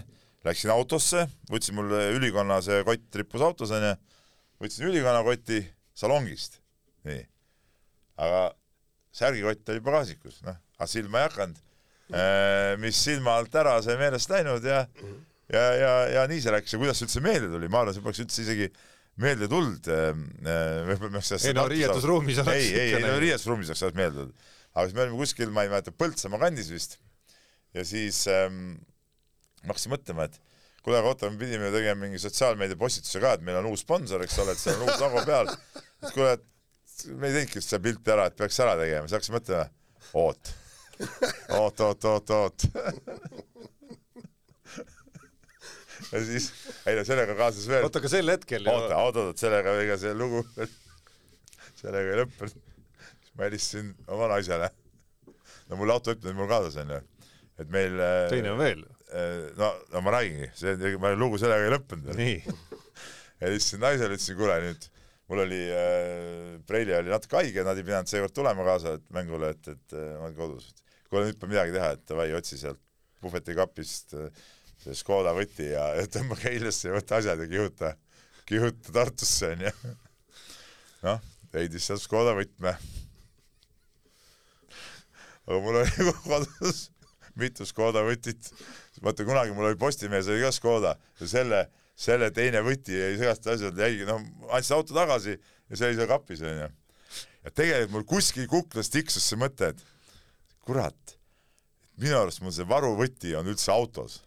[0.47, 3.91] Läksin autosse, võtsin mul ülikonna see kott rippus autos onju,
[4.63, 5.59] võtsin ülikonna koti
[5.99, 6.61] salongist,
[7.07, 7.25] nii.
[8.23, 8.45] aga
[9.19, 11.65] särgikott oli pagasikus, noh, aga silma ei hakanud.
[12.09, 14.79] Äh, mis silma alt ära sai meelest läinud ja
[15.53, 18.05] ja, ja, ja nii see läks ja kuidas see üldse meelde tuli, ma arvan, see
[18.05, 18.69] poleks üldse isegi
[19.19, 19.89] meelde tulnud.
[19.91, 20.09] Äh,
[20.47, 24.49] äh, ei no riietusruumis oleks ei, ei, ei no riietusruumis oleks meelde tulnud.
[24.73, 26.97] aga siis me olime kuskil, ma ei mäleta, Põltsamaa kandis vist.
[27.77, 28.77] ja siis ähm,
[29.63, 30.39] ma hakkasin mõtlema, et
[30.83, 34.23] kuule, aga oota, me pidime tegema mingi sotsiaalmeedia postituse ka, et meil on uus sponsor,
[34.25, 35.51] eks ole, et seal on uus logo peal.
[36.03, 39.37] et kuule, et me ei teinudki seda pilti ära, et peaks ära tegema, siis hakkasin
[39.37, 39.67] mõtlema,
[40.23, 40.53] oot,
[41.59, 42.67] oot, oot, oot, oot
[46.09, 46.49] ja siis,
[46.87, 47.85] ei no sellega kaasas veel.
[47.85, 50.43] oota, aga sel hetkel oota, oota, oota, sellega, ega see lugu,
[51.79, 52.55] sellega ei lõppenud.
[52.55, 54.71] siis ma helistasin oma naisele.
[55.69, 57.01] no mul autojuht on mul kaasas onju,
[57.59, 57.99] et meil.
[58.31, 58.87] teine on veel
[59.57, 62.59] no, no ma räägingi, see, ma lugu sellega ei lõppenud veel.
[63.41, 64.85] ja siis naisele ütlesin, kuule nüüd,
[65.29, 69.53] mul oli äh,, Preili oli natuke haige, nad ei pidanud seekord tulema kaasa et mängule,
[69.55, 70.69] et, et äh, ma olin kodus.
[71.09, 72.81] kuule nüüd peab midagi teha, et davai, otsi sealt
[73.23, 74.29] puhvetikapist äh,
[74.83, 77.87] see Škoda võti ja, ja tõmba Keilasse ja võta asjad ja kihuta,
[78.49, 79.71] kihuta Tartusse onju.
[81.07, 81.19] noh,
[81.55, 82.71] leidis sealt Škoda võtme.
[85.49, 85.91] aga mul oli
[86.23, 86.79] kodus
[87.39, 88.51] mitu Škoda võtit.
[89.03, 91.61] Vaata kunagi mul oli Postimehes oli ka Škoda ja selle,
[91.99, 94.23] selle teine võti jäi segast asjad jäigi, noh,
[94.55, 96.67] andsin auto tagasi ja see oli seal kapis onju.
[97.45, 99.85] ja tegelikult mul kuskil kuklas tiksus see mõte, et
[100.67, 101.15] kurat,
[101.99, 104.19] minu arust mul see varuvõti on üldse autos.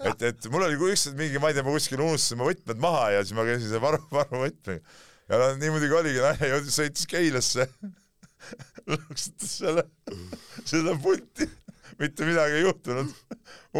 [0.00, 3.04] Et, et mul oli ükskord mingi, ma ei tea, ma kuskil unustasin oma võtmed maha
[3.14, 4.96] ja siis ma käisin selle varu, varuvõtmega.
[5.30, 7.68] Ja no nii muidugi oligi, naine jõudis, sõitis Keilasse
[8.90, 9.84] lõksutas selle,
[10.64, 11.46] seda pulti,
[12.00, 13.12] mitte midagi ei juhtunud,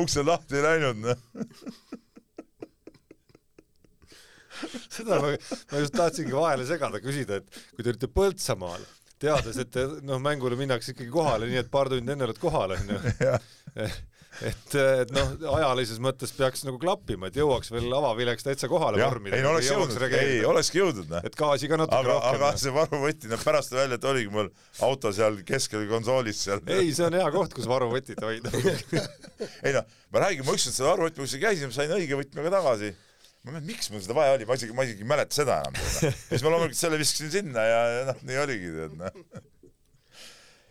[0.02, 1.18] uksed lahti ei läinud, noh.
[4.90, 5.34] seda ma,
[5.72, 8.84] ma just tahtsingi vahele segada, küsida, et kui te olite Põltsamaal,
[9.20, 13.00] teades, et noh, mängule minnakse ikkagi kohale, nii et paar tundi enne oled kohal, onju
[14.46, 19.36] et, et noh, ajalises mõttes peaks nagu klappima, et jõuaks veel avavileks täitsa kohale vormida.
[19.36, 21.26] ei no oleks jõudnud, ei olekski jõudnud, noh.
[21.26, 22.38] et gaasi ka natuke aga, rohkem.
[22.38, 24.48] aga see varuvõti, no pärast välja, et oligi mul
[24.86, 26.64] auto seal keskel konsoolis seal.
[26.70, 28.54] ei, see on hea koht, kus varuvõtit hoida
[29.66, 32.94] ei noh, ma räägin, ma ükskord selle varuvõtme, kus käisin, ma sain õige võtmega tagasi
[32.94, 35.78] ma mõtlen, miks mul seda vaja oli, ma isegi, ma isegi ei mäleta seda enam.
[36.28, 39.40] siis ma loomulikult selle viskasin sinna ja, ja noh, nii oligi, tead noh.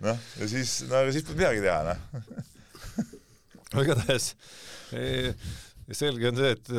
[0.05, 2.55] noh, ja siis, no aga siis polnud midagi teha, noh
[3.73, 4.33] no igatahes
[5.95, 6.71] selge on see, et,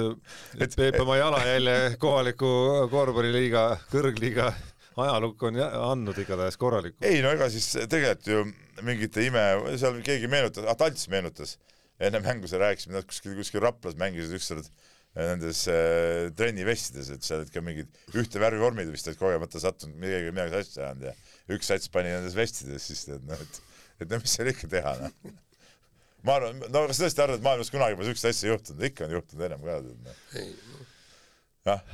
[0.66, 2.50] et Peep oma jalajälje kohaliku
[2.92, 4.50] korvpalliliiga, kõrgliiga
[5.00, 7.02] ajalukku on andnud igatahes korralikult.
[7.06, 8.44] ei no ega siis tegelikult ju
[8.86, 9.42] mingite ime,
[9.80, 11.56] seal keegi meenutas, ah Talts meenutas,
[12.00, 14.70] enne mängu sa rääkisid, nad kuskil, kuskil Raplas mängisid ükskord
[15.16, 19.98] nendes äh, trennivestides, et seal olid ka mingid ühte värvi vormid vist olid kogemata sattunud,
[19.98, 21.14] midagi, midagi sassi ajanud ja
[21.56, 23.62] üks sats pani nendes vestides siis tead noh, et,
[23.98, 25.32] et no mis seal ikka teha noh
[26.26, 29.16] ma arvan, no kas tõesti arvad, et maailmas kunagi pole siukest asja juhtunud, ikka on
[29.18, 29.80] juhtunud ennem ka.
[29.80, 30.86] Noh.
[31.70, 31.84] jah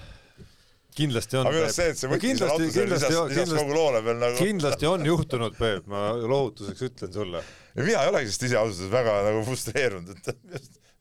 [0.96, 1.48] kindlasti on.
[1.50, 4.38] aga arust see, et see võttis selle auto seal lisas, lisas kogu loole veel nagu.
[4.40, 7.42] kindlasti on juhtunud, Peep, ma lohutuseks ütlen sulle.
[7.74, 10.30] ja mina ei olegi sellest ise ausalt öeldes väga nagu frustreerunud,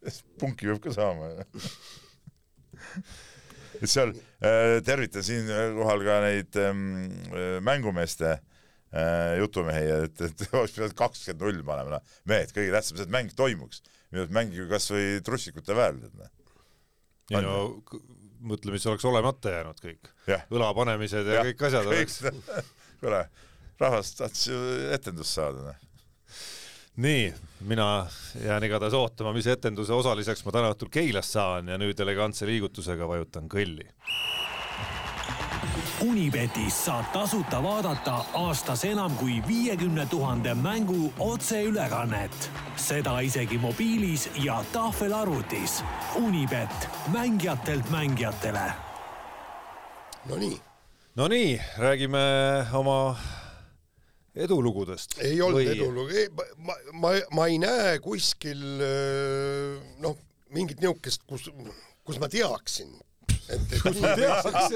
[0.09, 1.31] et punki peab ka saama
[3.81, 6.83] et seal äh, tervitan siinkohal ka neid ähm,
[7.65, 8.54] mängumeeste äh, äh,
[9.39, 12.17] jutumehi, et, et oleks pidanud kakskümmend null panema, noh.
[12.29, 13.83] mehed, kõige tähtsam see, et mäng toimuks.
[14.31, 16.29] mängige kasvõi trussikute väel, tead noh.
[17.33, 17.55] ei no
[18.45, 20.11] mõtle, mis oleks olemata jäänud kõik.
[20.53, 22.21] õla panemised ja, ja kõik asjad oleks.
[23.01, 23.25] kuule,
[23.81, 24.61] rahvas tahtis ju
[24.95, 25.81] etendust saada, noh
[26.95, 27.33] nii,
[27.67, 28.07] mina
[28.39, 33.07] jään igatahes ootama, mis etenduse osaliseks ma täna õhtul Keilas saan ja nüüd elegantse liigutusega
[33.09, 33.89] vajutan kõlli
[36.01, 42.49] Unibetis saab tasuta vaadata aastas enam kui viiekümne tuhande mängu otseülekannet.
[42.75, 45.83] seda isegi mobiilis ja tahvelarvutis.
[46.15, 48.71] Unibet, mängijatelt mängijatele.
[50.25, 50.61] Nonii.
[51.15, 52.17] Nonii, räägime
[52.73, 53.15] oma
[54.35, 55.17] edulugudest.
[55.21, 55.71] ei olnud või...
[55.71, 56.09] edulugu,
[56.57, 58.61] ma, ma, ma ei näe kuskil
[60.03, 60.17] noh,
[60.49, 61.49] mingit niisugust, kus,
[62.03, 62.91] kus ma teaksin
[63.45, 64.75] kus ma teaks,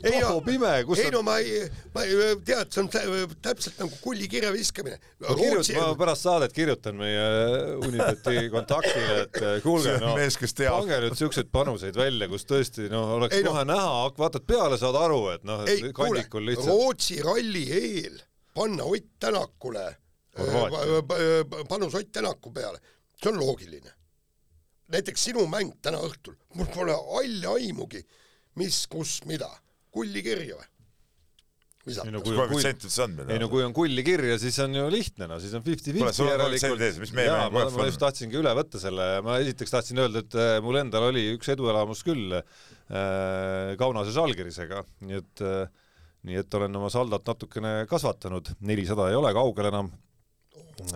[0.00, 1.64] tohu pime, kus ei no ma ei,
[1.94, 2.90] ma ei tead, see on
[3.42, 4.98] täpselt nagu kullikirja viskamine.
[5.24, 7.26] ma kirjutan, ma pärast saadet kirjutan meie
[7.86, 13.46] Unibeti kontaktile, et kuulge, no pange nüüd siukseid panuseid välja, kus tõesti noh, oleks ei,
[13.46, 16.70] kohe no, näha, vaatad peale, saad aru, et noh, et kandikul lihtsalt.
[16.70, 18.20] Rootsi ralli eel
[18.54, 19.86] panna Ott Tänakule,
[21.70, 22.82] panus Ott Tänaku peale,
[23.20, 23.99] see on loogiline
[24.90, 28.02] näiteks sinu mäng täna õhtul, mul pole halli aimugi,
[28.60, 29.50] mis, kus, mida,
[29.94, 30.68] kulli kirja või?
[31.90, 32.66] ei no kui on kull,
[33.32, 37.14] ei no kui on kulli kirja, siis on ju lihtne, no siis on fifty-fifty järelikult.
[37.24, 40.76] jaa, ma, ma just tahtsingi üle võtta selle, ma esiteks tahtsin öelda, et äh, mul
[40.82, 45.64] endal oli üks eduelamus küll äh, Kaunase Žalgirisega, nii et äh,
[46.28, 49.88] nii et olen oma saldot natukene kasvatanud, nelisada ei ole kaugel enam.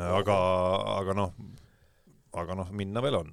[0.05, 0.37] aga,
[0.99, 1.33] aga noh,
[2.45, 3.33] aga noh, minna veel on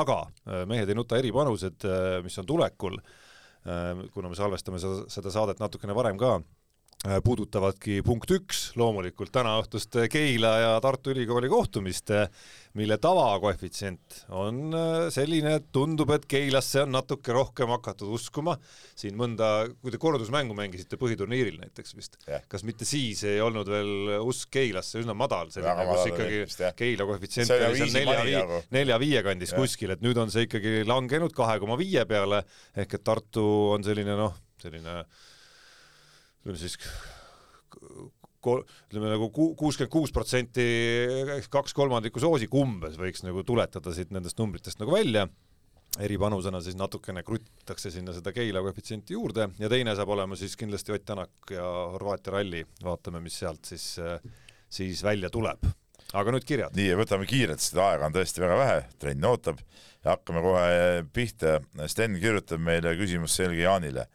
[0.00, 2.98] aga äh, Mehed ei nuta eripanused, äh, mis on tulekul,
[3.66, 6.38] äh, kuna me salvestame seda, saadet natukene varem ka,
[7.24, 12.08] puudutavadki punkt üks loomulikult tänaõhtust Keila ja Tartu Ülikooli kohtumist,
[12.78, 14.72] mille tavakoefitsient on
[15.12, 18.56] selline, et tundub, et Keilasse on natuke rohkem hakatud uskuma.
[18.96, 23.68] siin mõnda, kui te kordusmängu mängisite põhiturniiril näiteks vist yeah., kas mitte siis ei olnud
[23.68, 28.62] veel usk Keilasse üsna madal, selline, kus ikkagi vist, Keila koefitsient oli seal nelja-viie, nagu.
[28.78, 29.60] nelja-viie kandis yeah.
[29.60, 32.44] kuskil, et nüüd on see ikkagi langenud kahe koma viie peale
[32.80, 33.44] ehk et Tartu
[33.76, 35.02] on selline noh, selline
[36.44, 36.76] ütleme siis
[38.44, 40.64] ütleme nagu kuuskümmend kuus protsenti,
[41.52, 45.28] kaks kolmandikku soosik umbes võiks nagu tuletada siit nendest numbritest nagu välja.
[45.94, 50.92] eripanusena siis natukene krutitakse sinna seda Keila koefitsienti juurde ja teine saab olema siis kindlasti
[50.92, 53.96] Ott Tänak ja Horvaatia ralli, vaatame, mis sealt siis,
[54.68, 55.64] siis välja tuleb.
[56.12, 56.74] aga nüüd kirjad.
[56.74, 59.62] nii, võtame kiirelt, seda aega on tõesti väga vähe, trenn ootab
[60.04, 61.60] ja hakkame kohe pihta.
[61.86, 64.08] Sten kirjutab meile küsimus Selge Jaanile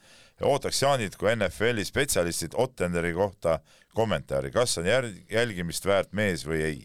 [0.46, 3.60] ootaks Jaanilt kui NFL-i spetsialistilt Ottenderi kohta
[3.96, 6.80] kommentaari, kas on järg-, jälgimist väärt mees või ei?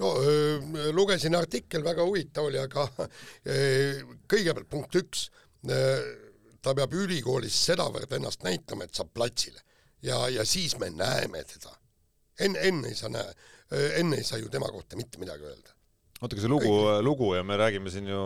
[0.00, 0.12] no
[0.92, 2.86] lugesin artikkel, väga huvitav oli, aga
[4.32, 5.28] kõigepealt punkt üks,
[6.62, 9.62] ta peab ülikoolis sedavõrd ennast näitama, et saab platsile
[10.02, 11.72] ja, ja siis me näeme teda.
[12.40, 13.32] enne, enne ei saa näe,
[14.00, 15.75] enne ei saa ju tema kohta mitte midagi öelda
[16.16, 16.72] oota, aga see lugu,
[17.04, 18.20] lugu ja me räägime siin ju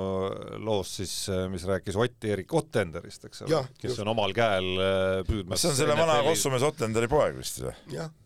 [0.63, 1.15] loost siis,
[1.51, 4.03] mis rääkis Ott-Erik Ottenderist, eks ole, kes just.
[4.05, 7.75] on omal käel äh, püüdmas see on selle vana Kossumees Ottenderi poeg vist või?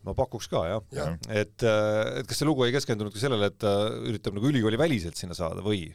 [0.05, 1.07] ma pakuks ka jah ja.
[1.07, 1.07] ja..
[1.41, 5.17] et, äh, et kas see lugu ei keskendunudki sellele, et ta üritab nagu ülikooli väliselt
[5.17, 5.87] sinna saada või?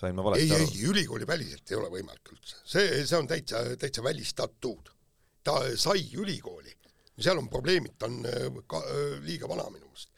[0.00, 0.68] sain ma valesti aru?
[0.68, 2.62] ei, ei, ülikooli väliselt ei ole võimalik üldse.
[2.62, 4.94] see, see on täitsa, täitsa välistatud.
[5.42, 6.76] ta sai ülikooli,
[7.18, 8.84] seal on probleemid, ta on äh, ka,
[9.26, 10.14] liiga vana minu meelest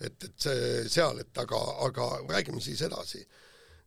[0.00, 3.26] et, et see seal, et aga, aga räägime siis edasi.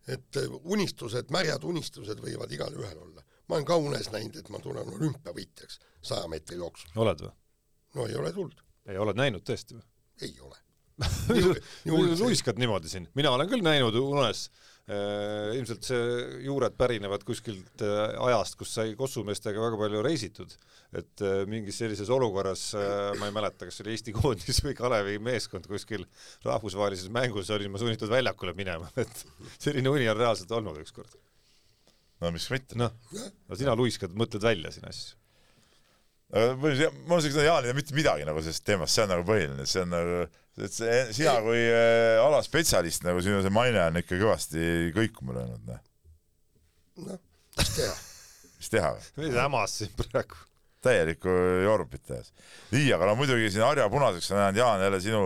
[0.07, 3.23] et unistused, märjad unistused võivad igalühel olla.
[3.47, 6.91] ma olen ka unes näinud, et ma tulen olümpiavõitjaks saja meetri jooksul.
[6.95, 7.34] oled või?
[7.95, 8.63] no ei ole tulnud.
[8.88, 9.85] ei, oled näinud tõesti või?
[10.21, 10.63] ei ole
[12.23, 16.03] luiskad niimoodi siin, mina olen küll näinud unes Äh, ilmselt see
[16.45, 20.55] juured pärinevad kuskilt äh, ajast, kus sai kossumeestega väga palju reisitud,
[20.95, 22.69] et äh, mingis sellises olukorras,
[23.19, 26.07] ma ei mäleta, kas oli Eesti koondis või Kalevi meeskond kuskil
[26.47, 29.23] rahvusvahelises mängus, olin ma sunnitud väljakule minema, et
[29.57, 31.19] selline uni on reaalselt olnud ükskord.
[32.23, 32.80] no miks mitte.
[32.80, 35.16] noh, no sina luiskad, mõtled välja siin asju
[36.33, 39.67] mul on siuke, Jaan ei tea mitte midagi nagu sellest teemast, see on nagu põhiline,
[39.69, 40.17] see on nagu,
[40.59, 45.63] et see, sina kui äh, alaspetsialist nagu sinu see maine on ikka kõvasti kõikuma löönud,
[45.69, 45.85] noh.
[47.05, 47.21] noh,
[47.59, 47.95] mis teha
[48.57, 49.07] mis teha või?
[49.23, 50.43] mis hämas siin praegu?
[50.87, 51.31] täielikku
[51.63, 52.29] jorbit tehes.
[52.75, 55.23] nii, aga no muidugi siin harja punaseks on jäänud, Jaan, jälle sinu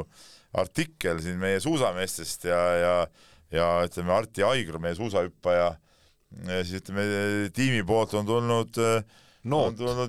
[0.61, 2.95] artikkel siin meie suusameestest ja, ja
[3.51, 5.73] ja ütleme, Arti Aigru, meie suusahüppaja,
[6.63, 7.03] siis ütleme,
[7.55, 9.01] tiimi poolt on tulnud äh,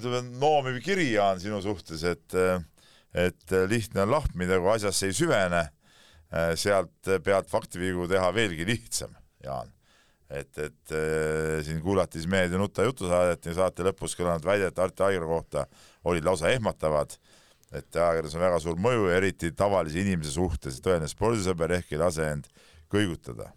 [0.03, 2.37] tulnud noomiv kiri, Jaan, sinu suhtes, et
[3.13, 5.67] et lihtne on lahmida, kui asjasse ei süvene,
[6.57, 9.13] sealt pealt faktivigu teha veelgi lihtsam,
[9.45, 9.69] Jaan.
[10.33, 10.95] et, et
[11.67, 15.67] siin kuulati siis Meedia Nuta jutusaadet ja saate lõpus kõlanud väidet Arti Aigro kohta
[16.09, 17.13] olid lausa ehmatavad,
[17.73, 22.01] et ajakirjandus on väga suur mõju ja eriti tavalise inimese suhtes, tõeline spordisõber ehk ei
[22.01, 22.49] lase end
[22.93, 23.51] kõigutada.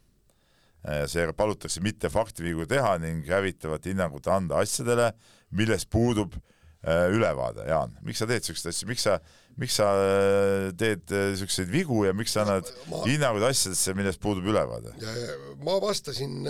[1.10, 5.14] Seega palutakse mitte faktivigu teha ning hävitavat hinnangut anda asjadele,
[5.58, 6.36] millest puudub
[6.86, 9.16] äh, ülevaade, Jaan, miks sa teed siukseid asju, miks sa,
[9.60, 13.02] miks sa äh, teed äh, siukseid vigu ja miks sa annad ma...
[13.08, 14.94] hinnanguid asjadesse, millest puudub ülevaade?
[15.66, 16.46] ma vastasin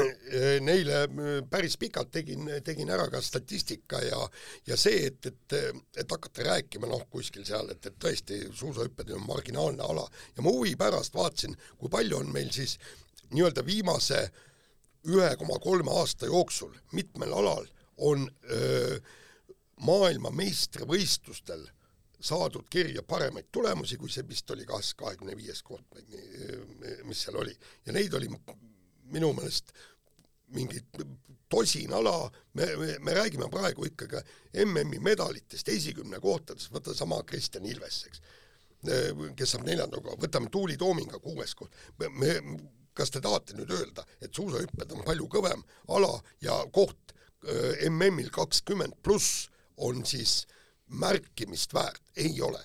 [0.68, 1.02] neile
[1.50, 4.20] päris pikalt, tegin, tegin ära ka statistika ja,
[4.68, 5.58] ja see, et, et,
[6.04, 10.06] et hakata rääkima noh, kuskil seal, et, et tõesti suusahüpped on marginaalne ala.
[10.36, 12.78] Ja ma huvi pärast vaatasin, kui palju on meil siis
[13.32, 14.26] nii-öelda viimase
[15.10, 17.66] ühe koma kolme aasta jooksul mitmel alal
[18.02, 18.98] on öö,
[19.86, 21.64] maailmameistrivõistlustel
[22.22, 27.40] saadud kirja paremaid tulemusi, kui see vist oli kas kahekümne viies koht või mis seal
[27.40, 27.54] oli.
[27.86, 28.28] ja neid oli
[29.10, 29.72] minu meelest
[30.54, 30.82] mingi
[31.48, 34.20] tosin ala, me, me, me räägime praegu ikkagi
[34.64, 38.22] MM-i medalitest esikümne kohtades, võta sama Kristjan Ilves, eks,
[39.36, 42.36] kes saab neljanda koha, võtame Tuuli Toominga kuues koht, me, me,
[42.96, 45.64] kas te tahate nüüd öelda, et suusahüpped on palju kõvem
[45.96, 46.12] ala
[46.44, 47.16] ja koht
[47.88, 50.46] MM-il kakskümmend pluss on siis
[50.86, 52.60] märkimist väärt, ei ole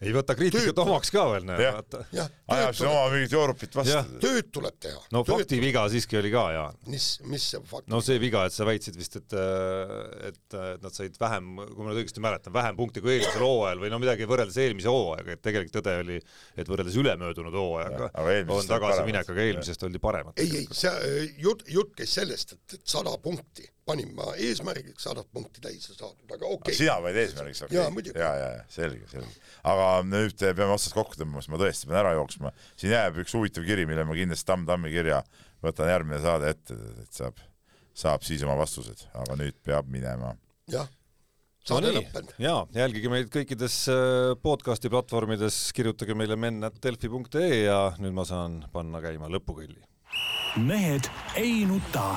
[0.00, 2.00] ei võta kriitikat omaks ka veel, näe, vaata.
[2.54, 4.18] ajab siin oma mingit joorupit vastu.
[4.22, 5.00] tööd tuleb teha.
[5.12, 6.78] no faktiviga siiski oli ka, Jaan.
[6.88, 7.88] mis, mis see fakt?
[7.92, 9.36] no see viga, et sa väitsid vist, et,
[10.30, 13.84] et, et nad said vähem, kui ma nüüd õigesti mäletan, vähem punkte kui eelmisel hooajal
[13.84, 16.20] või no midagi võrreldes eelmise hooajaga, et tegelik tõde oli,
[16.56, 18.10] et võrreldes ülemöödunud hooajaga
[18.56, 20.40] on tagasiminek, aga eelmisest oldi paremad.
[20.40, 25.28] ei, ei, see jutt, jutt käis sellest, et, et sada punkti panin ma eesmärgiks sadat
[25.34, 26.78] punkti täis saadud, aga okei okay..
[26.78, 28.14] sina panid eesmärgiks, okei okay..
[28.14, 29.32] ja, ja, ja selge, selge.
[29.72, 32.54] aga nüüd peame otsad kokku tõmbama, sest ma tõesti pean ära jooksma.
[32.80, 35.20] siin jääb üks huvitav kiri, mille ma kindlasti Tamm Tammi kirja
[35.64, 37.42] võtan järgmine saade ette, et saab,
[38.06, 40.34] saab siis oma vastused, aga nüüd peab minema.
[40.70, 40.88] jah
[41.66, 42.34] saade no lõppenud.
[42.40, 49.02] jaa, jälgige meid kõikides äh, podcasti platvormides, kirjutage meile men.delfi.ee ja nüüd ma saan panna
[49.04, 49.80] käima lõpukõlli.
[50.66, 52.16] mehed ei nuta